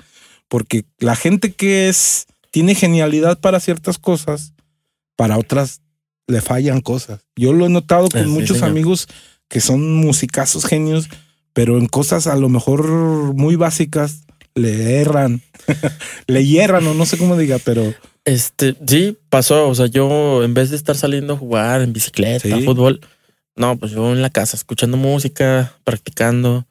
Porque 0.49 0.83
la 0.97 1.15
gente 1.15 1.53
que 1.53 1.88
es, 1.88 2.25
tiene 2.51 2.75
genialidad 2.75 3.39
para 3.39 3.62
ciertas 3.62 3.97
cosas, 3.97 4.53
para 5.15 5.38
otras 5.38 5.81
le 6.27 6.41
fallan 6.41 6.81
cosas. 6.81 7.21
Yo 7.38 7.53
lo 7.53 7.65
he 7.65 7.69
notado 7.69 8.09
con 8.09 8.23
sí, 8.23 8.27
muchos 8.29 8.57
señor. 8.57 8.71
amigos 8.71 9.07
que 9.47 9.62
son 9.62 9.95
musicazos 9.95 10.65
genios, 10.65 11.07
pero 11.53 11.77
en 11.77 11.88
cosas 11.88 12.27
a 12.27 12.35
lo 12.35 12.49
mejor 12.49 12.85
muy 13.33 13.55
básicas 13.55 14.25
le 14.55 14.99
erran, 14.99 15.41
le 16.27 16.45
hierran 16.45 16.85
o 16.88 16.93
no 16.93 17.05
sé 17.05 17.17
cómo 17.17 17.38
diga, 17.38 17.57
pero 17.63 17.93
Este, 18.25 18.75
sí, 18.88 19.17
pasó. 19.29 19.69
O 19.69 19.75
sea, 19.75 19.85
yo 19.88 20.43
en 20.43 20.53
vez 20.53 20.69
de 20.71 20.75
estar 20.75 20.97
saliendo 20.97 21.33
a 21.33 21.38
jugar 21.38 21.81
en 21.81 21.93
bicicleta, 21.93 22.47
Sí. 22.47 22.63
fútbol, 22.65 22.99
no, 23.55 23.77
pues 23.77 23.91
yo 23.91 24.12
en 24.12 24.21
la 24.21 24.29
casa, 24.29 24.55
escuchando 24.57 24.97
música, 24.97 25.73
practicando. 25.83 26.67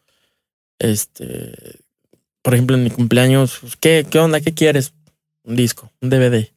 Este, 0.78 1.80
por 2.42 2.54
ejemplo, 2.54 2.76
en 2.76 2.84
mi 2.84 2.90
cumpleaños, 2.90 3.58
pues, 3.60 3.76
¿qué, 3.76 4.06
qué 4.08 4.18
onda? 4.18 4.40
¿Qué 4.40 4.54
quieres? 4.54 4.92
Un 5.44 5.56
disco, 5.56 5.90
un 6.00 6.10
DVD, 6.10 6.48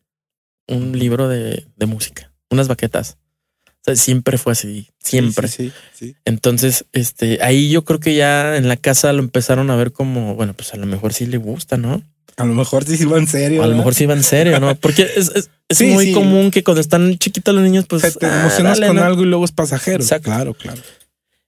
un 0.67 0.97
libro 0.97 1.27
de, 1.27 1.65
de 1.75 1.85
música, 1.85 2.31
unas 2.49 2.67
baquetas. 2.67 3.17
O 3.65 3.83
sea, 3.83 3.95
siempre 3.95 4.37
fue 4.37 4.51
así, 4.51 4.89
siempre. 4.99 5.47
Sí, 5.47 5.71
sí, 5.93 6.07
sí. 6.07 6.15
Entonces, 6.25 6.85
este, 6.91 7.39
ahí 7.41 7.69
yo 7.71 7.83
creo 7.83 7.99
que 7.99 8.13
ya 8.15 8.55
en 8.57 8.67
la 8.67 8.77
casa 8.77 9.11
lo 9.11 9.19
empezaron 9.19 9.71
a 9.71 9.75
ver 9.75 9.91
como, 9.91 10.35
bueno, 10.35 10.53
pues 10.53 10.73
a 10.73 10.77
lo 10.77 10.85
mejor 10.85 11.13
sí 11.13 11.25
le 11.25 11.37
gusta, 11.37 11.77
¿no? 11.77 12.03
A 12.37 12.45
lo 12.45 12.53
mejor 12.53 12.85
sí 12.85 13.03
va 13.05 13.17
en 13.17 13.27
serio. 13.27 13.63
A 13.63 13.67
lo 13.67 13.75
mejor 13.75 13.95
sí 13.95 14.05
va 14.05 14.13
en 14.13 14.23
serio, 14.23 14.59
¿no? 14.59 14.75
Porque 14.75 15.03
es, 15.15 15.31
es, 15.35 15.49
es 15.67 15.77
Sí, 15.77 15.87
muy 15.87 16.05
sí. 16.07 16.13
común 16.13 16.51
que 16.51 16.63
cuando 16.63 16.79
están 16.81 17.17
chiquitos 17.17 17.53
los 17.53 17.63
niños, 17.63 17.85
pues 17.87 18.03
O 18.03 18.09
sea, 18.09 18.19
te 18.19 18.25
ah, 18.27 18.41
emocionas 18.41 18.77
dale, 18.77 18.87
con 18.87 18.95
¿no? 18.97 19.03
algo 19.03 19.23
y 19.23 19.25
luego 19.25 19.45
es 19.45 19.51
pasajero. 19.51 20.01
Exacto. 20.01 20.25
Claro, 20.25 20.53
claro. 20.53 20.81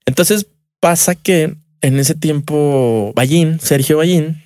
Entonces 0.05 0.47
pasa 0.79 1.15
que 1.15 1.55
en 1.83 1.99
ese 1.99 2.15
tiempo 2.15 3.13
Ballín, 3.15 3.59
Sergio 3.59 3.97
Ballín, 3.97 4.41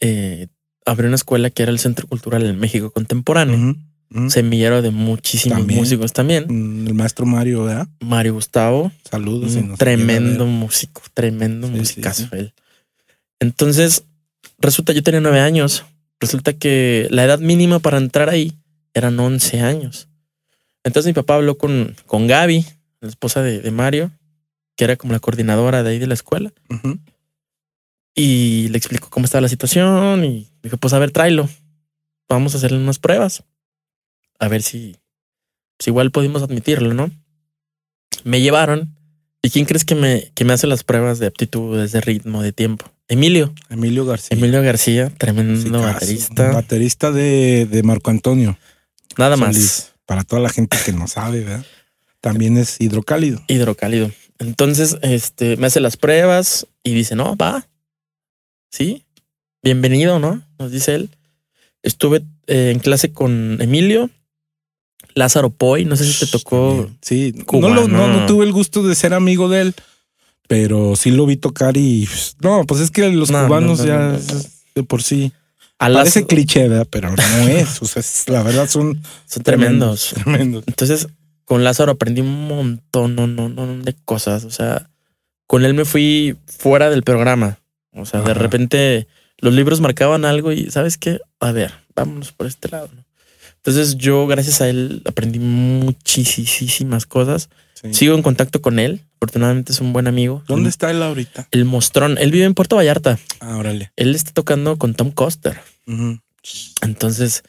eh, 0.00 0.48
abrió 0.84 1.08
una 1.08 1.16
escuela 1.16 1.50
que 1.50 1.62
era 1.62 1.72
el 1.72 1.78
Centro 1.78 2.06
Cultural 2.06 2.42
del 2.42 2.56
México 2.56 2.90
Contemporáneo. 2.90 3.56
ujú, 3.56 3.76
ujú. 4.20 4.30
Semillero 4.30 4.82
de 4.82 4.90
muchísimos 4.90 5.58
También. 5.58 5.80
músicos 5.80 6.12
también. 6.12 6.44
Mm, 6.48 6.88
El 6.88 6.94
maestro 6.94 7.26
Mario, 7.26 7.64
¿verdad? 7.64 7.88
Mario 8.00 8.34
Gustavo, 8.34 8.92
Saludos. 9.10 9.54
un 9.54 9.76
tremendo 9.76 10.46
músico, 10.46 11.02
tremendo 11.14 11.66
Sí, 11.68 11.72
musicazo 11.74 12.22
sí. 12.24 12.28
él. 12.32 12.52
Entonces, 13.40 14.04
resulta, 14.58 14.92
yo 14.92 15.02
tenía 15.02 15.20
nueve 15.20 15.40
años. 15.40 15.84
Resulta 16.20 16.52
que 16.52 17.06
la 17.10 17.24
edad 17.24 17.38
mínima 17.38 17.78
para 17.78 17.98
entrar 17.98 18.28
ahí 18.28 18.54
eran 18.94 19.18
11 19.20 19.60
años. 19.60 20.08
Entonces 20.82 21.08
mi 21.10 21.12
papá 21.14 21.34
habló 21.36 21.58
con, 21.58 21.94
con 22.06 22.26
Gaby, 22.26 22.64
la 23.00 23.08
esposa 23.08 23.42
de, 23.42 23.60
de 23.60 23.70
Mario, 23.70 24.10
que 24.78 24.84
era 24.84 24.94
como 24.94 25.12
la 25.12 25.18
coordinadora 25.18 25.82
de 25.82 25.90
ahí 25.90 25.98
de 25.98 26.06
la 26.06 26.14
escuela, 26.14 26.52
y 28.14 28.68
le 28.68 28.78
explicó 28.78 29.10
cómo 29.10 29.24
estaba 29.24 29.42
la 29.42 29.48
situación 29.48 30.24
y 30.24 30.48
dijo, 30.62 30.76
pues 30.76 30.94
a 30.94 31.00
ver, 31.00 31.10
tráelo. 31.10 31.48
Vamos 32.28 32.54
a 32.54 32.58
hacerle 32.58 32.78
unas 32.78 33.00
pruebas. 33.00 33.42
A 34.38 34.46
ver 34.46 34.62
si, 34.62 34.96
si 35.80 35.90
igual 35.90 36.12
pudimos 36.12 36.42
admitirlo, 36.42 36.94
¿no? 36.94 37.10
Me 38.22 38.40
llevaron. 38.40 38.94
¿Y 39.42 39.50
quién 39.50 39.64
crees 39.64 39.84
que 39.84 39.96
me, 39.96 40.30
que 40.34 40.44
me 40.44 40.52
hace 40.52 40.68
las 40.68 40.84
pruebas 40.84 41.18
de 41.18 41.26
aptitudes, 41.26 41.90
de 41.90 42.00
ritmo, 42.00 42.40
de 42.42 42.52
tiempo? 42.52 42.86
Emilio. 43.08 43.52
Emilio 43.70 44.04
García. 44.04 44.36
Emilio 44.36 44.62
García, 44.62 45.10
tremendo 45.10 45.80
baterista. 45.80 46.52
Baterista 46.52 47.10
de, 47.10 47.66
de 47.66 47.82
Marco 47.82 48.10
Antonio. 48.10 48.58
Nada 49.16 49.36
más. 49.36 49.94
Para 50.06 50.22
toda 50.22 50.40
la 50.40 50.50
gente 50.50 50.76
que 50.84 50.92
no 50.92 51.08
sabe, 51.08 51.42
¿verdad? 51.42 51.66
También 52.20 52.56
es 52.56 52.80
hidrocálido. 52.80 53.42
Hidrocálido. 53.48 54.10
Entonces, 54.38 54.96
este, 55.02 55.56
me 55.56 55.66
hace 55.66 55.80
las 55.80 55.96
pruebas 55.96 56.66
y 56.82 56.94
dice, 56.94 57.14
no, 57.16 57.36
va. 57.36 57.66
Sí, 58.70 59.04
bienvenido, 59.62 60.18
¿no? 60.18 60.42
Nos 60.58 60.70
dice 60.70 60.94
él. 60.94 61.10
Estuve 61.82 62.22
eh, 62.46 62.70
en 62.72 62.78
clase 62.80 63.12
con 63.12 63.58
Emilio, 63.60 64.10
Lázaro 65.14 65.50
Poy, 65.50 65.84
no 65.84 65.96
sé 65.96 66.04
si 66.10 66.24
te 66.24 66.30
tocó. 66.30 66.88
Sí, 67.02 67.34
no, 67.52 67.68
lo- 67.68 67.88
no, 67.88 68.08
no 68.08 68.26
tuve 68.26 68.44
el 68.44 68.52
gusto 68.52 68.82
de 68.82 68.94
ser 68.94 69.14
amigo 69.14 69.48
de 69.48 69.62
él, 69.62 69.74
pero 70.46 70.94
sí 70.96 71.10
lo 71.10 71.26
vi 71.26 71.36
tocar 71.36 71.76
y 71.76 72.08
no, 72.40 72.64
pues 72.64 72.80
es 72.80 72.90
que 72.90 73.08
los 73.10 73.30
No, 73.30 73.44
cubanos 73.46 73.80
no, 73.80 73.84
no, 73.84 74.18
ya 74.18 74.18
de 74.74 74.82
por 74.84 75.02
sí 75.02 75.32
A 75.78 75.86
parece 75.86 76.20
Lázaro, 76.20 76.26
cliché, 76.28 76.68
¿verdad? 76.68 76.86
Pero 76.90 77.10
no 77.10 77.48
es. 77.48 77.80
O 77.82 77.86
sea, 77.86 78.00
es- 78.00 78.28
la 78.28 78.42
verdad 78.42 78.68
son 78.68 79.00
son 79.26 79.42
tremendos. 79.42 80.10
tremendos. 80.14 80.64
Entonces, 80.66 81.08
con 81.48 81.64
Lázaro 81.64 81.92
aprendí 81.92 82.20
un 82.20 82.46
montón, 82.46 83.14
no, 83.14 83.26
no, 83.26 83.48
no, 83.48 83.82
de 83.82 83.94
cosas. 84.04 84.44
O 84.44 84.50
sea, 84.50 84.90
con 85.46 85.64
él 85.64 85.72
me 85.72 85.86
fui 85.86 86.36
fuera 86.44 86.90
del 86.90 87.02
programa. 87.02 87.58
O 87.92 88.04
sea, 88.04 88.20
de 88.20 88.34
repente 88.34 89.08
los 89.38 89.54
libros 89.54 89.80
marcaban 89.80 90.26
algo 90.26 90.52
y 90.52 90.70
sabes 90.70 90.98
qué, 90.98 91.20
a 91.40 91.52
ver, 91.52 91.72
vámonos 91.96 92.32
por 92.32 92.46
este 92.46 92.68
lado. 92.68 92.90
¿no? 92.94 93.02
Entonces, 93.56 93.96
yo, 93.96 94.26
gracias 94.26 94.60
a 94.60 94.68
él, 94.68 95.00
aprendí 95.06 95.38
muchísimas 95.38 97.06
cosas. 97.06 97.48
Sí. 97.72 97.94
Sigo 97.94 98.14
en 98.14 98.20
contacto 98.20 98.60
con 98.60 98.78
él. 98.78 99.00
Afortunadamente 99.16 99.72
es 99.72 99.80
un 99.80 99.94
buen 99.94 100.06
amigo. 100.06 100.44
¿Dónde 100.48 100.68
está 100.68 100.90
él 100.90 101.02
ahorita? 101.02 101.48
El 101.50 101.64
Mostrón. 101.64 102.18
Él 102.18 102.30
vive 102.30 102.44
en 102.44 102.52
Puerto 102.52 102.76
Vallarta. 102.76 103.18
Ah, 103.40 103.56
órale. 103.56 103.90
Él 103.96 104.14
está 104.14 104.32
tocando 104.32 104.76
con 104.76 104.92
Tom 104.92 105.12
Coster. 105.12 105.58
Entonces, 106.82 107.42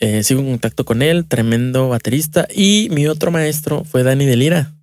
eh, 0.00 0.24
sigo 0.24 0.40
en 0.40 0.50
contacto 0.50 0.84
con 0.84 1.02
él, 1.02 1.26
tremendo 1.26 1.88
baterista. 1.88 2.48
Y 2.54 2.88
mi 2.90 3.06
otro 3.06 3.30
maestro 3.30 3.84
fue 3.84 4.02
Dani 4.02 4.26
Delira. 4.26 4.74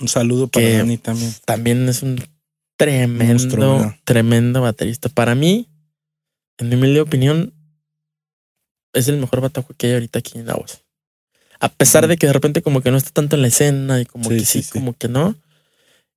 Un 0.00 0.08
saludo 0.08 0.48
para 0.48 0.66
Que- 0.66 0.76
Dani 0.78 0.98
también. 0.98 1.32
También 1.44 1.88
es 1.88 2.02
un 2.02 2.22
tremendo, 2.76 3.94
tremendo 4.04 4.60
baterista. 4.60 5.08
Para 5.08 5.34
mí, 5.34 5.68
en 6.58 6.68
mi 6.68 6.74
humilde 6.74 7.00
opinión, 7.00 7.52
es 8.92 9.08
el 9.08 9.16
mejor 9.18 9.40
batajo 9.40 9.74
que 9.76 9.86
hay 9.88 9.92
ahorita 9.94 10.18
aquí 10.18 10.38
en 10.38 10.46
la 10.46 10.54
voz. 10.54 10.82
A 11.60 11.68
pesar 11.68 12.06
de 12.08 12.16
que 12.16 12.26
de 12.26 12.32
repente 12.32 12.62
como 12.62 12.80
que 12.82 12.90
no 12.90 12.96
está 12.96 13.10
tanto 13.10 13.36
en 13.36 13.42
la 13.42 13.48
escena 13.48 14.00
y 14.00 14.04
como 14.06 14.28
Sí, 14.30 14.36
que 14.38 14.44
sí, 14.44 14.64
como 14.72 14.92
que 14.96 15.08
no. 15.08 15.36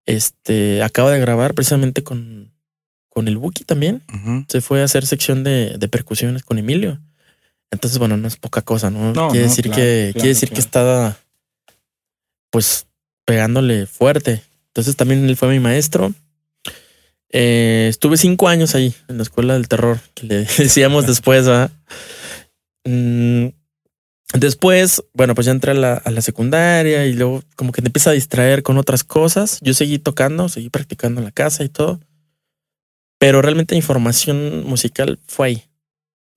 Este, 0.06 0.82
acaba 0.84 1.12
de 1.12 1.20
grabar 1.20 1.54
precisamente 1.54 2.04
con, 2.04 2.52
con 3.10 3.28
el 3.28 3.38
Buki 3.38 3.63
también. 3.63 4.04
Se 4.48 4.62
fue 4.62 4.82
a 4.82 4.86
hacer 4.86 5.06
sección 5.06 5.43
de, 5.43 5.78
de 5.78 5.88
percusiones 5.88 6.43
con 6.43 6.58
Emilio. 6.58 7.00
Entonces, 7.71 7.99
bueno, 7.99 8.17
no 8.17 8.27
es 8.27 8.38
poca 8.38 8.62
cosa, 8.62 8.89
¿no? 8.89 9.13
No, 9.13 9.30
quiere 9.30 9.45
no, 9.45 9.49
decir 9.49 9.65
claro, 9.65 9.82
que, 9.82 10.10
claro, 10.13 10.13
quiere 10.13 10.30
decir 10.30 10.49
que 10.49 10.60
estaba 10.60 11.17
pues 12.49 12.88
pegándole 13.25 13.86
fuerte. 13.86 14.43
Entonces 14.67 14.95
también 14.95 15.27
él 15.27 15.36
fue 15.36 15.49
mi 15.49 15.60
maestro. 15.60 16.13
Eh, 17.30 17.88
estuve 17.89 18.17
cinco 18.17 18.47
años 18.47 18.73
ahí 18.73 18.95
en 19.10 19.17
la 19.17 19.23
escuela 19.23 19.53
del 19.53 19.67
terror, 19.67 19.99
que 20.13 20.27
le 20.27 20.36
decíamos 20.58 21.06
después, 21.06 21.45
¿verdad? 21.45 21.71
Mm, 22.86 23.47
Después, 24.34 25.03
bueno, 25.13 25.36
pues 25.36 25.45
ya 25.45 25.51
entré 25.51 25.71
a 25.71 25.75
la, 25.75 25.93
a 25.93 26.12
la 26.12 26.21
secundaria 26.21 27.06
y 27.06 27.13
luego 27.13 27.43
como 27.56 27.71
que 27.71 27.82
te 27.82 27.88
empieza 27.88 28.10
a 28.10 28.13
distraer 28.13 28.62
con 28.62 28.77
otras 28.77 29.03
cosas. 29.03 29.60
Yo 29.62 29.73
seguí 29.73 29.99
tocando, 29.99 30.49
seguí 30.49 30.69
practicando 30.69 31.21
en 31.21 31.25
la 31.25 31.32
casa 31.32 31.63
y 31.63 31.69
todo. 31.69 32.01
Pero 33.19 33.41
realmente 33.41 33.73
mi 33.73 33.82
formación 33.82 34.65
musical 34.65 35.17
fue 35.27 35.47
ahí. 35.47 35.63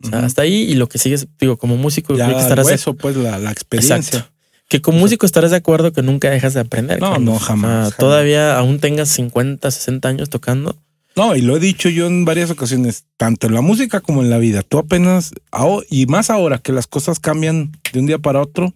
O 0.02 0.08
sea, 0.08 0.18
Ujú. 0.18 0.26
hasta 0.26 0.42
ahí 0.42 0.54
y 0.62 0.74
lo 0.74 0.88
que 0.88 0.98
sigue, 0.98 1.14
es, 1.14 1.26
digo, 1.38 1.58
como 1.58 1.76
músico, 1.76 2.16
Ya 2.16 2.24
creo 2.26 2.36
que 2.36 2.42
estarás 2.42 2.66
hueso, 2.66 2.94
pues 2.94 3.16
la, 3.16 3.38
la 3.38 3.50
experiencia. 3.50 3.96
Exacto. 3.96 4.30
Que 4.68 4.80
como 4.80 4.98
músico 4.98 5.26
estarás 5.26 5.50
de 5.50 5.56
acuerdo 5.56 5.92
que 5.92 6.00
nunca 6.02 6.30
dejas 6.30 6.54
de 6.54 6.60
aprender. 6.60 7.00
No, 7.00 7.18
no, 7.18 7.32
O 7.34 7.38
sea, 7.38 7.48
jamás, 7.48 7.70
jamás. 7.70 7.96
Todavía 7.96 8.56
aún 8.56 8.78
tengas 8.78 9.08
50, 9.10 9.68
60 9.70 10.08
años 10.08 10.30
tocando. 10.30 10.76
No, 11.16 11.34
y 11.34 11.42
lo 11.42 11.56
he 11.56 11.60
dicho 11.60 11.88
yo 11.88 12.06
en 12.06 12.24
varias 12.24 12.50
ocasiones, 12.50 13.04
tanto 13.16 13.48
en 13.48 13.54
la 13.54 13.62
música 13.62 14.00
como 14.00 14.22
en 14.22 14.30
la 14.30 14.38
vida. 14.38 14.62
Tú 14.62 14.78
apenas, 14.78 15.32
y 15.90 16.06
más 16.06 16.30
ahora 16.30 16.58
que 16.58 16.72
las 16.72 16.86
cosas 16.86 17.18
cambian 17.18 17.72
de 17.92 17.98
un 17.98 18.06
día 18.06 18.18
para 18.18 18.40
otro, 18.40 18.72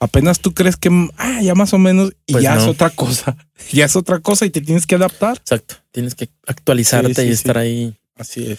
apenas 0.00 0.40
tú 0.40 0.52
crees 0.52 0.76
que 0.76 0.90
ah, 1.16 1.40
ya 1.42 1.54
más 1.54 1.72
o 1.72 1.78
menos, 1.78 2.12
y 2.26 2.32
Pues 2.32 2.42
ya 2.44 2.56
es 2.56 2.64
no. 2.64 2.70
otra 2.70 2.90
cosa. 2.90 3.36
Ya 3.72 3.84
es 3.86 3.96
otra 3.96 4.20
cosa 4.20 4.46
y 4.46 4.50
te 4.50 4.60
tienes 4.60 4.86
que 4.86 4.94
adaptar. 4.96 5.36
Exacto. 5.36 5.76
Tienes 5.92 6.14
que 6.14 6.28
actualizarte 6.46 7.14
Sí, 7.14 7.20
sí, 7.22 7.22
y 7.22 7.26
sí. 7.26 7.32
estar 7.34 7.58
ahí. 7.58 7.94
Así 8.16 8.52
es. 8.52 8.58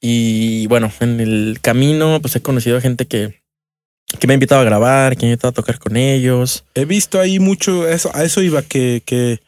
Y 0.00 0.66
bueno, 0.68 0.92
en 1.00 1.20
el 1.20 1.58
camino, 1.60 2.20
pues 2.20 2.36
he 2.36 2.40
conocido 2.40 2.80
gente 2.80 3.06
que, 3.06 3.42
que 4.18 4.26
me 4.26 4.32
ha 4.32 4.34
invitado 4.34 4.60
a 4.60 4.64
grabar, 4.64 5.16
que 5.16 5.22
me 5.22 5.30
ha 5.30 5.32
invitado 5.32 5.50
a 5.50 5.54
tocar 5.54 5.78
con 5.78 5.96
ellos. 5.96 6.64
He 6.74 6.84
visto 6.84 7.20
ahí 7.20 7.38
mucho, 7.38 7.88
eso, 7.88 8.10
a 8.14 8.24
eso 8.24 8.42
iba, 8.42 8.62
que, 8.62 9.02
que 9.04 9.40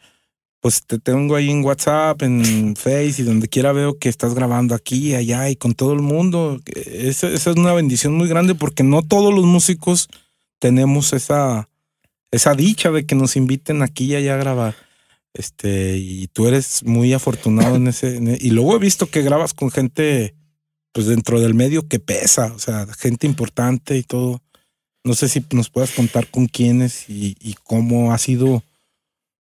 pues 0.61 0.85
te 0.85 0.99
tengo 0.99 1.35
ahí 1.35 1.49
en 1.49 1.63
WhatsApp, 1.63 2.21
en 2.21 2.75
Face 2.75 3.15
y 3.17 3.23
donde 3.23 3.47
quiera 3.47 3.71
veo 3.71 3.97
que 3.97 4.09
estás 4.09 4.35
grabando 4.35 4.75
aquí, 4.75 5.15
allá 5.15 5.49
y 5.49 5.55
con 5.55 5.73
todo 5.73 5.93
el 5.93 6.01
mundo. 6.01 6.61
Esa, 6.65 7.29
es 7.29 7.47
una 7.47 7.73
bendición 7.73 8.13
muy 8.13 8.27
grande 8.27 8.53
porque 8.53 8.83
no 8.83 9.01
todos 9.01 9.33
los 9.33 9.45
músicos 9.45 10.07
tenemos 10.59 11.13
esa, 11.13 11.67
esa 12.29 12.53
dicha 12.53 12.91
de 12.91 13.05
que 13.05 13.15
nos 13.15 13.35
inviten 13.35 13.81
aquí 13.81 14.05
y 14.05 14.15
allá 14.15 14.35
a 14.35 14.37
grabar. 14.37 14.75
Este, 15.33 15.97
y 15.97 16.27
tú 16.27 16.45
eres 16.47 16.83
muy 16.83 17.13
afortunado 17.13 17.77
en 17.77 17.87
ese, 17.87 18.17
e- 18.17 18.37
y 18.39 18.51
luego 18.51 18.75
he 18.75 18.79
visto 18.79 19.09
que 19.09 19.23
grabas 19.23 19.53
con 19.55 19.71
gente, 19.71 20.35
pues 20.91 21.07
dentro 21.07 21.39
del 21.39 21.53
medio 21.53 21.87
que 21.87 21.99
pesa, 21.99 22.51
o 22.53 22.59
sea, 22.59 22.87
gente 22.97 23.27
importante 23.27 23.97
y 23.97 24.03
todo. 24.03 24.41
No 25.03 25.13
sé 25.15 25.29
si 25.29 25.43
nos 25.51 25.69
puedas 25.69 25.91
contar 25.91 26.27
con 26.27 26.47
quiénes 26.47 27.09
y, 27.09 27.35
y 27.39 27.55
cómo 27.63 28.13
ha 28.13 28.17
sido, 28.17 28.63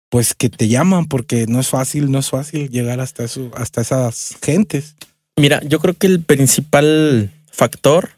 pues 0.09 0.33
que 0.33 0.49
te 0.49 0.67
llaman, 0.67 1.07
porque 1.07 1.47
no 1.47 1.59
es 1.59 1.67
fácil, 1.69 2.11
no 2.11 2.19
es 2.19 2.29
fácil 2.29 2.69
llegar 2.69 2.99
hasta 2.99 3.23
eso, 3.23 3.51
hasta 3.55 3.81
esas 3.81 4.37
gentes. 4.41 4.95
Mira, 5.35 5.61
yo 5.63 5.79
creo 5.79 5.93
que 5.93 6.07
el 6.07 6.21
principal 6.21 7.31
factor, 7.51 8.11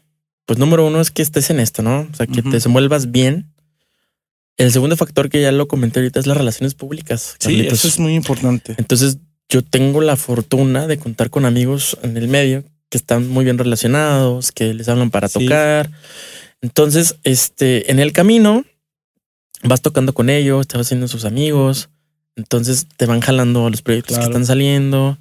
pues 0.44 0.58
número 0.58 0.86
uno 0.86 1.00
es 1.00 1.10
que 1.10 1.22
estés 1.22 1.50
en 1.50 1.60
esto, 1.60 1.82
¿no? 1.82 2.08
O 2.12 2.14
sea, 2.14 2.26
que 2.26 2.40
Ujú. 2.40 2.50
te 2.50 2.56
desenvuelvas 2.56 3.10
bien. 3.10 3.46
El 4.56 4.72
segundo 4.72 4.96
factor 4.96 5.30
que 5.30 5.40
ya 5.40 5.52
lo 5.52 5.68
comenté 5.68 6.00
ahorita 6.00 6.20
es 6.20 6.26
las 6.26 6.36
relaciones 6.36 6.74
públicas. 6.74 7.36
Sí, 7.38 7.60
eso 7.66 7.88
es 7.88 7.98
muy 7.98 8.14
importante. 8.14 8.74
Entonces, 8.76 9.16
yo 9.48 9.62
tengo 9.62 10.02
la 10.02 10.16
fortuna 10.16 10.86
de 10.86 10.98
contar 10.98 11.30
con 11.30 11.46
amigos 11.46 11.96
en 12.02 12.16
el 12.18 12.28
medio 12.28 12.64
que 12.90 12.98
están 12.98 13.28
muy 13.28 13.44
bien 13.44 13.56
relacionados, 13.56 14.52
que 14.52 14.74
les 14.74 14.88
hablan 14.88 15.10
para 15.10 15.28
Sí. 15.28 15.38
tocar. 15.40 15.90
Entonces, 16.60 17.16
este, 17.24 17.90
en 17.90 17.98
el 18.00 18.12
camino 18.12 18.64
vas 19.62 19.80
tocando 19.80 20.12
con 20.12 20.28
ellos, 20.28 20.66
te 20.66 20.76
vas 20.76 20.86
haciendo 20.86 21.08
sus 21.08 21.24
amigos. 21.24 21.88
Entonces 22.36 22.86
te 22.96 23.06
van 23.06 23.20
jalando 23.20 23.66
a 23.66 23.70
los 23.70 23.82
proyectos 23.82 24.16
Claro. 24.16 24.28
que 24.28 24.32
están 24.32 24.46
saliendo. 24.46 25.18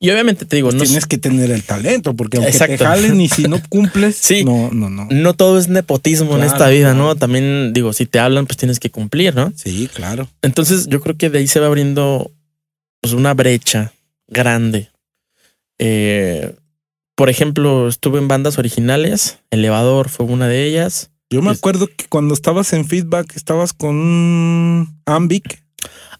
Y 0.00 0.10
obviamente 0.10 0.44
te 0.44 0.56
digo, 0.56 0.68
Pues 0.68 0.76
no, 0.76 0.84
tienes 0.84 1.06
que 1.06 1.16
tener 1.18 1.50
el 1.50 1.62
talento, 1.62 2.14
porque 2.14 2.36
aunque 2.38 2.50
te 2.52 2.56
Exacto. 2.58 2.84
jalen 2.84 3.20
y 3.20 3.28
si 3.28 3.44
no 3.44 3.60
cumples, 3.68 4.16
Sí. 4.16 4.44
no, 4.44 4.70
no, 4.70 4.90
no. 4.90 5.06
no 5.10 5.34
todo 5.34 5.58
es 5.58 5.68
nepotismo 5.68 6.32
en 6.32 6.38
Claro, 6.42 6.52
esta 6.52 6.68
vida, 6.68 6.92
¿no? 6.94 7.04
claro. 7.04 7.16
También 7.16 7.72
digo, 7.72 7.92
si 7.92 8.04
te 8.06 8.18
hablan, 8.18 8.46
pues 8.46 8.56
tienes 8.56 8.80
que 8.80 8.90
cumplir, 8.90 9.34
¿no? 9.34 9.52
Sí, 9.56 9.88
claro. 9.94 10.28
Entonces 10.42 10.88
yo 10.88 11.00
creo 11.00 11.16
que 11.16 11.30
de 11.30 11.38
ahí 11.38 11.46
se 11.46 11.60
va 11.60 11.66
abriendo 11.68 12.30
pues, 13.00 13.14
una 13.14 13.32
brecha 13.34 13.92
grande. 14.26 14.90
Eh, 15.78 16.54
por 17.14 17.30
ejemplo, 17.30 17.88
estuve 17.88 18.18
en 18.18 18.28
bandas 18.28 18.58
originales, 18.58 19.38
Elevador 19.50 20.08
fue 20.08 20.26
una 20.26 20.48
de 20.48 20.64
ellas. 20.64 21.10
Yo 21.30 21.42
me 21.42 21.50
acuerdo 21.50 21.86
que 21.88 22.06
cuando 22.08 22.34
estabas 22.34 22.72
en 22.72 22.84
feedback, 22.86 23.34
estabas 23.36 23.72
con 23.72 24.96
Ambic. 25.06 25.62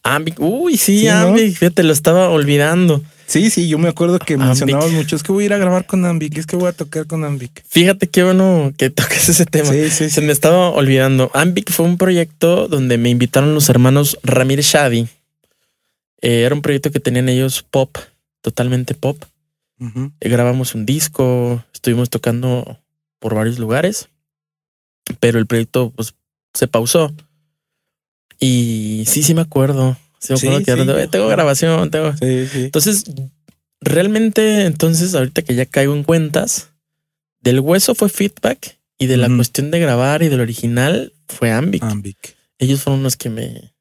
Ambic, 0.03 0.36
uy, 0.40 0.76
sí, 0.76 1.01
Sí, 1.01 1.07
¿no? 1.07 1.12
Ambic, 1.28 1.55
fíjate, 1.57 1.82
lo 1.82 1.92
estaba 1.92 2.28
olvidando. 2.30 3.03
Sí, 3.26 3.49
sí, 3.49 3.68
yo 3.68 3.78
me 3.78 3.88
acuerdo 3.88 4.18
que 4.18 4.34
Ambic. 4.34 4.49
mencionabas 4.49 4.90
mucho. 4.92 5.16
Es 5.16 5.22
que 5.22 5.32
voy 5.32 5.45
a 5.45 5.47
ir 5.47 5.53
a 5.55 5.59
grabar 5.59 5.86
con 5.86 6.05
Ambic, 6.05 6.36
es 6.36 6.47
que 6.47 6.57
voy 6.57 6.68
a 6.68 6.72
tocar 6.72 7.07
con 7.07 7.24
Ambic. 7.24 7.64
Fíjate 7.68 8.09
qué 8.09 8.22
bueno 8.22 8.72
que 8.76 8.90
toques 8.90 9.28
ese 9.28 9.47
tema. 9.47 9.70
Sí, 9.70 9.84
sí, 9.90 10.11
Se 10.11 10.11
sí. 10.11 10.20
me 10.20 10.32
estaba 10.32 10.70
olvidando. 10.70 11.30
Ambic 11.34 11.70
fue 11.70 11.86
un 11.86 11.97
proyecto 11.97 12.68
donde 12.68 12.99
me 12.99 13.09
invitaron 13.09 13.55
los 13.55 13.68
hermanos 13.68 14.18
Ramírez 14.22 14.66
Shadi. 14.66 15.09
Eh, 16.22 16.42
era 16.42 16.55
un 16.55 16.62
proyecto 16.62 16.90
que 16.90 17.01
tenían 17.01 17.28
ellos 17.28 17.62
pop, 17.70 17.97
totalmente 18.42 18.95
pop. 18.95 19.22
Eh, 19.81 20.29
grabamos 20.29 20.75
un 20.75 20.87
disco, 20.87 21.64
estuvimos 21.75 22.09
tocando 22.11 22.79
por 23.18 23.35
varios 23.35 23.59
lugares, 23.59 24.09
pero 25.20 25.39
el 25.39 25.47
proyecto 25.47 25.91
pues 25.95 26.14
se 26.55 26.68
pausó. 26.68 27.12
Y 28.41 29.05
sí, 29.07 29.22
sí 29.22 29.35
me 29.35 29.41
acuerdo. 29.43 29.97
Sí 30.18 30.33
me 30.33 30.39
Sí, 30.39 30.47
acuerdo 30.47 30.64
que 30.64 30.72
sí, 30.72 30.87
yo- 31.03 31.11
tengo 31.11 31.29
grabación, 31.29 31.91
tengo. 31.91 32.12
Sí. 32.16 32.47
Entonces, 32.55 33.05
realmente, 33.81 34.64
entonces, 34.66 35.14
ahorita 35.14 35.43
que 35.43 35.55
ya 35.55 35.66
caigo 35.66 35.95
en 35.95 36.05
cuentas, 36.05 36.70
del 37.41 37.61
hueso 37.61 37.95
fue 37.95 38.09
feedback 38.09 38.79
y 38.99 39.07
de 39.07 39.16
la 39.18 39.29
cuestión 39.35 39.70
de 39.70 39.81
grabar 39.81 40.22
y 40.22 40.29
del 40.29 40.41
original 40.41 41.12
fue 41.29 41.53
Ambic. 41.53 41.83
Ambic. 41.83 42.37
Ellos 42.59 42.81
fueron 42.83 43.03
los 43.03 43.16
que 43.16 43.29
me, 43.29 43.75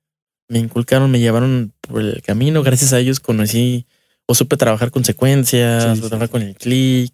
me 0.50 0.60
inculcaron, 0.60 1.10
me 1.12 1.20
llevaron 1.20 1.74
por 1.82 2.02
el 2.02 2.22
camino. 2.22 2.62
Gracias 2.64 2.92
a 2.94 3.00
ellos 3.00 3.20
conocí 3.22 3.86
o 4.26 4.36
supe 4.36 4.58
trabajar 4.58 4.92
con 4.92 5.04
secuencias, 5.06 5.84
Sí, 5.84 5.90
supe 5.90 6.02
sí. 6.02 6.08
trabajar 6.10 6.30
con 6.30 6.42
el 6.42 6.56
click, 6.56 7.14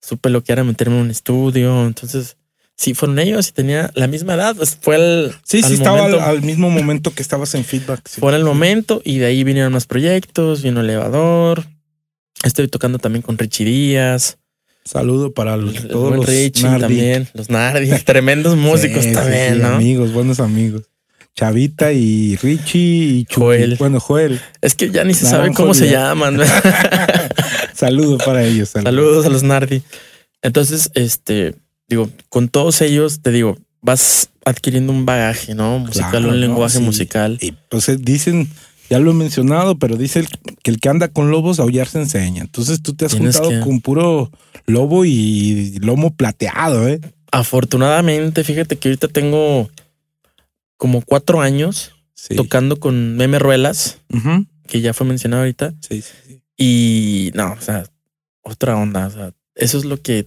supe 0.00 0.30
lo 0.30 0.42
que 0.42 0.52
era 0.52 0.64
meterme 0.64 0.96
en 0.96 1.02
un 1.02 1.10
estudio. 1.10 1.86
Entonces, 1.86 2.36
sí, 2.76 2.94
fueron 2.94 3.18
ellos 3.18 3.48
y 3.48 3.52
tenía 3.52 3.90
la 3.94 4.06
misma 4.06 4.34
edad. 4.34 4.56
Pues 4.56 4.76
fue 4.80 4.96
el, 4.96 5.32
Sí, 5.44 5.58
al 5.58 5.64
sí, 5.64 5.74
estaba 5.74 6.06
al, 6.06 6.42
mismo 6.42 6.70
momento 6.70 7.12
que 7.12 7.22
estabas 7.22 7.54
en 7.54 7.64
feedback. 7.64 8.08
fue 8.08 8.34
el 8.34 8.44
momento 8.44 9.02
y 9.04 9.18
de 9.18 9.26
ahí 9.26 9.44
vinieron 9.44 9.72
más 9.72 9.86
proyectos, 9.86 10.62
vino 10.62 10.80
Elevador. 10.80 11.64
Estoy 12.42 12.68
tocando 12.68 12.98
también 12.98 13.22
con 13.22 13.36
Richie 13.36 13.64
Díaz, 13.66 14.38
Saludo 14.84 15.32
para 15.32 15.56
los, 15.56 15.76
el 15.76 15.88
todos 15.88 16.16
los 16.16 16.26
Richie 16.26 16.62
también, 16.78 17.28
los 17.34 17.50
Nardi, 17.50 17.90
tremendos 18.04 18.56
músicos 18.56 19.04
también, 19.12 19.60
¿no? 19.60 19.68
Amigos, 19.74 20.12
buenos 20.12 20.40
amigos. 20.40 20.82
Chavita 21.40 21.90
y 21.92 22.36
Richie 22.36 22.78
y 22.80 23.24
Chuy. 23.24 23.34
Joel. 23.42 23.76
Bueno, 23.78 23.98
Joel. 23.98 24.38
Es 24.60 24.74
que 24.74 24.90
ya 24.90 25.04
ni 25.04 25.14
se 25.14 25.24
Naranjo 25.24 25.44
sabe 25.46 25.54
cómo 25.56 25.72
se 25.74 25.90
llaman. 25.90 26.38
Saludo 27.74 28.18
para 28.18 28.44
ellos. 28.44 28.68
saludo. 28.68 28.90
Saludos 28.90 29.26
a 29.26 29.28
los 29.30 29.42
Nardi. 29.42 29.82
Entonces, 30.42 30.90
este, 30.94 31.54
digo, 31.88 32.10
con 32.28 32.48
todos 32.48 32.82
ellos, 32.82 33.20
te 33.22 33.30
digo, 33.30 33.56
vas 33.80 34.28
adquiriendo 34.44 34.92
un 34.92 35.06
bagaje, 35.06 35.54
¿no? 35.54 35.78
Musical, 35.78 36.10
Claro, 36.10 36.26
un 36.28 36.34
no, 36.34 36.36
lenguaje 36.40 36.76
sí. 36.78 36.84
musical. 36.84 37.38
Y 37.40 37.52
pues 37.70 37.88
eh, 37.88 37.96
dicen, 37.98 38.48
ya 38.90 38.98
lo 38.98 39.10
he 39.10 39.14
mencionado, 39.14 39.78
pero 39.78 39.96
dice 39.96 40.26
que 40.62 40.70
el 40.70 40.78
que 40.78 40.90
anda 40.90 41.08
con 41.08 41.30
lobos 41.30 41.58
aullar 41.58 41.88
se 41.88 42.00
enseña. 42.00 42.42
Entonces 42.42 42.82
tú 42.82 42.94
te 42.94 43.06
has 43.06 43.12
Tienes 43.12 43.36
juntado 43.38 43.60
que- 43.60 43.64
con 43.66 43.80
puro 43.80 44.30
lobo 44.66 45.06
y 45.06 45.78
lomo 45.80 46.14
plateado, 46.14 46.86
¿eh? 46.86 47.00
Afortunadamente, 47.32 48.44
fíjate 48.44 48.76
que 48.76 48.88
ahorita 48.88 49.08
tengo 49.08 49.70
como 50.80 51.02
cuatro 51.02 51.42
años 51.42 51.92
Sí. 52.14 52.36
tocando 52.36 52.78
con 52.80 53.16
Meme 53.16 53.38
Ruelas, 53.38 53.98
que 54.66 54.80
ya 54.80 54.92
fue 54.94 55.06
mencionado 55.06 55.42
ahorita. 55.42 55.72
Sí, 55.86 56.02
sí, 56.02 56.12
sí. 56.26 56.42
Y 56.58 57.30
no, 57.34 57.52
o 57.52 57.60
sea, 57.62 57.84
otra 58.42 58.76
onda. 58.76 59.06
O 59.06 59.10
sea, 59.10 59.32
eso 59.54 59.78
es 59.78 59.84
lo 59.84 60.00
que 60.02 60.26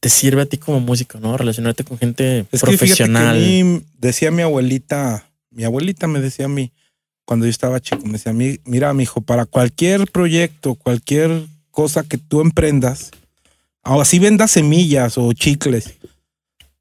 te 0.00 0.08
sirve 0.08 0.42
a 0.42 0.46
ti 0.46 0.56
como 0.58 0.80
músico, 0.80 1.18
¿no? 1.20 1.36
Relacionarte 1.36 1.84
con 1.84 1.98
gente 1.98 2.46
Es 2.50 2.62
que 2.62 2.70
fíjate 2.72 2.72
que 2.72 2.76
profesional. 2.78 3.36
a 3.36 3.38
mí 3.38 3.82
decía 3.98 4.30
mi 4.30 4.40
abuelita, 4.42 5.26
mi 5.50 5.64
abuelita 5.64 6.06
me 6.06 6.20
decía 6.20 6.46
a 6.46 6.48
mí, 6.48 6.72
cuando 7.26 7.44
yo 7.46 7.50
estaba 7.50 7.80
chico, 7.80 8.04
me 8.06 8.12
decía 8.12 8.30
a 8.30 8.34
mí, 8.34 8.58
mira, 8.64 8.92
mijo, 8.94 9.20
para 9.20 9.44
cualquier 9.46 10.10
proyecto, 10.10 10.74
cualquier 10.76 11.46
cosa 11.70 12.04
que 12.04 12.16
tú 12.18 12.40
emprendas, 12.40 13.10
o 13.82 14.00
así 14.00 14.18
vendas 14.18 14.50
semillas 14.50 15.18
o 15.18 15.30
chicles, 15.34 15.94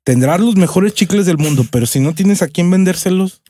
tendrás 0.03 0.39
los 0.39 0.55
mejores 0.55 0.93
chicles 0.93 1.25
del 1.25 1.37
mundo, 1.37 1.65
pero 1.71 1.85
si 1.85 1.99
no 1.99 2.13
tienes 2.13 2.41
a 2.41 2.47
quién 2.47 2.69
vendérselos, 2.69 3.41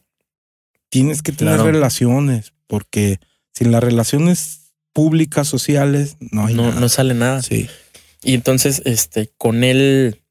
tienes 0.90 1.22
que 1.22 1.32
tener 1.32 1.56
Claro. 1.56 1.72
relaciones, 1.72 2.54
porque 2.68 3.20
sin 3.54 3.72
las 3.72 3.84
relaciones 3.84 4.72
públicas, 4.94 5.48
sociales, 5.48 6.18
no 6.20 6.46
hay 6.46 6.54
no, 6.54 6.68
nada. 6.68 6.80
no 6.80 6.90
sale 6.90 7.14
nada. 7.16 7.42
Sí. 7.42 7.68
Y 8.24 8.36
entonces, 8.36 8.82
este, 8.86 9.32
con 9.38 9.64
él 9.64 10.22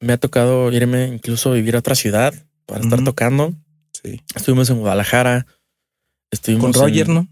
me 0.00 0.12
ha 0.12 0.18
tocado 0.18 0.70
irme 0.72 1.08
incluso 1.08 1.50
a 1.50 1.54
vivir 1.54 1.74
a 1.76 1.80
otra 1.80 1.94
ciudad 1.94 2.32
para 2.66 2.80
estar 2.82 3.02
tocando. 3.04 3.54
Sí. 4.02 4.20
Estuvimos 4.34 4.70
en 4.70 4.78
Guadalajara. 4.78 5.46
Estuvimos 6.30 6.72
Con 6.76 6.82
Roger, 6.88 7.08
en- 7.08 7.14
¿no? 7.14 7.28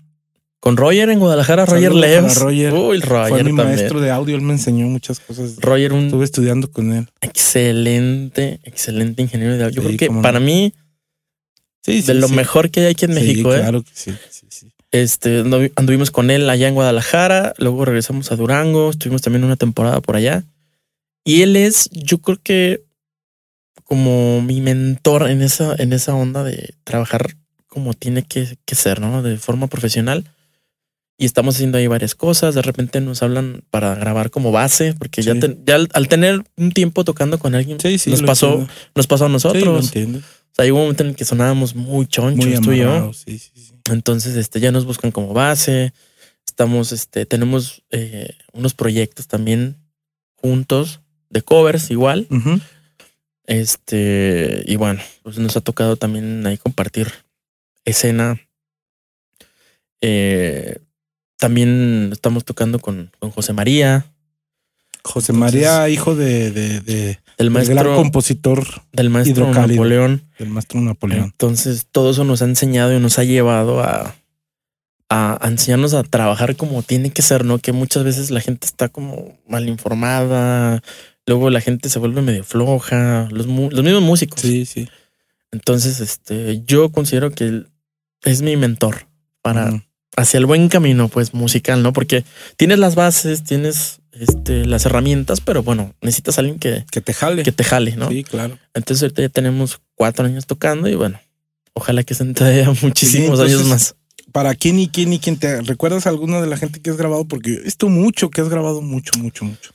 Con 0.62 0.76
Roger 0.76 1.10
en 1.10 1.18
Guadalajara, 1.18 1.66
Roger 1.66 1.92
Leves. 1.92 2.36
Roger. 2.38 2.72
Uy, 2.72 3.00
Fue 3.00 3.30
mi 3.42 3.48
también. 3.48 3.56
maestro 3.56 4.00
de 4.00 4.12
audio, 4.12 4.36
él 4.36 4.42
me 4.42 4.52
enseñó 4.52 4.86
muchas 4.86 5.18
cosas. 5.18 5.56
Roger, 5.56 5.92
un 5.92 6.04
Estuve 6.04 6.24
estudiando 6.24 6.70
con 6.70 6.92
él. 6.92 7.08
excelente, 7.20 8.60
excelente 8.62 9.22
ingeniero 9.22 9.56
de 9.56 9.64
audio. 9.64 9.82
Yo 9.82 9.88
Sí, 9.88 9.96
creo 9.96 10.08
que 10.10 10.14
no. 10.14 10.22
para 10.22 10.38
mí, 10.38 10.72
Sí, 11.84 12.00
de 12.02 12.14
lo 12.14 12.28
mejor 12.28 12.70
que 12.70 12.78
hay 12.82 12.92
aquí 12.92 13.06
en 13.06 13.14
México, 13.14 13.52
¿eh? 13.52 13.58
Claro 13.58 13.82
que 13.82 13.90
sí, 13.92 14.12
sí, 14.30 14.46
sí. 14.50 14.68
Este, 14.92 15.42
andu- 15.42 15.72
anduvimos 15.74 16.12
con 16.12 16.30
él 16.30 16.48
allá 16.48 16.68
en 16.68 16.74
Guadalajara, 16.74 17.54
luego 17.58 17.84
regresamos 17.84 18.30
a 18.30 18.36
Durango, 18.36 18.90
estuvimos 18.90 19.20
también 19.20 19.42
una 19.42 19.56
temporada 19.56 20.00
por 20.00 20.14
allá. 20.14 20.44
Y 21.24 21.42
él 21.42 21.56
es, 21.56 21.88
yo 21.90 22.18
creo 22.18 22.38
que 22.40 22.84
como 23.82 24.42
mi 24.42 24.60
mentor 24.60 25.28
en 25.28 25.42
esa, 25.42 25.74
en 25.76 25.92
esa 25.92 26.14
onda 26.14 26.44
de 26.44 26.72
trabajar 26.84 27.34
como 27.66 27.94
tiene 27.94 28.22
que, 28.22 28.56
que 28.64 28.74
ser, 28.76 29.00
¿no? 29.00 29.22
De 29.22 29.38
forma 29.38 29.66
profesional. 29.66 30.24
Y 31.22 31.26
estamos 31.26 31.54
haciendo 31.54 31.78
ahí 31.78 31.86
varias 31.86 32.16
cosas. 32.16 32.56
De 32.56 32.62
repente 32.62 33.00
nos 33.00 33.22
hablan 33.22 33.62
para 33.70 33.94
grabar 33.94 34.30
como 34.30 34.50
base, 34.50 34.92
porque 34.94 35.22
ya, 35.22 35.38
ten- 35.38 35.62
ya 35.64 35.76
al, 35.76 35.88
al 35.92 36.08
tener 36.08 36.42
un 36.56 36.72
tiempo 36.72 37.04
tocando 37.04 37.38
con 37.38 37.54
alguien, 37.54 37.78
Sí, 37.78 37.96
sí, 37.98 38.10
nos 38.10 38.22
pasó, 38.22 38.48
entiendo. 38.54 38.72
nos 38.96 39.06
pasó 39.06 39.24
a 39.26 39.28
lo 39.28 39.34
nosotros. 39.34 39.92
o 39.94 40.54
sea, 40.54 40.64
hubo 40.72 40.78
un 40.78 40.82
momento 40.82 41.04
en 41.04 41.10
el 41.10 41.14
que 41.16 41.24
sonábamos 41.24 41.76
muy 41.76 42.06
chonchos, 42.06 42.44
Muy 42.44 42.58
tú 42.60 42.72
y 42.72 42.78
yo. 42.78 43.12
Entonces, 43.90 44.34
este, 44.36 44.58
ya 44.58 44.72
nos 44.72 44.84
buscan 44.84 45.12
como 45.12 45.32
base. 45.32 45.92
Estamos, 46.44 46.90
este, 46.90 47.24
tenemos 47.24 47.82
eh, 47.90 48.30
unos 48.52 48.74
proyectos 48.74 49.28
también 49.28 49.76
juntos 50.34 51.00
de 51.30 51.42
covers 51.42 51.90
igual. 51.92 52.26
Este, 53.46 54.62
y 54.66 54.74
bueno, 54.76 55.00
pues 55.22 55.38
nos 55.38 55.56
ha 55.56 55.60
tocado 55.60 55.96
también 55.96 56.44
ahí 56.46 56.58
compartir 56.58 57.08
escena. 57.84 58.40
Eh, 60.00 60.78
también 61.42 62.10
estamos 62.12 62.44
tocando 62.44 62.78
con, 62.78 63.10
con 63.18 63.32
José 63.32 63.52
María, 63.52 64.06
José 65.02 65.32
Entonces- 65.32 65.60
María, 65.60 65.88
hijo 65.88 66.14
de, 66.14 66.52
de, 66.52 66.80
de- 66.80 67.18
del 67.36 67.52
del 67.52 67.52
gran 67.52 67.52
maestro, 67.74 67.96
compositor 67.96 68.64
del 68.92 69.10
maestro. 69.10 69.52
Napoleón. 69.52 70.22
del 70.38 70.50
maestro 70.50 70.80
Napoleón. 70.80 71.24
Entonces, 71.24 71.88
todo 71.90 72.12
eso 72.12 72.22
nos 72.22 72.42
ha 72.42 72.44
enseñado 72.44 72.94
y 72.96 73.00
nos 73.00 73.18
ha 73.18 73.24
llevado 73.24 73.80
a, 73.82 74.14
a, 75.08 75.44
a 75.44 75.48
enseñarnos 75.48 75.94
a 75.94 76.04
trabajar 76.04 76.54
como 76.54 76.82
tiene 76.84 77.10
que 77.10 77.22
ser, 77.22 77.44
¿no? 77.44 77.58
Que 77.58 77.72
muchas 77.72 78.04
veces 78.04 78.30
la 78.30 78.40
gente 78.40 78.64
está 78.66 78.88
como 78.88 79.36
mal 79.48 79.68
informada, 79.68 80.80
luego 81.26 81.50
la 81.50 81.60
gente 81.60 81.88
se 81.88 81.98
vuelve 81.98 82.22
medio 82.22 82.44
floja, 82.44 83.26
los, 83.32 83.46
los 83.46 83.82
mismos 83.82 84.02
músicos. 84.02 84.40
Sí, 84.42 84.64
sí. 84.64 84.88
Entonces, 85.50 85.98
este, 85.98 86.62
yo 86.64 86.92
considero 86.92 87.32
que 87.32 87.64
es 88.22 88.42
mi 88.42 88.56
mentor 88.56 89.08
para. 89.42 89.82
Hacia 90.16 90.38
el 90.38 90.46
buen 90.46 90.68
camino, 90.68 91.08
pues 91.08 91.34
musical, 91.34 91.82
¿no? 91.82 91.92
Porque 91.92 92.24
tienes 92.56 92.78
las 92.78 92.94
bases, 92.94 93.42
tienes 93.44 94.00
este, 94.12 94.64
las 94.66 94.84
herramientas, 94.86 95.40
pero 95.40 95.62
bueno, 95.62 95.94
necesitas 96.02 96.36
a 96.38 96.40
alguien 96.42 96.58
que, 96.58 96.84
Que 96.90 97.00
te 97.00 97.14
jale. 97.14 97.42
que 97.42 97.52
te 97.52 97.64
jale, 97.64 97.96
¿no? 97.96 98.08
Sí, 98.08 98.24
claro. 98.24 98.58
Entonces 98.74 99.02
ahorita 99.02 99.22
ya 99.22 99.28
tenemos 99.30 99.80
cuatro 99.94 100.26
años 100.26 100.46
tocando 100.46 100.88
y 100.88 100.94
bueno, 100.94 101.18
ojalá 101.72 102.02
que 102.04 102.14
se 102.14 102.24
todavía 102.26 102.70
muchísimos 102.82 103.30
entonces- 103.40 103.56
años 103.56 103.68
más. 103.68 103.94
¿Para 104.32 104.54
quién 104.54 104.78
y 104.78 104.88
quién 104.88 105.12
y 105.12 105.18
quién 105.18 105.36
te 105.36 105.60
recuerdas 105.60 106.06
alguna 106.06 106.40
de 106.40 106.46
la 106.46 106.56
gente 106.56 106.80
que 106.80 106.88
has 106.88 106.96
grabado? 106.96 107.26
Porque 107.26 107.60
esto 107.66 107.90
mucho, 107.90 108.30
que 108.30 108.40
has 108.40 108.48
grabado 108.48 108.80
mucho, 108.80 109.12
mucho, 109.18 109.44
mucho. 109.44 109.72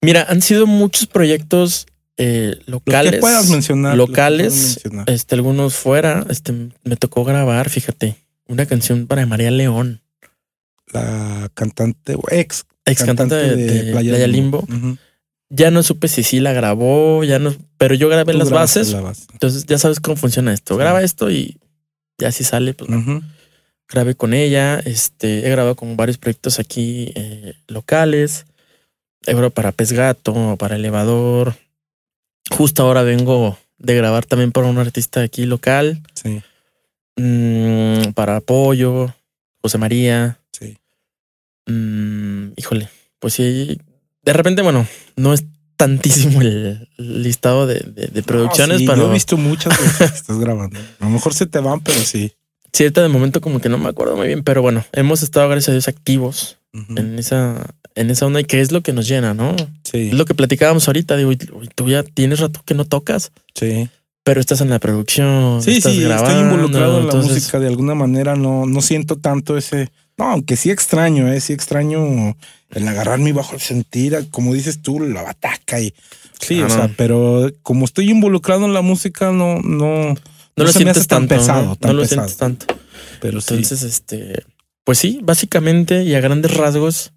Mira, 0.00 0.24
han 0.30 0.40
sido 0.40 0.66
muchos 0.66 1.06
proyectos 1.06 1.86
eh, 2.16 2.54
Los 2.60 2.68
locales. 2.68 3.12
que 3.12 3.18
puedas 3.18 3.50
mencionar. 3.50 3.92
que 3.92 3.96
locales, 3.98 4.54
mencionar. 4.82 5.10
este, 5.10 5.34
algunos 5.34 5.74
fuera. 5.74 6.24
Este, 6.30 6.54
me 6.84 6.96
tocó 6.96 7.22
grabar, 7.24 7.68
fíjate, 7.68 8.16
una 8.50 8.66
canción 8.66 9.06
para 9.06 9.24
María 9.26 9.50
León, 9.50 10.02
La 10.92 11.50
cantante, 11.54 12.16
o 12.16 12.22
ex 12.30 12.66
ex 12.84 13.04
cantante 13.04 13.36
de, 13.36 13.56
de 13.56 13.92
Playa, 13.92 14.26
Limbo. 14.26 14.66
Ya 15.48 15.70
no 15.70 15.82
supe 15.82 16.08
si 16.08 16.22
sí 16.22 16.38
la 16.40 16.52
grabó, 16.52 17.24
ya 17.24 17.38
no, 17.38 17.54
pero 17.76 17.94
yo 17.94 18.08
grabé 18.08 18.32
Tú 18.32 18.38
las 18.38 18.50
bases. 18.50 18.92
la 18.92 19.00
base. 19.00 19.26
Entonces 19.32 19.66
ya 19.66 19.78
sabes 19.78 19.98
cómo 20.00 20.16
funciona 20.16 20.52
esto. 20.52 20.74
Sí. 20.74 20.80
Graba 20.80 21.02
esto 21.02 21.30
y 21.30 21.58
ya 22.18 22.30
si 22.30 22.44
sale, 22.44 22.74
pues 22.74 22.90
grabé 23.88 24.14
con 24.14 24.34
ella. 24.34 24.78
Este, 24.80 25.46
he 25.46 25.50
grabado 25.50 25.74
con 25.76 25.96
varios 25.96 26.18
proyectos 26.18 26.58
aquí 26.58 27.12
eh, 27.14 27.54
locales. 27.68 28.46
He 29.26 29.32
grabado 29.32 29.50
para 29.50 29.72
Pez 29.72 29.92
Gato, 29.92 30.56
para 30.56 30.76
Elevador. 30.76 31.54
Justo 32.50 32.82
ahora 32.82 33.02
vengo 33.02 33.58
de 33.78 33.94
grabar 33.96 34.26
también 34.26 34.52
para 34.52 34.66
un 34.68 34.78
artista 34.78 35.20
aquí 35.22 35.46
local. 35.46 36.00
Sí, 36.14 36.42
mm, 37.20 38.12
para 38.14 38.36
Apoyo, 38.36 39.14
José 39.62 39.78
María. 39.78 40.38
sí. 40.52 40.76
mm, 41.66 42.52
híjole, 42.56 42.88
pues 43.18 43.34
sí. 43.34 43.78
De 44.22 44.32
repente, 44.32 44.62
bueno, 44.62 44.86
no 45.16 45.32
es 45.32 45.44
tantísimo 45.76 46.42
el 46.42 46.88
listado 46.98 47.66
de, 47.66 47.80
de- 47.80 48.08
de 48.08 48.22
producciones, 48.22 48.78
sí, 48.80 48.86
pero 48.86 48.98
Yo 49.04 49.10
he 49.10 49.14
visto 49.14 49.36
muchas 49.36 49.76
que 49.78 50.04
estás 50.04 50.38
grabando. 50.38 50.78
A 51.00 51.04
lo 51.04 51.10
mejor 51.10 51.32
se 51.34 51.46
te 51.46 51.58
van, 51.58 51.80
pero 51.80 51.98
sí. 52.00 52.32
cierta 52.72 53.02
de 53.02 53.08
momento 53.08 53.40
como 53.40 53.60
que 53.60 53.68
no 53.70 53.78
me 53.78 53.88
acuerdo 53.88 54.16
muy 54.16 54.26
bien. 54.26 54.42
Pero 54.44 54.60
bueno, 54.62 54.84
hemos 54.92 55.22
estado, 55.22 55.48
gracias 55.48 55.70
a 55.70 55.72
Dios, 55.72 55.88
activos 55.88 56.58
en 56.72 57.18
esa, 57.18 57.66
en 57.96 58.10
esa 58.10 58.26
onda 58.26 58.40
y 58.40 58.44
que 58.44 58.60
es 58.60 58.70
lo 58.72 58.82
que 58.82 58.92
nos 58.92 59.08
llena, 59.08 59.32
¿no? 59.34 59.56
Sí, 59.82 60.08
Es 60.08 60.14
lo 60.14 60.24
que 60.26 60.34
platicábamos 60.34 60.86
ahorita. 60.86 61.16
Digo, 61.16 61.30
"Uy, 61.30 61.68
tú 61.74 61.88
ya 61.88 62.02
tienes 62.04 62.38
rato 62.40 62.62
que 62.64 62.74
no 62.74 62.84
tocas, 62.84 63.32
sí. 63.54 63.88
Pero 64.30 64.40
estás 64.40 64.60
en 64.60 64.70
la 64.70 64.78
producción. 64.78 65.60
Sí, 65.60 65.78
estás 65.78 65.92
sí, 65.92 66.02
grabando, 66.02 66.30
estoy 66.30 66.44
involucrado 66.44 66.98
en 67.00 67.06
la 67.08 67.12
entonces, 67.12 67.32
música 67.34 67.58
de 67.58 67.66
alguna 67.66 67.96
manera. 67.96 68.36
No, 68.36 68.64
no 68.64 68.80
siento 68.80 69.16
tanto 69.16 69.58
ese. 69.58 69.90
No, 70.16 70.26
aunque 70.26 70.56
sí 70.56 70.70
extraño, 70.70 71.26
eh, 71.32 71.40
sí 71.40 71.52
extraño 71.52 72.36
el 72.70 72.86
agarrar 72.86 73.18
mi 73.18 73.32
bajo, 73.32 73.56
el 73.56 73.60
sentir, 73.60 74.28
como 74.30 74.54
dices 74.54 74.82
tú, 74.82 75.00
la 75.00 75.22
bataca 75.22 75.80
y 75.80 75.92
sí, 76.40 76.62
o 76.62 76.70
sea, 76.70 76.88
pero 76.96 77.50
como 77.64 77.84
estoy 77.86 78.08
involucrado 78.08 78.66
en 78.66 78.72
la 78.72 78.82
música, 78.82 79.32
no, 79.32 79.62
no, 79.62 80.14
No 80.14 80.14
lo 80.54 80.66
se 80.68 80.78
me 80.78 80.84
sientes 80.84 80.98
hace 80.98 81.08
tan 81.08 81.26
tanto, 81.26 81.34
pesado, 81.34 81.64
¿no? 81.64 81.74
tan 81.76 81.88
No 81.90 81.94
lo 81.96 82.02
pesado. 82.02 82.28
sientes 82.28 82.36
tanto. 82.36 82.66
pero 83.20 83.40
sí. 83.40 83.54
Entonces, 83.54 83.82
este, 83.82 84.44
pues 84.84 84.98
sí, 84.98 85.18
básicamente 85.24 86.04
y 86.04 86.14
a 86.14 86.20
grandes 86.20 86.56
rasgos, 86.56 87.12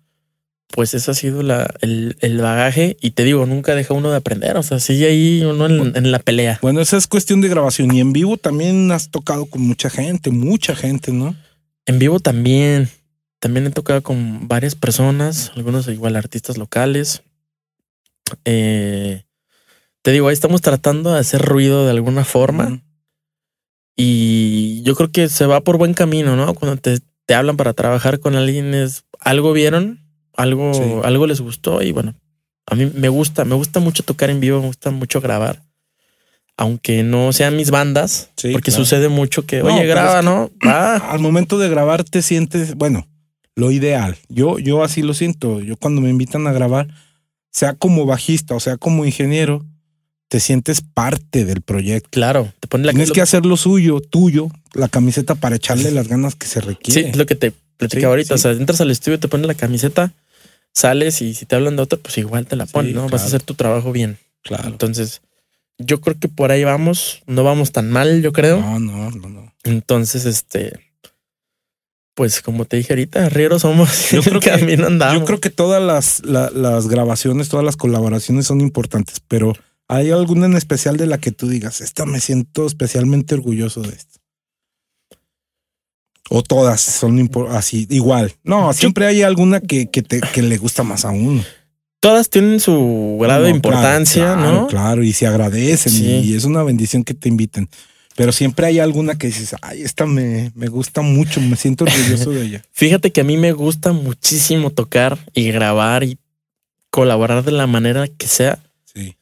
pues 0.68 0.94
eso 0.94 1.12
ha 1.12 1.14
sido 1.14 1.44
la, 1.44 1.72
el, 1.82 2.18
el 2.20 2.38
bagaje. 2.40 2.98
Y 3.02 3.12
te 3.12 3.24
digo, 3.24 3.46
nunca 3.46 3.76
deja 3.76 3.94
uno 3.94 4.10
de 4.10 4.18
aprender. 4.18 4.58
O 4.58 4.64
sea, 4.64 4.80
sigue 4.80 5.08
ahí 5.08 5.44
uno 5.44 5.68
en, 5.68 5.96
en 5.96 6.12
la 6.12 6.20
pelea. 6.20 6.60
Bueno, 6.62 6.82
esa 6.82 6.98
es 6.98 7.08
cuestión 7.08 7.42
de 7.42 7.50
grabación 7.50 7.94
y 7.94 8.00
en 8.00 8.14
vivo 8.14 8.38
también 8.38 8.92
has 8.92 9.10
tocado 9.10 9.46
con 9.46 9.62
mucha 9.62 9.90
gente, 9.90 10.32
mucha 10.32 10.76
gente, 10.76 11.12
¿no? 11.12 11.36
En 11.86 12.00
vivo 12.00 12.20
también. 12.20 12.90
También 13.40 13.68
he 13.68 13.72
tocado 13.72 14.02
con 14.02 14.48
varias 14.48 14.74
personas, 14.74 15.52
algunos 15.56 15.88
igual 15.90 16.16
artistas 16.16 16.58
locales. 16.58 17.24
Eh, 18.46 19.24
te 20.02 20.12
digo, 20.12 20.28
ahí 20.30 20.34
estamos 20.34 20.62
tratando 20.62 21.14
de 21.14 21.20
hacer 21.20 21.42
ruido 21.42 21.84
de 21.86 21.92
alguna 21.92 22.24
forma. 22.24 22.82
Y 23.96 24.82
yo 24.84 24.96
creo 24.96 25.12
que 25.12 25.30
se 25.30 25.46
va 25.46 25.62
por 25.62 25.78
buen 25.78 25.94
camino, 25.94 26.36
¿no? 26.36 26.54
Cuando 26.56 26.78
te, 26.78 27.00
te 27.26 27.36
hablan 27.36 27.58
para 27.58 27.74
trabajar 27.74 28.20
con 28.20 28.36
alguien, 28.36 28.74
es 28.74 29.04
algo 29.20 29.54
vieron, 29.54 30.03
algo, 30.36 30.74
Sí. 30.74 30.82
algo 31.04 31.28
les 31.28 31.42
gustó. 31.42 31.82
Y 31.82 31.92
bueno, 31.92 32.16
a 32.66 32.76
mí 32.76 32.92
me 32.94 33.10
gusta, 33.10 33.46
me 33.46 33.56
gusta 33.56 33.80
mucho 33.80 34.04
tocar 34.04 34.30
en 34.30 34.40
vivo, 34.40 34.60
me 34.62 34.68
gusta 34.68 34.92
mucho 34.92 35.22
grabar. 35.22 35.62
Aunque 36.56 37.02
no 37.04 37.34
sean 37.34 37.56
mis 37.58 37.72
bandas, 37.72 38.30
Sí, 38.38 38.52
porque 38.52 38.70
claro. 38.70 38.84
sucede 38.86 39.10
mucho 39.10 39.46
que, 39.46 39.64
oye, 39.64 39.86
graba, 39.88 40.20
es 40.20 40.20
que- 40.20 40.26
¿no? 40.26 40.52
Va. 40.66 40.98
Al 40.98 41.20
momento 41.20 41.58
de 41.58 41.68
grabar 41.68 42.04
te 42.04 42.22
sientes, 42.22 42.76
bueno, 42.76 43.08
lo 43.56 43.72
ideal. 43.72 44.18
Yo, 44.30 44.60
yo 44.60 44.84
así 44.84 45.02
lo 45.02 45.14
siento. 45.16 45.62
Yo 45.62 45.78
cuando 45.78 46.00
me 46.02 46.10
invitan 46.10 46.46
a 46.46 46.52
grabar, 46.54 46.88
sea 47.52 47.74
como 47.74 48.06
bajista 48.06 48.56
o 48.56 48.60
sea 48.60 48.78
como 48.78 49.04
ingeniero, 49.06 49.66
te 50.28 50.40
sientes 50.40 50.82
parte 50.82 51.44
del 51.46 51.62
proyecto. 51.62 52.10
Claro, 52.12 52.52
te 52.60 52.68
pone 52.68 52.86
la 52.86 52.92
Tienes 52.92 53.10
lo- 53.10 53.16
que 53.16 53.22
hacer 53.22 53.46
lo 53.46 53.58
suyo, 53.58 54.00
tuyo, 54.00 54.50
la 54.74 54.88
camiseta 54.90 55.36
para 55.36 55.56
echarle 55.56 55.92
las 55.92 56.08
ganas 56.08 56.36
que 56.36 56.46
se 56.48 56.60
Sí, 56.62 56.66
requiere. 56.68 57.10
es 57.10 57.16
lo 57.16 57.26
que 57.26 57.36
te 57.36 57.54
platicaba 57.88 58.12
Sí, 58.14 58.18
ahorita. 58.18 58.28
sí. 58.30 58.34
O 58.34 58.38
sea, 58.38 58.52
entras 58.52 58.82
al 58.82 58.92
estudio, 58.92 59.20
te 59.20 59.28
pones 59.28 59.48
la 59.48 59.54
camiseta, 59.56 60.14
sales 60.74 61.22
y 61.22 61.34
si 61.34 61.46
te 61.46 61.56
hablan 61.56 61.76
de 61.76 61.84
otra, 61.84 62.00
pues 62.00 62.18
igual 62.18 62.46
te 62.48 62.56
la 62.56 62.66
Sí, 62.66 62.74
pones, 62.74 62.94
¿no? 62.96 63.08
Vas 63.10 63.24
a 63.24 63.26
hacer 63.28 63.44
tu 63.44 63.54
trabajo 63.56 63.92
bien. 63.92 64.18
Claro. 64.44 64.68
Entonces, 64.70 65.22
yo 65.78 66.02
creo 66.02 66.18
que 66.20 66.28
por 66.28 66.52
ahí 66.52 66.64
vamos. 66.64 67.22
No 67.28 67.44
vamos 67.44 67.72
tan 67.72 67.90
mal, 67.92 68.22
yo 68.22 68.32
creo. 68.34 68.60
No, 68.60 68.80
no, 68.80 69.12
no, 69.12 69.30
no. 69.30 69.54
Entonces, 69.64 70.26
este, 70.26 70.74
pues 72.16 72.42
como 72.42 72.66
te 72.66 72.78
dije 72.78 72.94
ahorita, 72.94 73.30
rieros 73.30 73.64
somos. 73.64 74.12
Yo 74.12 74.22
creo 74.24 74.40
que- 74.40 74.50
camino 74.52 74.88
andamos. 74.88 75.20
Yo 75.22 75.26
creo 75.26 75.40
que 75.40 75.50
todas 75.50 75.82
las, 75.82 76.24
la- 76.26 76.50
las 76.52 76.88
grabaciones, 76.88 77.50
todas 77.50 77.66
las 77.66 77.76
colaboraciones 77.78 78.46
son 78.46 78.62
importantes, 78.62 79.20
pero 79.28 79.54
¿hay 79.88 80.12
alguna 80.12 80.46
en 80.46 80.56
especial 80.56 80.98
de 80.98 81.08
la 81.08 81.18
que 81.18 81.32
tú 81.32 81.48
digas, 81.48 81.82
esta 81.82 82.06
me 82.06 82.20
siento 82.20 82.66
especialmente 82.68 83.34
orgulloso 83.36 83.82
de 83.82 83.90
esto? 83.96 84.20
O 86.30 86.42
todas 86.42 86.82
son 86.82 87.30
así, 87.50 87.86
igual. 87.90 88.34
No, 88.44 88.72
siempre 88.74 89.06
hay 89.06 89.22
alguna 89.24 89.60
que, 89.60 89.90
que, 89.90 90.02
te, 90.02 90.22
que 90.22 90.42
le 90.42 90.58
gusta 90.58 90.84
más 90.84 91.06
a 91.06 91.10
uno. 91.12 91.44
Todas 92.00 92.30
tienen 92.30 92.60
su 92.60 93.18
grado 93.22 93.42
No, 93.42 93.46
de 93.46 93.52
claro, 93.52 93.56
importancia, 93.56 94.24
claro, 94.36 94.52
¿no? 94.52 94.68
Claro, 94.68 95.04
y 95.04 95.14
se 95.14 95.28
agradecen 95.28 95.92
Sí. 95.92 96.06
y 96.06 96.36
es 96.36 96.44
una 96.46 96.64
bendición 96.64 97.04
que 97.04 97.14
te 97.14 97.30
inviten. 97.30 97.70
Pero 98.16 98.32
siempre 98.32 98.68
hay 98.68 98.80
alguna 98.80 99.18
que 99.18 99.28
dices, 99.28 99.56
ay, 99.62 99.82
esta 99.82 100.06
me, 100.06 100.52
me 100.56 100.68
gusta 100.68 101.02
mucho, 101.02 101.42
me 101.42 101.56
siento 101.56 101.86
orgulloso 101.86 102.30
de 102.32 102.46
ella. 102.46 102.62
Fíjate 102.72 103.12
que 103.12 103.22
a 103.22 103.24
mí 103.24 103.38
me 103.38 103.54
gusta 103.54 103.92
muchísimo 103.92 104.70
tocar 104.70 105.18
y 105.34 105.52
grabar 105.52 106.04
y 106.04 106.18
colaborar 106.90 107.44
de 107.44 107.52
la 107.52 107.68
manera 107.68 108.08
que 108.08 108.28
sea 108.28 108.60
Sí. 108.94 109.16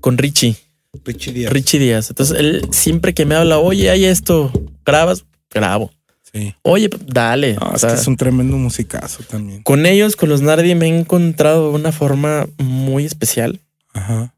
con 0.00 0.18
Richie. 0.18 0.56
Richie 1.04 1.32
Díaz. 1.32 1.52
Richie 1.52 1.78
Díaz. 1.78 2.10
Entonces, 2.10 2.38
él 2.38 2.68
siempre 2.70 3.14
que 3.14 3.24
me 3.24 3.34
habla, 3.34 3.58
oye, 3.58 3.90
hay 3.90 4.04
esto, 4.04 4.52
grabas, 4.84 5.24
grabo. 5.50 5.90
Sí. 6.34 6.54
Oye, 6.62 6.90
dale. 7.06 7.54
No, 7.54 7.68
O 7.70 7.74
es 7.76 7.80
sea, 7.80 7.90
que 7.94 8.00
es 8.00 8.06
un 8.08 8.16
tremendo 8.16 8.56
musicazo 8.58 9.22
también. 9.22 9.62
Con 9.62 9.86
ellos, 9.86 10.16
con 10.16 10.28
los 10.28 10.42
Nardi, 10.42 10.74
me 10.74 10.86
he 10.86 10.98
encontrado 10.98 11.70
una 11.70 11.92
forma 11.92 12.48
muy 12.58 13.04
especial 13.04 13.60
Ajá. 13.92 14.34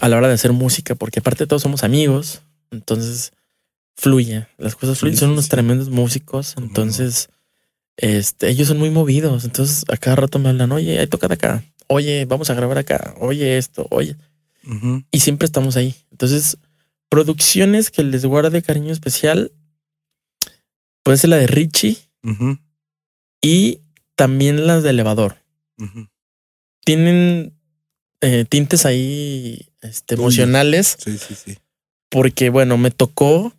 a 0.00 0.08
la 0.08 0.16
hora 0.16 0.28
de 0.28 0.34
hacer 0.34 0.52
música, 0.52 0.94
porque 0.94 1.18
aparte 1.18 1.44
de 1.44 1.48
todos 1.48 1.62
somos 1.62 1.82
amigos, 1.82 2.42
entonces 2.70 3.32
fluye, 3.96 4.46
las 4.56 4.76
cosas 4.76 4.98
fluyen, 4.98 5.16
Sí, 5.16 5.20
son 5.20 5.30
sí, 5.30 5.32
unos 5.32 5.48
tremendos 5.48 5.88
músicos, 5.88 6.54
entonces 6.58 7.28
este, 7.96 8.48
ellos 8.50 8.68
son 8.68 8.78
muy 8.78 8.90
movidos, 8.90 9.44
entonces 9.44 9.84
a 9.88 9.96
cada 9.96 10.16
rato 10.16 10.38
me 10.38 10.50
hablan, 10.50 10.70
oye, 10.70 10.98
hay 11.00 11.06
toca 11.08 11.26
acá, 11.32 11.64
oye, 11.88 12.24
vamos 12.26 12.50
a 12.50 12.54
grabar 12.54 12.78
acá, 12.78 13.14
oye 13.18 13.56
esto, 13.58 13.86
oye, 13.90 14.14
y 15.10 15.20
siempre 15.20 15.46
estamos 15.46 15.76
ahí. 15.76 15.94
Entonces, 16.10 16.58
producciones 17.08 17.90
que 17.90 18.02
les 18.02 18.24
guarde 18.26 18.62
cariño 18.62 18.92
especial, 18.92 19.50
puede 21.06 21.18
ser 21.18 21.30
la 21.30 21.36
de 21.36 21.46
Richie 21.46 21.98
y 23.40 23.78
también 24.16 24.66
las 24.66 24.82
de 24.82 24.90
Elevador. 24.90 25.36
Tienen 26.84 27.52
eh, 28.20 28.44
tintes 28.48 28.84
ahí 28.86 29.68
este, 29.82 30.16
emocionales 30.16 30.96
Sí, 30.98 31.16
sí, 31.16 31.34
sí. 31.36 31.58
porque, 32.08 32.50
bueno, 32.50 32.76
me 32.76 32.90
tocó 32.90 33.52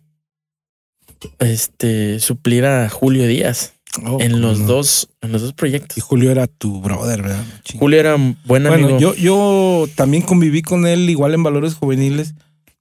este, 1.38 2.20
suplir 2.20 2.66
a 2.66 2.90
Julio 2.90 3.26
Díaz 3.26 3.72
Oh, 4.04 4.20
en 4.20 4.42
los 4.42 4.60
no. 4.60 4.66
dos, 4.66 5.08
en 5.22 5.32
los 5.32 5.40
dos 5.40 5.54
proyectos. 5.54 5.96
Y 5.96 6.02
Julio 6.02 6.30
era 6.30 6.46
tu 6.46 6.82
brother, 6.82 7.22
¿verdad? 7.22 7.42
Julio 7.78 7.98
era 7.98 8.16
un 8.16 8.36
buen 8.44 8.66
amigo. 8.66 8.90
Bueno, 8.90 9.00
yo, 9.00 9.14
yo 9.14 9.86
también 9.96 10.22
conviví 10.22 10.60
con 10.60 10.86
él 10.86 11.08
igual 11.08 11.32
en 11.32 11.42
valores 11.42 11.74
juveniles. 11.74 12.34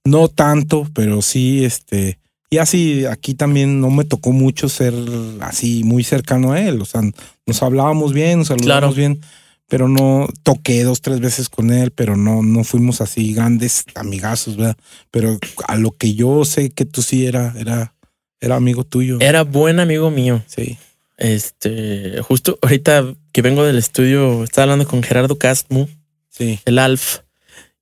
No 0.03 0.27
tanto, 0.27 0.85
pero 0.93 1.21
sí, 1.21 1.63
este. 1.63 2.19
Y 2.49 2.59
así, 2.59 3.05
aquí 3.05 3.33
también 3.33 3.81
no 3.81 3.89
me 3.89 4.05
tocó 4.05 4.31
mucho 4.31 4.69
ser 4.69 4.93
así 5.41 5.83
muy 5.83 6.03
cercano 6.03 6.53
a 6.53 6.61
él. 6.61 6.81
O 6.81 6.85
sea, 6.85 7.01
nos 7.45 7.61
hablábamos 7.63 8.13
bien, 8.13 8.39
nos 8.39 8.47
saludábamos 8.47 8.95
Claro. 8.95 9.13
bien, 9.15 9.21
pero 9.67 9.89
no 9.89 10.27
toqué 10.43 10.83
dos, 10.83 11.01
tres 11.01 11.19
veces 11.19 11.49
con 11.49 11.71
él, 11.73 11.91
pero 11.91 12.15
no, 12.15 12.41
no 12.43 12.63
fuimos 12.63 13.01
así 13.01 13.33
grandes 13.33 13.83
amigazos, 13.95 14.55
¿verdad? 14.55 14.77
Pero 15.11 15.37
a 15.67 15.75
lo 15.75 15.91
que 15.91 16.13
yo 16.13 16.45
sé 16.45 16.69
que 16.69 16.85
tú 16.85 17.01
sí 17.01 17.25
era, 17.25 17.53
era, 17.57 17.93
era 18.39 18.55
amigo 18.55 18.85
tuyo. 18.85 19.17
Era 19.19 19.43
buen 19.43 19.81
amigo 19.81 20.09
mío. 20.09 20.41
Sí. 20.47 20.77
Este, 21.17 22.21
justo 22.21 22.57
ahorita 22.61 23.13
que 23.33 23.41
vengo 23.41 23.65
del 23.65 23.77
estudio, 23.77 24.43
estaba 24.45 24.63
hablando 24.63 24.87
con 24.87 25.03
Gerardo 25.03 25.37
Castmu, 25.37 25.87
Sí. 26.29 26.59
el 26.65 26.79
Alf, 26.79 27.19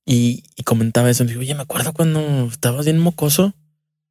y, 0.04 0.42
y 0.56 0.62
comentaba 0.64 1.08
eso. 1.10 1.24
Digo, 1.24 1.40
oye, 1.40 1.54
me 1.54 1.62
acuerdo 1.62 1.92
cuando 1.92 2.46
estabas 2.50 2.84
bien 2.86 2.98
mocoso 2.98 3.54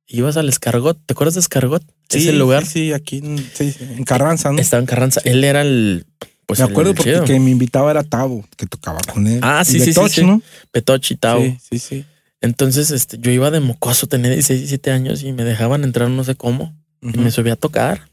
ibas 0.08 0.38
al 0.38 0.50
Escargot. 0.50 0.98
¿Te 1.06 1.14
acuerdas 1.14 1.36
de 1.36 1.40
Escargot? 1.42 1.84
Sí, 2.10 2.20
Ese 2.20 2.34
lugar. 2.34 2.66
Sí, 2.66 2.72
sí, 2.88 2.94
aquí 2.94 3.18
en, 3.18 3.38
sí, 3.38 3.72
sí, 3.72 3.84
en 3.84 4.04
Carranza, 4.04 4.52
¿no? 4.52 4.60
Estaba 4.60 4.80
en 4.82 4.88
Carranza. 4.88 5.22
Él 5.24 5.44
era 5.44 5.62
el. 5.62 6.06
Pues 6.46 6.60
Me 6.60 6.66
el 6.66 6.72
acuerdo 6.72 6.94
porque 6.94 7.12
chido. 7.14 7.26
que 7.26 7.40
me 7.40 7.50
invitaba 7.50 7.90
era 7.90 8.04
Tavo, 8.04 8.46
que 8.56 8.68
tocaba 8.68 9.00
con 9.12 9.26
él. 9.26 9.40
Ah, 9.42 9.64
sí, 9.66 9.78
Y 9.78 9.80
sí, 9.80 9.86
sí, 9.86 10.00
Betoch, 10.00 10.12
sí. 10.12 10.24
¿no? 10.26 10.42
Petochi, 10.72 11.16
Tao. 11.16 11.42
Sí, 11.42 11.58
sí, 11.72 11.80
sí. 11.80 12.06
Entonces, 12.42 12.92
este, 12.92 13.18
yo 13.18 13.32
iba 13.32 13.50
de 13.50 13.60
mocoso, 13.60 14.06
tenía 14.06 14.30
16, 14.30 14.60
17 14.60 14.92
años 14.92 15.24
y 15.24 15.34
me 15.34 15.44
dejaban 15.44 15.84
entrar 15.84 16.10
no 16.10 16.24
sé 16.24 16.36
cómo. 16.36 16.76
Y 17.02 17.18
me 17.18 17.32
subí 17.32 17.50
a 17.50 17.56
tocar. 17.56 18.10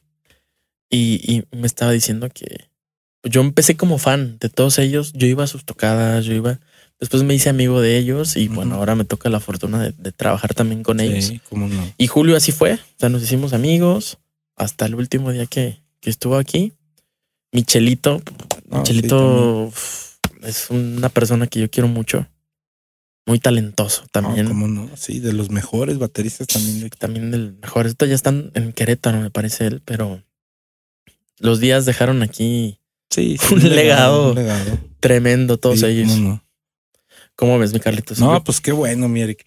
Y, 0.90 1.20
y 1.26 1.56
me 1.56 1.66
estaba 1.66 1.92
diciendo 1.92 2.28
que 2.32 2.68
yo 3.24 3.40
empecé 3.42 3.76
como 3.76 3.98
fan 3.98 4.38
de 4.40 4.48
todos 4.48 4.78
ellos. 4.78 5.12
Yo 5.14 5.26
iba 5.26 5.44
a 5.44 5.46
sus 5.46 5.64
tocadas, 5.64 6.24
yo 6.24 6.32
iba. 6.32 6.58
Después 7.02 7.24
me 7.24 7.34
hice 7.34 7.48
amigo 7.48 7.80
de 7.80 7.98
ellos 7.98 8.36
y 8.36 8.46
bueno, 8.46 8.76
ahora 8.76 8.94
me 8.94 9.04
toca 9.04 9.28
la 9.28 9.40
fortuna 9.40 9.82
de, 9.82 9.92
de 9.98 10.12
trabajar 10.12 10.54
también 10.54 10.84
con 10.84 11.00
ellos. 11.00 11.24
Sí, 11.24 11.40
cómo 11.50 11.66
no. 11.66 11.92
Y 11.98 12.06
Julio 12.06 12.36
así 12.36 12.52
fue. 12.52 12.74
O 12.74 12.78
sea, 12.96 13.08
nos 13.08 13.22
hicimos 13.24 13.52
amigos 13.52 14.18
hasta 14.56 14.86
el 14.86 14.94
último 14.94 15.32
día 15.32 15.46
que, 15.46 15.82
que 16.00 16.10
estuvo 16.10 16.36
aquí. 16.36 16.72
Michelito. 17.50 18.22
Ah, 18.70 18.78
Michelito 18.78 19.72
es 20.44 20.70
una 20.70 21.08
persona 21.08 21.48
que 21.48 21.58
yo 21.60 21.68
quiero 21.68 21.88
mucho. 21.88 22.28
Muy 23.26 23.40
talentoso 23.40 24.02
Ah, 24.04 24.08
también. 24.12 24.46
cómo 24.46 24.68
no. 24.68 24.88
Sí, 24.96 25.18
de 25.18 25.32
los 25.32 25.50
mejores 25.50 25.98
bateristas 25.98 26.46
también. 26.46 26.80
de- 26.82 26.90
también 26.90 27.30
del 27.32 27.54
mejor. 27.60 27.86
Estos 27.88 28.08
ya 28.08 28.14
están 28.14 28.52
en 28.54 28.72
Querétaro, 28.72 29.20
me 29.20 29.30
parece 29.30 29.66
él, 29.66 29.82
pero 29.84 30.22
los 31.40 31.58
días 31.60 31.84
dejaron 31.84 32.22
aquí 32.22 32.78
Sí, 33.10 33.36
sí, 33.38 33.54
Un 33.54 33.68
legado. 33.74 34.30
Un 34.30 34.36
legado. 34.36 34.78
tremendo 35.00 35.58
todos 35.58 35.80
Sí, 35.80 35.86
ellos. 35.86 36.16
no. 36.16 36.42
¿Cómo 37.42 37.58
ves, 37.58 37.72
mi 37.72 37.80
Carlitos? 37.80 38.20
No, 38.20 38.44
pues 38.44 38.60
qué 38.60 38.70
bueno, 38.70 39.08
mi 39.08 39.20
Eric. 39.20 39.42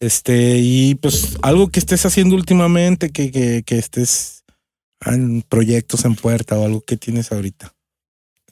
Este, 0.00 0.58
y 0.58 0.96
pues 0.96 1.36
algo 1.42 1.68
que 1.68 1.78
estés 1.78 2.04
haciendo 2.04 2.34
últimamente, 2.34 3.10
que, 3.10 3.30
que, 3.30 3.62
que 3.64 3.78
estés 3.78 4.42
en 5.04 5.42
proyectos 5.42 6.04
en 6.04 6.16
puerta 6.16 6.58
o 6.58 6.64
algo 6.64 6.80
que 6.80 6.96
tienes 6.96 7.30
ahorita. 7.30 7.72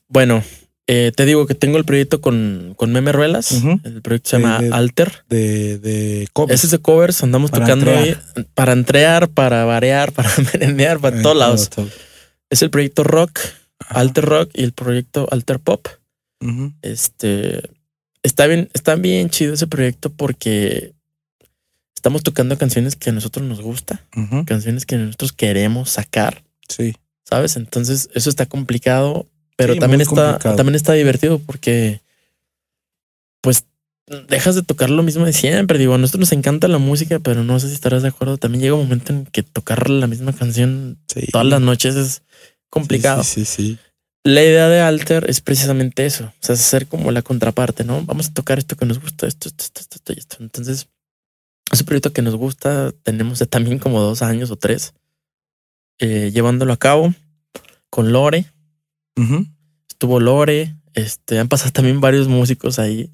Bueno, 0.06 0.44
eh, 0.86 1.10
te 1.16 1.24
digo 1.24 1.44
que 1.48 1.56
tengo 1.56 1.76
el 1.76 1.84
proyecto 1.84 2.20
con, 2.20 2.74
con 2.76 2.92
Meme 2.92 3.10
Ruelas. 3.10 3.50
El 3.82 4.00
proyecto 4.00 4.30
se 4.30 4.38
llama 4.38 4.60
de- 4.60 4.70
Alter. 4.72 5.24
De, 5.28 5.78
de 5.80 6.28
covers. 6.32 6.54
Ese 6.60 6.68
es 6.68 6.70
de 6.70 6.78
covers, 6.78 7.20
andamos 7.24 7.50
Para 7.50 7.64
tocando 7.66 7.90
entrear. 7.90 8.22
ahí 8.36 8.44
para 8.54 8.72
entrear, 8.74 9.28
para 9.28 9.64
variar, 9.64 10.12
para 10.12 10.30
merendear, 10.52 11.00
para 11.00 11.18
Eh, 11.18 11.22
todos 11.22 11.36
lados. 11.36 11.68
todo, 11.68 11.86
todo. 11.86 11.96
Es 12.48 12.62
el 12.62 12.70
proyecto 12.70 13.02
Rock, 13.02 13.40
Ajá. 13.80 13.98
Alter 13.98 14.24
Rock 14.24 14.50
y 14.54 14.62
el 14.62 14.72
proyecto 14.72 15.26
Alter 15.32 15.58
Pop. 15.58 15.88
Este 16.82 17.60
está 18.24 18.46
bien, 18.48 18.68
está 18.74 18.96
bien 18.96 19.30
chido 19.30 19.54
ese 19.54 19.68
proyecto 19.68 20.10
porque 20.10 20.92
estamos 21.94 22.22
tocando 22.24 22.58
canciones 22.58 22.96
que 22.96 23.10
a 23.10 23.12
nosotros 23.12 23.46
nos 23.46 23.60
gusta, 23.60 24.04
canciones 24.46 24.84
que 24.86 24.96
nosotros 24.96 25.32
queremos 25.32 25.90
sacar, 25.90 26.42
Sí. 26.68 26.96
¿sabes? 27.24 27.56
Entonces, 27.56 28.10
eso 28.14 28.28
está 28.28 28.46
complicado, 28.46 29.26
pero 29.56 29.74
Sí, 29.74 29.78
también 29.80 30.00
está 30.00 30.32
complicado. 30.32 30.56
también 30.56 30.74
está 30.74 30.92
divertido 30.94 31.38
porque 31.38 32.00
pues 33.40 33.64
dejas 34.28 34.54
de 34.54 34.62
tocar 34.62 34.90
lo 34.90 35.02
mismo 35.02 35.24
de 35.24 35.32
siempre. 35.32 35.78
Digo, 35.78 35.94
a 35.94 35.98
nosotros 35.98 36.20
nos 36.20 36.32
encanta 36.32 36.68
la 36.68 36.78
música, 36.78 37.18
pero 37.20 37.44
no 37.44 37.58
sé 37.60 37.68
si 37.68 37.74
estarás 37.74 38.02
de 38.02 38.08
acuerdo. 38.08 38.36
También 38.38 38.62
llega 38.62 38.74
un 38.74 38.82
momento 38.84 39.12
en 39.12 39.26
que 39.26 39.42
tocar 39.42 39.88
la 39.90 40.06
misma 40.06 40.32
canción 40.34 40.98
sí. 41.08 41.26
todas 41.32 41.46
las 41.46 41.60
noches 41.60 41.94
es 41.96 42.22
complicado. 42.70 43.22
Sí, 43.22 43.44
sí, 43.44 43.76
sí. 43.76 43.78
La 44.24 44.42
idea 44.42 44.68
de 44.68 44.80
Alter 44.80 45.28
es 45.28 45.42
precisamente 45.42 46.06
eso, 46.06 46.24
o 46.24 46.32
sea, 46.40 46.54
es 46.54 46.60
hacer 46.62 46.86
como 46.86 47.12
la 47.12 47.20
contraparte, 47.20 47.84
¿no? 47.84 48.02
Vamos 48.04 48.28
a 48.28 48.32
tocar 48.32 48.58
esto 48.58 48.74
que 48.74 48.86
nos 48.86 48.98
gusta, 48.98 49.26
esto, 49.26 49.48
esto, 49.48 49.64
esto, 49.64 49.80
esto, 49.80 49.96
esto 49.96 50.12
y 50.14 50.18
esto. 50.18 50.36
Entonces, 50.40 50.88
ese 51.70 51.84
proyecto 51.84 52.12
que 52.14 52.22
nos 52.22 52.34
gusta, 52.34 52.92
tenemos 53.02 53.38
ya 53.38 53.46
también 53.46 53.78
como 53.78 54.00
dos 54.00 54.22
años 54.22 54.50
o 54.50 54.56
tres 54.56 54.94
eh, 55.98 56.30
llevándolo 56.32 56.72
a 56.72 56.76
cabo 56.76 57.14
con 57.90 58.12
Lore. 58.12 58.46
Estuvo 59.88 60.18
Lore, 60.18 60.74
este, 60.94 61.38
han 61.38 61.48
pasado 61.48 61.70
también 61.72 62.00
varios 62.00 62.26
músicos 62.26 62.78
ahí. 62.78 63.10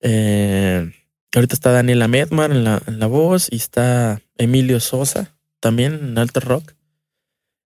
Eh, 0.00 0.92
ahorita 1.34 1.54
está 1.54 1.72
Daniela 1.72 2.06
Medmar 2.06 2.50
en 2.50 2.64
la, 2.64 2.82
en 2.86 2.98
la 2.98 3.06
voz 3.06 3.48
y 3.50 3.56
está 3.56 4.20
Emilio 4.36 4.80
Sosa 4.80 5.34
también 5.60 5.94
en 5.94 6.18
Alter 6.18 6.44
Rock. 6.44 6.74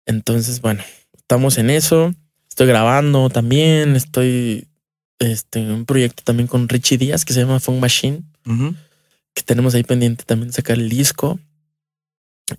Entonces, 0.07 0.61
bueno, 0.61 0.83
estamos 1.15 1.59
en 1.59 1.71
eso. 1.71 2.15
Estoy 2.57 2.69
grabando 2.69 3.29
también. 3.29 3.97
Estoy 3.97 4.67
este, 5.19 5.59
en 5.59 5.73
un 5.73 5.85
proyecto 5.85 6.23
también 6.25 6.47
con 6.47 6.71
Richie 6.71 6.97
Díaz 6.97 7.27
que 7.27 7.35
se 7.35 7.41
llama 7.41 7.61
Funk 7.61 7.83
Machine, 7.83 8.23
que 9.35 9.43
tenemos 9.45 9.75
ahí 9.75 9.83
pendiente 9.83 10.25
también 10.25 10.55
sacar 10.55 10.79
el 10.79 10.89
disco. 10.89 11.39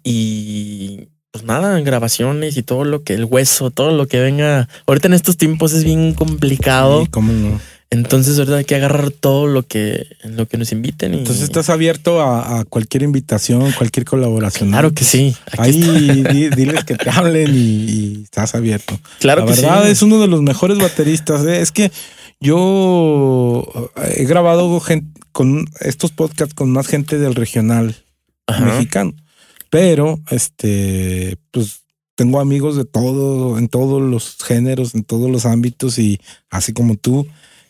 Y 0.03 1.07
pues 1.31 1.45
nada, 1.45 1.79
grabaciones 1.79 2.57
y 2.57 2.61
todo 2.61 2.83
lo 2.83 3.03
que 3.03 3.15
el 3.15 3.25
hueso, 3.25 3.71
todo 3.71 3.91
lo 3.91 4.07
que 4.07 4.19
venga. 4.19 4.69
Ahorita 4.85 5.07
en 5.07 5.15
estos 5.15 5.35
tiempos 5.35 5.73
es 5.73 5.83
bien 5.83 6.13
complicado. 6.13 7.01
Sí, 7.01 7.07
cómo 7.07 7.33
no. 7.33 7.59
Entonces 7.89 8.37
ahorita 8.37 8.57
hay 8.57 8.65
que 8.65 8.75
agarrar 8.75 9.11
todo 9.11 9.47
lo 9.47 9.63
que, 9.63 10.07
lo 10.25 10.45
que 10.45 10.57
nos 10.57 10.71
inviten. 10.73 11.13
Y, 11.13 11.19
Entonces 11.19 11.43
estás 11.43 11.69
abierto 11.69 12.21
a, 12.21 12.59
a 12.59 12.65
cualquier 12.65 13.03
invitación, 13.03 13.71
cualquier 13.71 14.05
colaboración. 14.05 14.69
Claro 14.69 14.93
que 14.93 15.05
sí. 15.05 15.35
Aquí 15.57 15.83
Ahí 15.83 16.23
di- 16.23 16.49
diles 16.49 16.83
que 16.83 16.95
te 16.95 17.09
hablen 17.09 17.55
y, 17.55 17.57
y 17.59 18.21
estás 18.23 18.55
abierto. 18.55 18.99
Claro 19.19 19.45
La 19.45 19.53
que 19.55 19.61
verdad 19.61 19.85
sí. 19.85 19.91
es 19.91 20.01
uno 20.01 20.19
de 20.19 20.27
los 20.27 20.41
mejores 20.41 20.77
bateristas. 20.79 21.45
¿eh? 21.45 21.61
Es 21.61 21.71
que 21.71 21.91
yo 22.41 23.89
he 24.05 24.25
grabado 24.25 24.79
gen- 24.79 25.13
con 25.31 25.65
estos 25.79 26.11
podcasts 26.11 26.53
con 26.53 26.69
más 26.71 26.87
gente 26.87 27.17
del 27.19 27.35
regional 27.35 27.95
Ajá. 28.47 28.65
mexicano, 28.65 29.13
pero 29.69 30.19
este, 30.29 31.37
pues 31.51 31.81
tengo 32.15 32.39
amigos 32.39 32.75
de 32.75 32.85
todo, 32.85 33.57
en 33.57 33.67
todos 33.67 34.01
los 34.01 34.37
géneros, 34.43 34.95
en 34.95 35.03
todos 35.03 35.29
los 35.29 35.45
ámbitos 35.45 35.99
y 35.99 36.19
así 36.49 36.73
como 36.73 36.95
tú. 36.95 37.27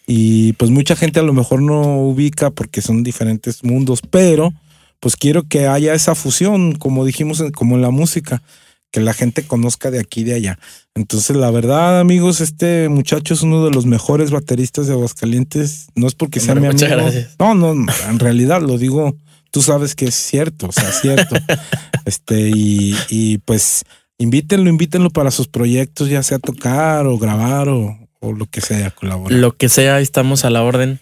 Y 0.09 0.53
pues 0.53 0.71
mucha 0.71 0.95
gente 0.95 1.19
a 1.19 1.23
lo 1.23 1.33
mejor 1.33 1.61
no 1.61 1.97
ubica 1.97 2.49
porque 2.49 2.81
son 2.81 3.03
diferentes 3.03 3.65
mundos, 3.65 4.01
pero 4.09 4.53
pues 5.01 5.17
quiero 5.17 5.43
que 5.43 5.67
haya 5.67 5.93
esa 5.93 6.15
fusión, 6.15 6.75
como 6.75 7.05
dijimos, 7.05 7.43
como 7.53 7.75
en 7.75 7.81
la 7.81 7.91
música, 7.91 8.41
que 8.89 9.01
la 9.01 9.13
gente 9.13 9.43
conozca 9.43 9.91
de 9.91 9.99
aquí 9.99 10.21
y 10.21 10.23
de 10.23 10.35
allá. 10.35 10.59
Entonces, 10.95 11.35
la 11.35 11.51
verdad, 11.51 11.99
amigos, 11.99 12.39
este 12.39 12.87
muchacho 12.87 13.33
es 13.33 13.41
uno 13.41 13.65
de 13.65 13.71
los 13.71 13.85
mejores 13.85 14.31
bateristas 14.31 14.87
de 14.87 14.93
Aguascalientes. 14.93 15.87
No 15.93 16.07
es 16.07 16.15
porque 16.15 16.39
sea 16.39 16.53
Hombre, 16.53 16.69
mi 16.69 16.73
muchas 16.73 16.91
amigo. 16.91 17.09
gracias. 17.09 17.35
No, 17.37 17.53
no, 17.53 17.73
en 17.73 18.19
realidad 18.19 18.61
lo 18.61 18.77
digo, 18.77 19.13
tú 19.51 19.61
sabes 19.61 19.93
que 19.93 20.05
es 20.05 20.15
cierto, 20.15 20.67
o 20.67 20.71
sea, 20.71 20.87
es 20.87 21.01
cierto. 21.01 21.35
este, 22.05 22.49
y, 22.49 22.95
y 23.09 23.39
pues 23.39 23.83
invítenlo, 24.17 24.69
invítenlo 24.69 25.09
para 25.09 25.31
sus 25.31 25.49
proyectos, 25.49 26.09
ya 26.09 26.23
sea 26.23 26.39
tocar 26.39 27.07
o 27.07 27.17
grabar 27.17 27.67
o, 27.67 28.06
o 28.19 28.31
lo 28.33 28.45
que 28.47 28.61
sea, 28.61 28.91
colaborar. 28.91 29.37
Lo 29.37 29.55
que 29.57 29.69
sea, 29.69 29.99
estamos 29.99 30.45
a 30.45 30.49
la 30.49 30.63
orden. 30.63 30.99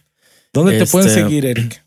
¿Dónde 0.54 0.74
te 0.74 0.84
este- 0.84 0.92
pueden 0.92 1.10
seguir, 1.10 1.46
Eric? 1.46 1.84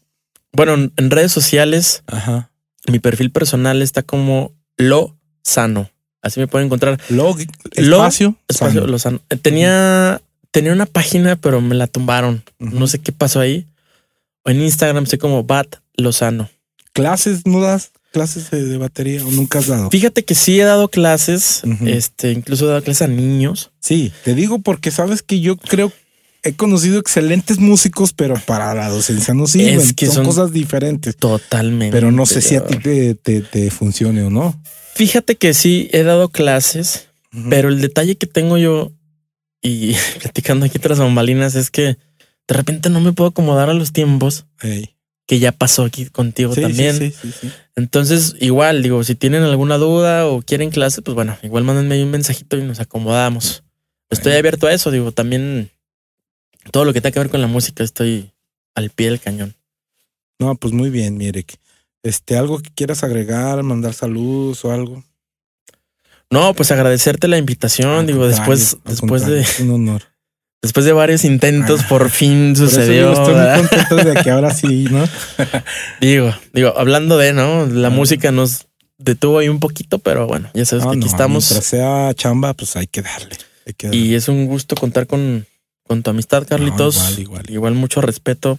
Bueno, 0.53 0.75
en 0.75 0.93
en 0.97 1.11
redes 1.11 1.33
sociales, 1.33 2.03
Ajá. 2.07 2.51
mi 2.89 2.99
perfil 2.99 3.31
personal 3.31 3.83
está 3.83 4.03
como 4.03 4.53
Lo 4.77 5.17
Sano. 5.43 5.91
Así 6.23 6.41
me 6.41 6.47
pueden 6.49 6.67
encontrar. 6.67 6.99
Lo- 7.11 7.31
espacio, 7.73 8.35
Espacio 8.49 8.81
sano. 8.81 8.87
Lo 8.87 8.99
Sano. 8.99 9.21
Eh, 9.31 9.37
Tenía, 9.37 10.21
tenía 10.51 10.73
una 10.73 10.87
página, 10.87 11.37
pero 11.37 11.61
me 11.61 11.75
la 11.75 11.87
tumbaron. 11.87 12.43
No 12.59 12.87
sé 12.87 12.99
qué 12.99 13.13
pasó 13.13 13.41
ahí. 13.41 13.67
O 14.45 14.51
en 14.51 14.61
Instagram 14.61 15.05
estoy 15.05 15.19
como 15.19 15.45
Bat 15.45 15.77
Lozano. 15.97 16.51
¿Clases 16.93 17.47
no 17.47 17.61
das? 17.61 17.93
¿Clases 18.19 18.51
de, 18.51 18.65
de 18.65 18.77
batería 18.79 19.25
o 19.25 19.31
nunca 19.31 19.61
has 19.61 19.69
dado? 19.69 19.91
Fíjate 19.91 20.25
que 20.25 20.35
sí 20.35 20.59
he 20.61 20.65
dado 20.65 20.89
clases, 20.89 21.63
este, 21.87 22.33
incluso 22.33 22.65
he 22.65 22.69
dado 22.69 22.83
clases 22.83 23.03
a 23.03 23.07
niños. 23.07 23.71
Sí, 23.79 24.13
te 24.25 24.35
digo 24.35 24.59
porque 24.59 24.91
sabes 24.91 25.23
que 25.23 25.39
yo 25.41 25.57
creo 25.57 25.93
he 26.43 26.55
conocido 26.55 26.99
excelentes 26.99 27.59
músicos, 27.61 28.13
pero 28.13 28.35
para 28.45 28.75
la 28.75 28.89
docencia 28.89 29.35
no 29.35 29.47
sirven. 29.47 29.79
Es 29.79 29.93
que 29.93 30.07
son, 30.07 30.15
son- 30.17 30.25
cosas 30.27 30.53
diferentes. 30.53 31.17
Totalmente. 31.17 31.93
Pero 31.93 32.11
no 32.11 32.27
sé 32.27 32.41
si 32.41 32.57
a 32.57 32.65
ti 32.67 32.77
te, 32.79 33.15
te, 33.15 33.41
te 33.43 33.71
funcione 33.71 34.23
o 34.25 34.31
no. 34.31 34.61
Fíjate 34.95 35.37
que 35.37 35.55
sí 35.55 35.89
he 35.93 36.03
dado 36.03 36.29
clases, 36.31 37.07
Ujú. 37.33 37.51
pero 37.51 37.69
el 37.69 37.81
detalle 37.81 38.17
que 38.17 38.27
tengo 38.27 38.59
yo 38.59 38.91
y 39.63 39.95
platicando 40.21 40.67
aquí 40.67 40.81
tras 40.81 40.99
bambalinas 40.99 41.55
es 41.55 41.71
que 41.71 41.83
de 41.83 41.97
repente 42.55 42.91
no 42.91 43.01
me 43.01 43.13
puedo 43.13 43.31
acomodar 43.31 43.71
a 43.71 43.75
los 43.75 43.93
tiempos. 43.93 44.47
Que 45.29 45.39
ya 45.39 45.53
pasó 45.53 45.85
aquí 45.85 46.07
contigo 46.07 46.55
Sí, 46.55 46.63
también. 46.63 46.97
sí, 46.97 47.13
sí. 47.13 47.51
Entonces, 47.77 48.35
igual, 48.41 48.83
digo, 48.83 49.05
si 49.05 49.15
tienen 49.15 49.43
alguna 49.43 49.77
duda 49.77 50.27
o 50.27 50.41
quieren 50.43 50.71
clase, 50.71 51.03
pues 51.03 51.15
bueno, 51.15 51.39
igual 51.43 51.63
mándenme 51.65 52.03
un 52.03 52.11
mensajito 52.11 52.57
y 52.57 52.63
nos 52.63 52.81
acomodamos. 52.81 53.63
Estoy 54.11 54.33
abierto 54.33 54.67
a 54.67 54.73
eso, 54.73 54.91
digo, 54.91 55.13
también 55.13 55.71
todo 56.73 56.87
lo 56.87 56.95
que 56.95 57.03
tenga 57.03 57.13
que 57.13 57.19
ver 57.21 57.29
con 57.29 57.43
la 57.43 57.47
música, 57.47 57.85
estoy 57.85 58.33
al 58.75 58.89
pie 58.89 59.11
del 59.11 59.21
cañón. 59.21 59.55
No, 60.39 60.55
pues 60.57 60.73
muy 60.73 60.89
bien, 60.89 61.19
mi 61.19 61.27
Eric. 61.27 61.59
Este, 62.03 62.39
algo 62.39 62.59
que 62.61 62.71
quieras 62.71 63.05
agregar, 63.05 63.63
mandar 63.63 63.93
saludos 63.93 64.65
o 64.65 64.73
algo. 64.73 65.05
No, 66.31 66.55
pues 66.55 66.71
agradecerte 66.73 67.29
la 67.29 67.37
invitación, 67.37 67.91
Al 67.91 68.07
digo, 68.07 68.27
después, 68.27 68.79
después 68.85 69.27
de, 69.27 69.41
es 69.43 69.61
un 69.61 69.73
honor. 69.73 70.03
Después 70.61 70.85
de 70.87 70.93
varios 70.93 71.25
intentos, 71.25 71.85
por 71.85 72.11
fin 72.11 72.53
Por 72.57 72.65
eso 72.65 72.69
sucedió. 72.77 73.13
yo 73.13 73.13
estoy 73.13 73.35
muy 73.35 73.69
contento 73.69 73.97
de 73.97 74.23
que 74.23 74.31
ahora 74.31 74.53
sí, 74.53 74.89
¿no? 74.91 75.05
Digo, 76.01 76.35
digo, 76.53 76.75
hablando 76.77 77.17
de, 77.17 77.33
¿no? 77.33 77.67
La 77.67 77.89
Ah. 77.89 77.91
música 77.91 78.33
nos 78.33 78.67
detuvo 78.99 79.39
ahí 79.39 79.49
un 79.49 79.61
poquito, 79.61 80.01
pero 80.01 80.27
bueno, 80.27 80.51
ya 80.55 80.65
sabes 80.65 80.85
No, 80.85 80.91
que 80.91 80.97
aquí 80.97 81.07
no, 81.07 81.11
estamos. 81.13 81.45
Mientras 81.51 81.65
sea 81.65 82.13
chamba, 82.15 82.55
pues 82.55 82.75
hay 82.75 82.89
que 82.89 83.03
darle. 83.03 83.37
hay 83.67 83.73
que 83.75 83.87
darle. 83.87 84.01
Y 84.01 84.15
es 84.17 84.27
un 84.29 84.47
gusto 84.47 84.75
contar 84.75 85.07
con, 85.07 85.47
con 85.85 86.03
tu 86.03 86.11
amistad, 86.11 86.45
Carlitos. 86.47 86.97
igual, 86.97 87.21
igual. 87.21 87.51
Igual 87.51 87.75
mucho 87.75 88.01
respeto 88.01 88.59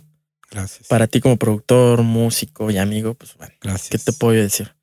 Gracias. 0.50 0.88
para 0.88 1.08
ti 1.08 1.20
como 1.20 1.36
productor, 1.36 2.04
músico 2.04 2.72
y 2.72 2.78
amigo. 2.78 3.14
Pues 3.16 3.36
bueno, 3.36 3.54
Gracias. 3.62 3.90
¿qué 3.90 3.98
te 3.98 4.14
puedo 4.14 4.42
decir? 4.42 4.74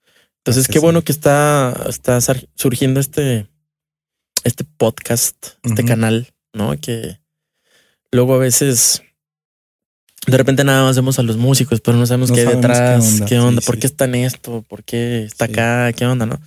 Entonces, 0.45 0.65
Gracias, 0.65 0.69
qué 0.69 0.79
bueno 0.81 1.01
que 1.03 1.13
está, 1.13 1.87
está 1.89 2.21
surgiendo 2.55 3.01
este, 3.01 3.47
este 4.45 4.65
podcast, 4.77 5.35
este 5.65 5.83
canal, 5.85 6.29
¿no? 6.57 6.77
Que 6.81 7.19
luego 8.11 8.35
a 8.35 8.39
veces 8.39 9.03
de 10.27 10.37
repente 10.37 10.65
nada 10.65 10.83
más 10.85 10.97
vemos 10.97 11.19
a 11.19 11.23
los 11.23 11.37
músicos, 11.37 11.81
pero 11.81 11.97
no 11.97 12.07
sabemos 12.07 12.31
No 12.31 12.35
qué 12.35 12.41
hay 12.41 12.47
sabemos 12.47 12.67
qué 12.67 12.73
detrás, 12.73 13.05
onda, 13.13 13.27
qué 13.27 13.39
onda, 13.39 13.61
sí, 13.61 13.67
por 13.67 13.75
sí. 13.77 13.81
qué 13.81 13.87
está 13.87 14.05
en 14.07 14.15
esto, 14.17 14.65
por 14.69 14.83
qué 14.83 15.23
está 15.25 15.47
Sí. 15.47 15.53
acá, 15.53 15.93
qué 15.93 16.05
onda, 16.07 16.27
¿no? 16.27 16.41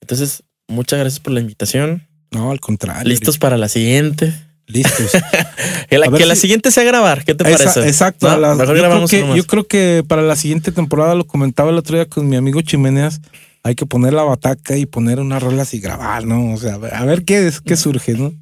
Entonces, 0.00 0.44
muchas 0.68 1.00
gracias 1.00 1.18
por 1.20 1.32
la 1.32 1.40
invitación. 1.40 2.06
No, 2.30 2.50
al 2.52 2.60
contrario. 2.60 3.08
Listos 3.08 3.38
para 3.38 3.56
la 3.56 3.68
siguiente. 3.68 4.32
Listos. 4.66 5.10
Que 5.88 5.96
la, 6.26 6.34
siguiente 6.36 6.70
sea 6.70 6.84
grabar, 6.84 7.24
¿qué 7.24 7.34
te 7.34 7.42
Esa- 7.50 7.64
parece? 7.72 7.88
exacto. 7.88 8.28
La- 8.38 8.54
Mejor 8.54 8.58
yo, 8.66 8.72
creo 8.74 8.82
grabamos 8.82 9.10
que, 9.10 9.26
yo 9.34 9.46
creo 9.46 9.66
que 9.66 10.04
para 10.06 10.20
la 10.20 10.36
siguiente 10.36 10.70
temporada, 10.70 11.14
lo 11.14 11.26
comentaba 11.26 11.70
el 11.70 11.78
otro 11.78 11.96
día 11.96 12.04
con 12.06 12.28
mi 12.28 12.36
amigo 12.36 12.60
Chimeneas, 12.60 13.22
hay 13.62 13.74
que 13.74 13.86
poner 13.86 14.12
la 14.12 14.22
bataca 14.22 14.76
y 14.76 14.84
poner 14.84 15.18
unas 15.18 15.42
rolas 15.42 15.72
y 15.72 15.80
grabar, 15.80 16.26
¿no? 16.26 16.52
O 16.52 16.58
sea, 16.58 16.74
a 16.74 16.78
ver, 16.78 16.94
a 16.94 17.04
ver 17.06 17.24
qué, 17.24 17.46
es- 17.48 17.62
qué 17.62 17.76
surge, 17.76 18.12
¿no? 18.12 18.34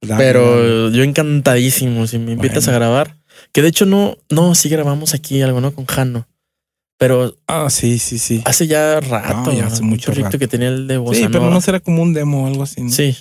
Pero 0.00 0.90
yo 0.90 1.02
encantadísimo 1.02 2.06
si 2.06 2.18
me 2.18 2.32
invitas 2.32 2.64
Bueno. 2.66 2.76
a 2.76 2.80
grabar. 2.80 3.16
Que 3.52 3.62
de 3.62 3.68
hecho 3.68 3.86
no, 3.86 4.16
no, 4.30 4.54
sí 4.54 4.68
grabamos 4.68 5.14
aquí 5.14 5.40
algo, 5.42 5.60
¿no? 5.60 5.72
Con 5.74 5.86
Jano. 5.86 6.26
Pero 6.98 7.36
Ah, 7.46 7.68
sí, 7.68 7.98
sí, 7.98 8.18
sí. 8.18 8.42
hace 8.46 8.66
ya 8.66 9.00
rato. 9.00 9.52
ya 9.52 9.66
hace 9.66 9.82
un 9.82 9.90
mucho 9.90 10.06
proyecto 10.06 10.28
rato. 10.28 10.38
que 10.38 10.48
tenía 10.48 10.68
el 10.68 10.86
de 10.88 10.96
Bossa 10.96 11.20
Sí, 11.20 11.26
pero 11.26 11.40
Nova. 11.40 11.54
no 11.54 11.60
será 11.60 11.80
como 11.80 12.02
un 12.02 12.14
demo 12.14 12.44
o 12.44 12.46
algo 12.46 12.62
así. 12.62 12.80
¿no? 12.82 12.90
Sí. 12.90 13.16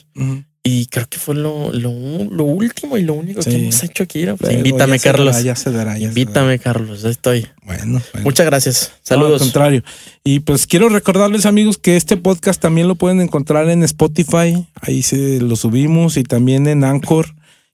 Y 0.67 0.87
creo 0.87 1.05
que 1.07 1.19
fue 1.19 1.35
lo, 1.35 1.71
lo, 1.71 1.91
lo 1.91 2.43
último 2.43 2.97
y 2.97 3.03
lo 3.03 3.13
único 3.13 3.39
Sí. 3.43 3.51
que 3.51 3.55
hemos 3.57 3.83
hecho 3.83 4.01
aquí. 4.01 4.25
Pues 4.25 4.41
Luego 4.41 4.57
invítame, 4.57 4.97
dará, 4.97 5.11
Carlos. 5.11 5.43
ya 5.43 5.55
se 5.55 5.71
dará, 5.71 5.93
ya 5.93 5.99
se 5.99 6.19
invítame, 6.19 6.57
Carlos. 6.57 7.03
Estoy. 7.03 7.45
Bueno, 7.63 8.01
bueno. 8.11 8.23
Muchas 8.23 8.47
gracias. 8.47 8.89
No, 8.91 8.95
al 8.95 8.99
Saludos. 9.21 9.41
contrario. 9.43 9.83
Y 10.23 10.39
pues 10.39 10.65
quiero 10.65 10.89
recordarles, 10.89 11.45
amigos, 11.45 11.77
que 11.77 11.95
este 11.95 12.17
podcast 12.17 12.59
también 12.59 12.87
lo 12.87 12.95
pueden 12.95 13.21
encontrar 13.21 13.69
en 13.69 13.83
Spotify. 13.83 14.65
Ahí 14.81 15.03
se 15.03 15.39
lo 15.39 15.55
subimos 15.55 16.17
y 16.17 16.23
también 16.23 16.65
en 16.65 16.83
Anchor 16.83 17.27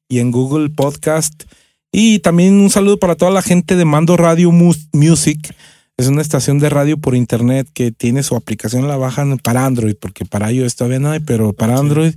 y 0.10 0.20
en 0.20 0.32
Google 0.32 0.70
Podcast. 0.70 1.46
Y 1.94 2.20
también 2.20 2.56
un 2.60 2.70
saludo 2.70 2.98
para 3.00 3.16
toda 3.16 3.32
la 3.32 3.42
gente 3.42 3.78
de 3.78 3.86
Mando 3.86 4.18
Radio 4.18 4.52
Mus- 4.52 4.90
Music. 4.92 5.56
Es 5.98 6.08
una 6.08 6.22
estación 6.22 6.58
de 6.60 6.70
radio 6.70 6.98
por 6.98 7.16
internet 7.16 7.68
que 7.74 7.92
tiene 7.92 8.24
su 8.24 8.36
aplicación, 8.36 8.88
la 8.88 8.98
bajan 8.98 9.38
para 9.38 9.66
Android, 9.66 9.96
porque 10.00 10.26
para 10.26 10.52
iOS 10.52 10.76
todavía 10.76 11.00
no 11.00 11.12
hay, 11.12 11.20
pero 11.20 11.54
para. 11.54 11.78
Android. 11.78 12.14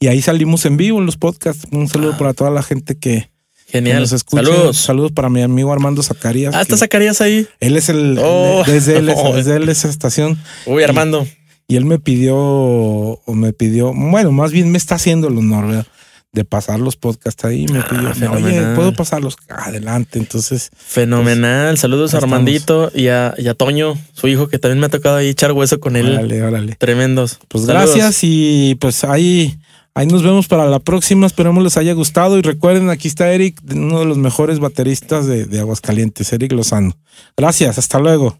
Y 0.00 0.08
ahí 0.08 0.20
salimos 0.20 0.66
en 0.66 0.76
vivo 0.76 0.98
en 0.98 1.06
los 1.06 1.16
podcasts. 1.16 1.66
Un 1.70 1.88
saludo 1.88 2.12
Ah. 2.14 2.18
para 2.18 2.34
toda 2.34 2.50
la 2.50 2.62
gente 2.62 2.94
que, 2.98 3.30
que 3.66 3.72
Genial. 3.78 4.00
nos 4.00 4.12
escucha. 4.12 4.42
Saludos. 4.44 4.76
Saludos 4.76 5.12
para 5.12 5.30
mi 5.30 5.40
amigo 5.40 5.72
Armando 5.72 6.02
Zacarías. 6.02 6.54
Ah, 6.54 6.60
está 6.62 6.76
Zacarías 6.76 7.20
ahí. 7.22 7.46
él 7.60 7.76
es 7.76 7.88
el, 7.88 8.18
Oh. 8.20 8.64
desde 8.66 8.98
él, 8.98 9.08
es- 9.08 9.16
desde 9.34 9.56
él 9.56 9.68
esa 9.68 9.88
estación. 9.88 10.36
Uy, 10.66 10.82
Armando. 10.82 11.26
Y 11.68 11.76
él 11.76 11.86
me 11.86 11.98
pidió, 11.98 12.36
o 12.36 13.22
me 13.34 13.52
pidió, 13.54 13.94
bueno, 13.94 14.30
más 14.32 14.52
bien 14.52 14.70
me 14.70 14.76
está 14.76 14.96
haciendo 14.96 15.28
el 15.28 15.38
honor, 15.38 15.68
¿verdad? 15.68 15.86
De 16.34 16.46
pasar 16.46 16.80
los 16.80 16.96
podcasts 16.96 17.44
ahí. 17.44 17.66
Me 17.70 17.80
Ah, 17.80 17.86
pidió, 18.14 18.32
oye. 18.32 18.74
¿puedo 18.74 18.94
pasarlos? 18.94 19.36
Adelante. 19.50 20.18
Entonces, 20.18 20.70
Fenomenal. 20.74 21.76
Saludos 21.76 22.14
a 22.14 22.18
Pues, 22.20 22.22
Armandito 22.24 22.90
y 22.94 23.08
a, 23.08 23.34
y 23.36 23.48
a 23.48 23.54
Toño, 23.54 23.98
su 24.14 24.28
hijo, 24.28 24.48
que 24.48 24.58
también 24.58 24.80
me 24.80 24.86
ha 24.86 24.88
tocado 24.88 25.16
ahí 25.16 25.28
echar 25.28 25.52
hueso 25.52 25.78
con 25.78 25.94
él. 25.94 26.10
órale, 26.10 26.42
órale. 26.42 26.76
Tremendos. 26.76 27.38
Pues 27.48 27.66
Saludos. 27.66 27.94
gracias 27.94 28.20
y 28.22 28.76
pues 28.80 29.04
ahí, 29.04 29.58
ahí 29.94 30.06
nos 30.06 30.22
vemos 30.22 30.48
para 30.48 30.64
la 30.64 30.78
próxima. 30.78 31.26
Esperemos 31.26 31.62
les 31.62 31.76
haya 31.76 31.92
gustado. 31.92 32.38
Y 32.38 32.42
recuerden, 32.42 32.88
aquí 32.88 33.08
está 33.08 33.30
Eric, 33.30 33.60
uno 33.70 33.98
de 34.00 34.06
los 34.06 34.16
mejores 34.16 34.58
bateristas 34.58 35.26
de, 35.26 35.44
de 35.44 35.60
Aguascalientes, 35.60 36.32
Eric 36.32 36.52
Lozano. 36.52 36.96
Gracias, 37.36 37.76
hasta 37.76 37.98
luego. 37.98 38.38